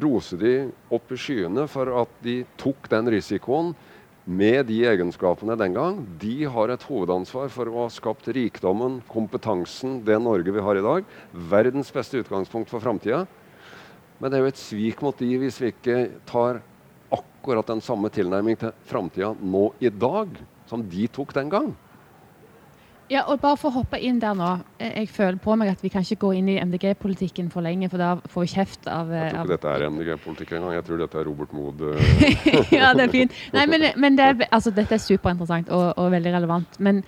rose 0.00 0.38
de 0.40 0.54
opp 0.94 1.12
i 1.12 1.18
skyene 1.20 1.66
for 1.70 1.90
at 2.02 2.12
de 2.24 2.40
tok 2.60 2.88
den 2.92 3.10
risikoen 3.12 3.74
med 4.30 4.68
de 4.68 4.78
egenskapene 4.86 5.56
den 5.58 5.74
gang. 5.74 5.98
De 6.22 6.44
har 6.46 6.70
et 6.70 6.86
hovedansvar 6.86 7.50
for 7.50 7.70
å 7.70 7.84
ha 7.84 7.90
skapt 7.90 8.28
rikdommen, 8.30 9.00
kompetansen, 9.10 9.98
det 10.06 10.20
Norge 10.22 10.54
vi 10.54 10.62
har 10.62 10.78
i 10.78 10.84
dag. 10.84 11.08
Verdens 11.50 11.90
beste 11.94 12.22
utgangspunkt 12.22 12.70
for 12.70 12.82
framtida. 12.82 13.24
Men 14.20 14.30
det 14.30 14.38
er 14.38 14.44
jo 14.44 14.52
et 14.52 14.62
svik 14.62 15.02
mot 15.02 15.18
de 15.18 15.30
hvis 15.40 15.58
vi 15.62 15.72
ikke 15.72 15.98
tar 16.28 16.60
akkurat 17.10 17.66
den 17.72 17.82
samme 17.82 18.10
tilnærming 18.12 18.58
til 18.60 18.74
framtida 18.86 19.32
nå 19.40 19.70
i 19.82 19.90
dag 19.90 20.36
som 20.70 20.84
de 20.86 21.08
tok 21.10 21.34
den 21.34 21.50
gang. 21.50 21.72
Ja, 23.10 23.24
og 23.26 23.40
bare 23.42 23.58
for 23.58 23.72
å 23.72 23.80
hoppe 23.80 23.98
inn 23.98 24.20
der 24.22 24.36
nå. 24.38 24.50
Jeg, 24.78 24.92
jeg 25.00 25.08
føler 25.10 25.38
på 25.42 25.56
meg 25.58 25.72
at 25.72 25.80
vi 25.82 25.90
kan 25.90 26.04
ikke 26.06 26.20
gå 26.28 26.28
inn 26.38 26.52
i 26.52 26.60
MDG-politikken 26.62 27.48
for 27.50 27.66
lenge, 27.66 27.88
for 27.90 27.98
da 27.98 28.12
får 28.30 28.44
vi 28.44 28.52
kjeft 28.52 28.86
av, 28.86 29.10
Jeg 29.10 29.32
tror 29.32 29.40
av 29.40 29.48
ikke 29.48 29.56
dette 29.56 29.72
er 29.74 29.86
MDG-politikk 29.90 30.52
engang. 30.60 30.76
Jeg 30.78 30.86
tror 30.86 31.02
dette 31.02 31.18
er 31.18 31.26
Robert 31.26 31.56
Mood. 31.56 31.82
eh, 31.90 32.70
ja, 32.78 32.92
det 32.94 33.08
er 33.08 33.12
fint. 33.16 33.34
Nei, 33.56 33.66
men, 33.72 33.88
men 33.98 34.20
det 34.20 34.28
er, 34.30 34.46
altså, 34.54 34.70
dette 34.76 34.94
er 34.94 35.02
superinteressant 35.02 35.74
og, 35.74 35.88
og 35.98 36.14
veldig 36.14 36.36
relevant. 36.38 36.78
Men, 36.78 37.02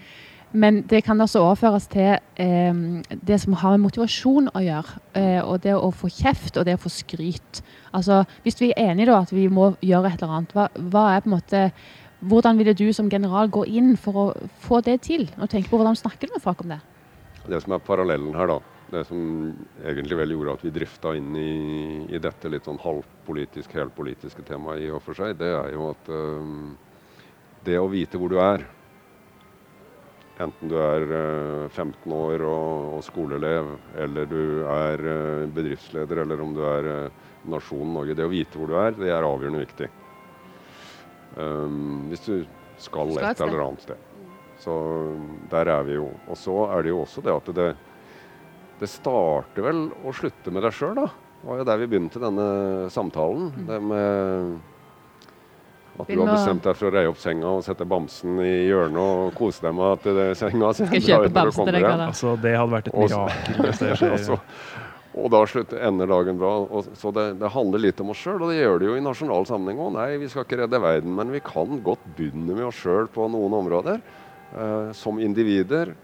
men 0.52 0.82
det 0.90 1.04
kan 1.06 1.22
også 1.22 1.44
overføres 1.46 1.86
til 1.94 2.16
eh, 2.18 2.82
det 3.22 3.38
som 3.44 3.54
har 3.62 3.78
med 3.78 3.86
motivasjon 3.86 4.50
å 4.58 4.66
gjøre. 4.66 4.98
Eh, 5.22 5.40
og 5.46 5.62
det 5.62 5.78
å 5.78 5.94
få 5.94 6.10
kjeft 6.10 6.58
og 6.58 6.66
det 6.66 6.80
å 6.80 6.82
få 6.82 6.90
skryt. 6.98 7.62
Altså, 7.94 8.24
hvis 8.42 8.58
vi 8.58 8.74
er 8.74 8.90
enige 8.90 9.12
da 9.12 9.22
at 9.22 9.30
vi 9.30 9.46
må 9.46 9.76
gjøre 9.78 10.10
et 10.10 10.18
eller 10.18 10.38
annet, 10.40 10.58
hva, 10.58 10.66
hva 10.90 11.08
er 11.14 11.22
på 11.22 11.30
en 11.30 11.38
måte 11.38 11.66
hvordan 12.22 12.58
ville 12.58 12.74
du 12.78 12.86
som 12.94 13.08
general 13.10 13.50
gå 13.50 13.64
inn 13.66 13.96
for 13.98 14.18
å 14.18 14.26
få 14.62 14.80
det 14.86 15.00
til? 15.08 15.26
Og 15.40 15.50
tenke 15.50 15.70
på 15.70 15.80
Hvordan 15.80 15.98
snakker 15.98 16.30
du 16.30 16.36
med 16.36 16.44
folk 16.44 16.62
om 16.62 16.74
det? 16.74 16.78
Det 17.50 17.58
som 17.64 17.74
er 17.74 17.82
parallellen 17.82 18.36
her, 18.38 18.52
da, 18.52 18.58
det 18.92 19.06
som 19.08 19.22
egentlig 19.82 20.18
vel 20.20 20.34
gjorde 20.36 20.54
at 20.54 20.62
vi 20.62 20.74
drifta 20.74 21.16
inn 21.18 21.32
i, 21.34 21.54
i 22.14 22.20
dette 22.22 22.50
litt 22.52 22.68
sånn 22.68 22.78
halvpolitisk, 22.82 23.74
helpolitiske 23.74 24.44
temaet 24.46 24.84
i 24.84 24.92
og 24.94 25.02
for 25.02 25.18
seg, 25.18 25.34
det 25.40 25.50
er 25.50 25.72
jo 25.74 25.88
at 25.90 26.12
um, 26.12 26.76
det 27.66 27.80
å 27.80 27.90
vite 27.90 28.20
hvor 28.20 28.32
du 28.32 28.38
er 28.42 28.64
Enten 30.40 30.70
du 30.70 30.78
er 30.80 31.02
uh, 31.12 31.66
15 31.68 32.08
år 32.16 32.42
og, 32.48 32.94
og 32.96 33.02
skoleelev, 33.04 33.66
eller 34.00 34.26
du 34.26 34.64
er 34.64 35.02
uh, 35.04 35.50
bedriftsleder, 35.54 36.22
eller 36.24 36.40
om 36.42 36.54
du 36.56 36.62
er 36.66 36.88
uh, 36.88 37.26
nasjonen 37.52 37.92
Norge. 37.94 38.16
Det 38.16 38.24
å 38.24 38.32
vite 38.32 38.58
hvor 38.58 38.72
du 38.72 38.78
er, 38.80 38.96
det 38.96 39.12
er 39.12 39.28
avgjørende 39.28 39.60
viktig. 39.60 39.90
Um, 41.36 42.08
hvis 42.10 42.26
du 42.26 42.34
skal 42.82 43.12
Skal 43.14 43.30
et 43.30 43.40
eller 43.46 43.64
annet 43.66 43.84
sted. 43.86 44.08
Så 44.62 44.74
der 45.50 45.70
er 45.74 45.86
vi 45.86 45.96
jo. 45.96 46.10
Og 46.28 46.38
så 46.38 46.54
er 46.70 46.84
det 46.84 46.92
jo 46.92 47.02
også 47.02 47.22
det 47.24 47.34
at 47.34 47.52
det, 47.56 47.68
det 48.80 48.90
starter 48.90 49.64
vel 49.64 49.86
å 50.04 50.14
slutte 50.14 50.54
med 50.54 50.66
deg 50.66 50.76
sjøl, 50.76 50.94
da. 50.98 51.08
Det 51.42 51.48
var 51.48 51.58
jo 51.58 51.66
der 51.66 51.80
vi 51.80 51.88
begynte 51.90 52.22
denne 52.22 52.44
samtalen. 52.94 53.48
Mm. 53.56 53.64
Det 53.66 53.80
med 53.82 54.60
at 56.00 56.08
du 56.08 56.20
har 56.22 56.30
bestemt 56.30 56.64
deg 56.64 56.78
for 56.78 56.88
å 56.88 56.92
reie 56.94 57.10
opp 57.10 57.18
senga 57.20 57.50
og 57.58 57.64
sette 57.66 57.84
bamsen 57.88 58.38
i 58.40 58.52
hjørnet 58.70 59.02
og 59.02 59.34
kose 59.36 59.60
deg 59.66 59.74
med 59.76 59.90
at 59.90 60.06
det 60.16 60.28
senga 60.40 60.70
Skal 60.78 61.04
kjøpe 61.04 61.32
bamsen 61.34 61.68
til 61.68 61.76
deg, 61.76 61.84
da. 61.84 62.06
Altså, 62.06 62.32
det 62.40 62.54
hadde 62.56 62.72
vært 62.72 62.88
et 62.88 62.96
mirakel 62.96 63.82
det 63.82 64.38
og, 65.14 65.26
da 65.32 65.42
slutter, 65.48 65.80
ender 65.84 66.08
dagen 66.08 66.38
bra. 66.40 66.52
Og, 66.64 66.86
så 66.96 67.12
det, 67.12 67.26
det 67.40 67.50
handler 67.52 67.82
litt 67.84 68.00
om 68.00 68.12
oss 68.14 68.22
sjøl, 68.22 68.40
og 68.40 68.52
det 68.52 68.60
gjør 68.62 68.78
det 68.80 68.88
jo 68.88 68.96
i 68.96 69.04
nasjonal 69.04 69.44
sammenheng 69.48 69.82
òg. 69.84 69.92
Nei, 69.98 70.08
vi 70.22 70.30
skal 70.32 70.46
ikke 70.46 70.62
redde 70.62 70.80
verden, 70.80 71.12
men 71.18 71.34
vi 71.34 71.42
kan 71.44 71.82
godt 71.84 72.06
begynne 72.16 72.56
med 72.56 72.64
oss 72.70 72.80
sjøl 72.80 73.10
på 73.12 73.28
noen 73.32 73.58
områder. 73.60 74.00
eh, 74.52 74.92
som 74.92 75.20
individer. 75.20 75.94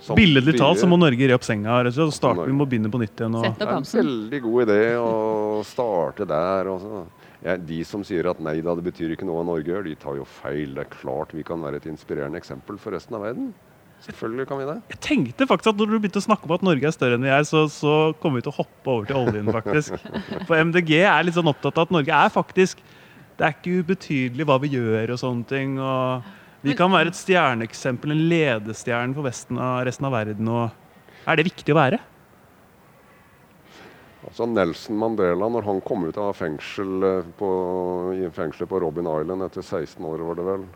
Som 0.00 0.16
Billedlig 0.16 0.56
talt 0.56 0.80
så 0.80 0.88
må 0.88 0.96
Norge 0.96 1.26
re 1.28 1.36
opp 1.36 1.44
senga. 1.44 1.74
og 1.84 2.12
starte, 2.16 2.46
vi 2.48 2.56
må 2.56 2.64
begynne 2.64 2.88
på 2.92 3.00
nytt 3.02 3.20
igjen. 3.20 3.36
Og, 3.36 3.58
Det 3.58 3.66
er 3.66 3.74
en 3.76 3.84
veldig 3.84 4.40
god 4.46 4.62
idé 4.64 4.80
å 4.96 5.64
starte 5.68 6.24
der. 6.28 6.70
Og 6.72 6.80
så. 6.80 7.02
Ja, 7.44 7.56
de 7.56 7.84
som 7.88 8.02
sier 8.04 8.28
at 8.28 8.40
nei 8.40 8.58
da, 8.60 8.74
det 8.76 8.84
betyr 8.84 9.14
ikke 9.14 9.24
noe 9.28 9.40
hva 9.40 9.46
Norge 9.48 9.72
gjør, 9.72 9.84
de 9.88 9.94
tar 9.96 10.16
jo 10.18 10.26
feil. 10.28 10.74
Det 10.76 10.84
er 10.84 10.92
klart 10.92 11.32
vi 11.36 11.44
kan 11.44 11.60
være 11.64 11.80
et 11.80 11.88
inspirerende 11.88 12.40
eksempel 12.40 12.76
for 12.80 12.92
resten 12.92 13.16
av 13.16 13.24
verden. 13.24 13.54
Selvfølgelig 14.00 14.46
kan 14.48 14.60
vi 14.60 14.66
det. 14.68 14.76
Jeg 14.94 15.00
tenkte 15.04 15.46
faktisk 15.48 15.74
at 15.74 15.80
når 15.80 15.90
du 15.90 15.96
begynte 15.98 16.20
å 16.22 16.24
snakke 16.24 16.48
om 16.48 16.54
at 16.56 16.64
Norge 16.64 16.88
er 16.88 16.94
større 16.94 17.18
enn 17.18 17.26
vi 17.26 17.32
er, 17.34 17.44
så, 17.48 17.66
så 17.68 17.94
kommer 18.20 18.40
vi 18.40 18.46
til 18.46 18.54
å 18.54 18.58
hoppe 18.62 18.94
over 18.94 19.08
til 19.08 19.18
oljen, 19.20 19.50
faktisk. 19.58 19.96
For 20.48 20.56
MDG 20.56 20.94
er 21.02 21.26
litt 21.26 21.36
sånn 21.36 21.50
opptatt 21.52 21.76
av 21.76 21.88
at 21.88 21.94
Norge 21.94 22.16
er 22.16 22.32
faktisk 22.32 22.80
Det 23.36 23.46
er 23.46 23.56
ikke 23.56 23.80
ubetydelig 23.80 24.46
hva 24.48 24.56
vi 24.60 24.72
gjør 24.74 25.14
og 25.14 25.20
sånne 25.20 25.48
ting. 25.48 25.76
og 25.80 26.64
Vi 26.64 26.76
kan 26.76 26.92
være 26.92 27.12
et 27.12 27.18
stjerneeksempel, 27.20 28.14
en 28.14 28.24
ledestjerne 28.32 29.16
for 29.16 29.28
av, 29.28 29.82
resten 29.88 30.08
av 30.08 30.16
verden. 30.16 30.48
og 30.48 31.28
Er 31.28 31.40
det 31.40 31.48
viktig 31.48 31.76
å 31.76 31.80
være? 31.80 32.00
Altså 34.28 34.44
Nelson 34.46 34.98
Mandela, 35.00 35.48
når 35.48 35.64
han 35.64 35.80
kom 35.84 36.04
ut 36.04 36.18
av 36.20 36.34
fengsel 36.36 37.06
eh, 37.08 37.28
på, 37.38 37.48
i 38.20 38.28
fengselet 38.36 38.68
på 38.68 38.80
Robin 38.84 39.08
Island 39.08 39.46
etter 39.46 39.64
16 39.64 40.04
år, 40.04 40.24
var 40.28 40.36
det 40.36 40.44
vel, 40.44 40.66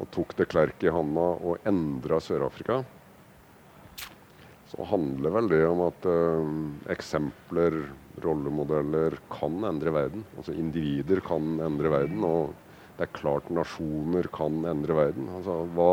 og 0.00 0.10
tok 0.14 0.34
de 0.38 0.46
Klerk 0.48 0.82
i 0.84 0.92
handa 0.92 1.26
og 1.38 1.66
endra 1.68 2.18
Sør-Afrika, 2.22 2.82
så 4.74 4.86
handler 4.90 5.30
vel 5.36 5.48
det 5.52 5.62
om 5.68 5.84
at 5.86 6.06
eh, 6.10 6.54
eksempler, 6.90 7.76
rollemodeller, 8.24 9.14
kan 9.30 9.60
endre 9.68 9.92
verden. 9.94 10.24
Altså 10.34 10.54
individer 10.58 11.20
kan 11.22 11.60
endre 11.62 11.92
verden. 11.92 12.24
Og 12.26 12.54
det 12.96 13.06
er 13.06 13.14
klart 13.14 13.52
nasjoner 13.54 14.26
kan 14.34 14.64
endre 14.66 14.96
verden. 14.98 15.28
Altså, 15.36 15.60
hva 15.76 15.92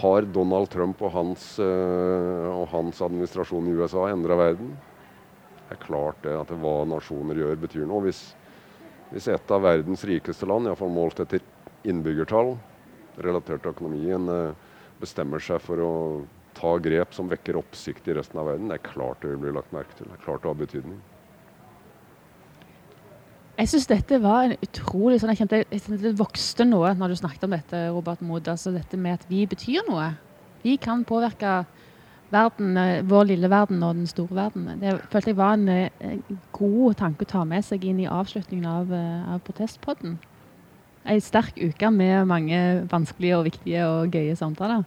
har 0.00 0.28
Donald 0.32 0.70
Trump 0.72 1.02
og 1.04 1.12
hans, 1.12 1.44
eh, 1.60 2.48
og 2.48 2.70
hans 2.72 3.02
administrasjon 3.04 3.68
i 3.68 3.76
USA 3.76 4.06
endra 4.14 4.38
verden? 4.38 4.72
Det 5.68 5.76
er 5.76 5.84
klart 5.84 6.24
det 6.24 6.38
at 6.38 6.56
hva 6.62 6.80
nasjoner 6.88 7.36
gjør, 7.42 7.60
betyr 7.66 7.84
noe. 7.90 8.06
Hvis, 8.08 8.30
hvis 9.12 9.28
et 9.28 9.52
av 9.52 9.66
verdens 9.66 10.06
rikeste 10.08 10.48
land, 10.48 10.70
iallfall 10.70 10.92
målt 10.94 11.20
etter 11.20 11.44
innbyggertall, 11.84 12.56
relatert 13.24 13.62
til 13.62 13.72
økonomien, 13.72 14.28
eh, 14.28 14.68
bestemmer 15.00 15.42
seg 15.42 15.60
for 15.64 15.82
å 15.84 15.94
ta 16.54 16.76
grep 16.82 17.14
som 17.14 17.30
vekker 17.30 17.58
oppsikt 17.60 18.08
i 18.08 18.16
resten 18.18 18.40
av 18.40 18.50
verden, 18.50 18.68
det 18.68 18.80
er 18.80 18.90
klart 18.92 19.22
det 19.22 19.32
vil 19.32 19.44
bli 19.44 19.56
lagt 19.56 19.72
merke 19.72 19.96
til. 19.96 20.08
Det 20.10 20.18
er 20.18 20.24
klart 20.24 20.42
det 20.42 20.50
har 20.50 20.60
betydning. 20.60 21.00
Jeg 23.60 23.68
syns 23.68 23.86
dette 23.90 24.18
var 24.22 24.46
en 24.46 24.56
utrolig 24.64 25.18
sånn, 25.20 25.34
jeg 25.34 25.42
kjente 25.42 25.98
det 26.00 26.14
vokste 26.16 26.64
noe 26.64 26.94
når 26.96 27.12
du 27.12 27.18
snakket 27.20 27.44
om 27.44 27.52
dette, 27.52 27.82
Robert 27.92 28.22
Mood. 28.24 28.48
Altså 28.48 28.72
dette 28.72 28.96
med 28.96 29.18
at 29.18 29.26
vi 29.28 29.44
betyr 29.46 29.84
noe. 29.88 30.14
Vi 30.64 30.78
kan 30.80 31.04
påvirke 31.04 31.66
verden, 32.32 32.76
eh, 32.76 33.02
vår 33.02 33.28
lille 33.34 33.50
verden 33.50 33.82
og 33.82 33.98
den 33.98 34.08
store 34.08 34.34
verden. 34.38 34.80
Det 34.80 34.96
følte 35.12 35.32
jeg 35.32 35.36
var 35.36 35.58
en, 35.58 35.68
eh, 35.68 35.90
en 36.00 36.40
god 36.52 36.96
tanke 36.96 37.26
å 37.26 37.28
ta 37.28 37.44
med 37.44 37.64
seg 37.64 37.84
inn 37.84 38.00
i 38.00 38.08
avslutningen 38.08 38.66
av, 38.66 38.92
av 39.34 39.40
protestpodden 39.44 40.18
ei 41.08 41.20
sterk 41.20 41.56
uke 41.56 41.90
med 41.90 42.24
mange 42.28 42.86
vanskelige 42.90 43.36
og 43.38 43.44
viktige 43.48 43.86
og 43.86 44.10
gøye 44.12 44.36
samtaler. 44.36 44.82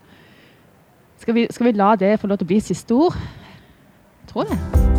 Skal 1.17 1.35
vi, 1.35 1.47
skal 1.51 1.65
vi 1.65 1.77
la 1.77 1.95
det 1.95 2.19
få 2.19 2.27
lov 2.27 2.37
til 2.41 2.49
å 2.49 2.53
bli 2.53 2.59
siste 2.63 2.93
ord? 2.93 3.17
Jeg 3.17 4.33
tror 4.33 4.51
det. 4.51 4.92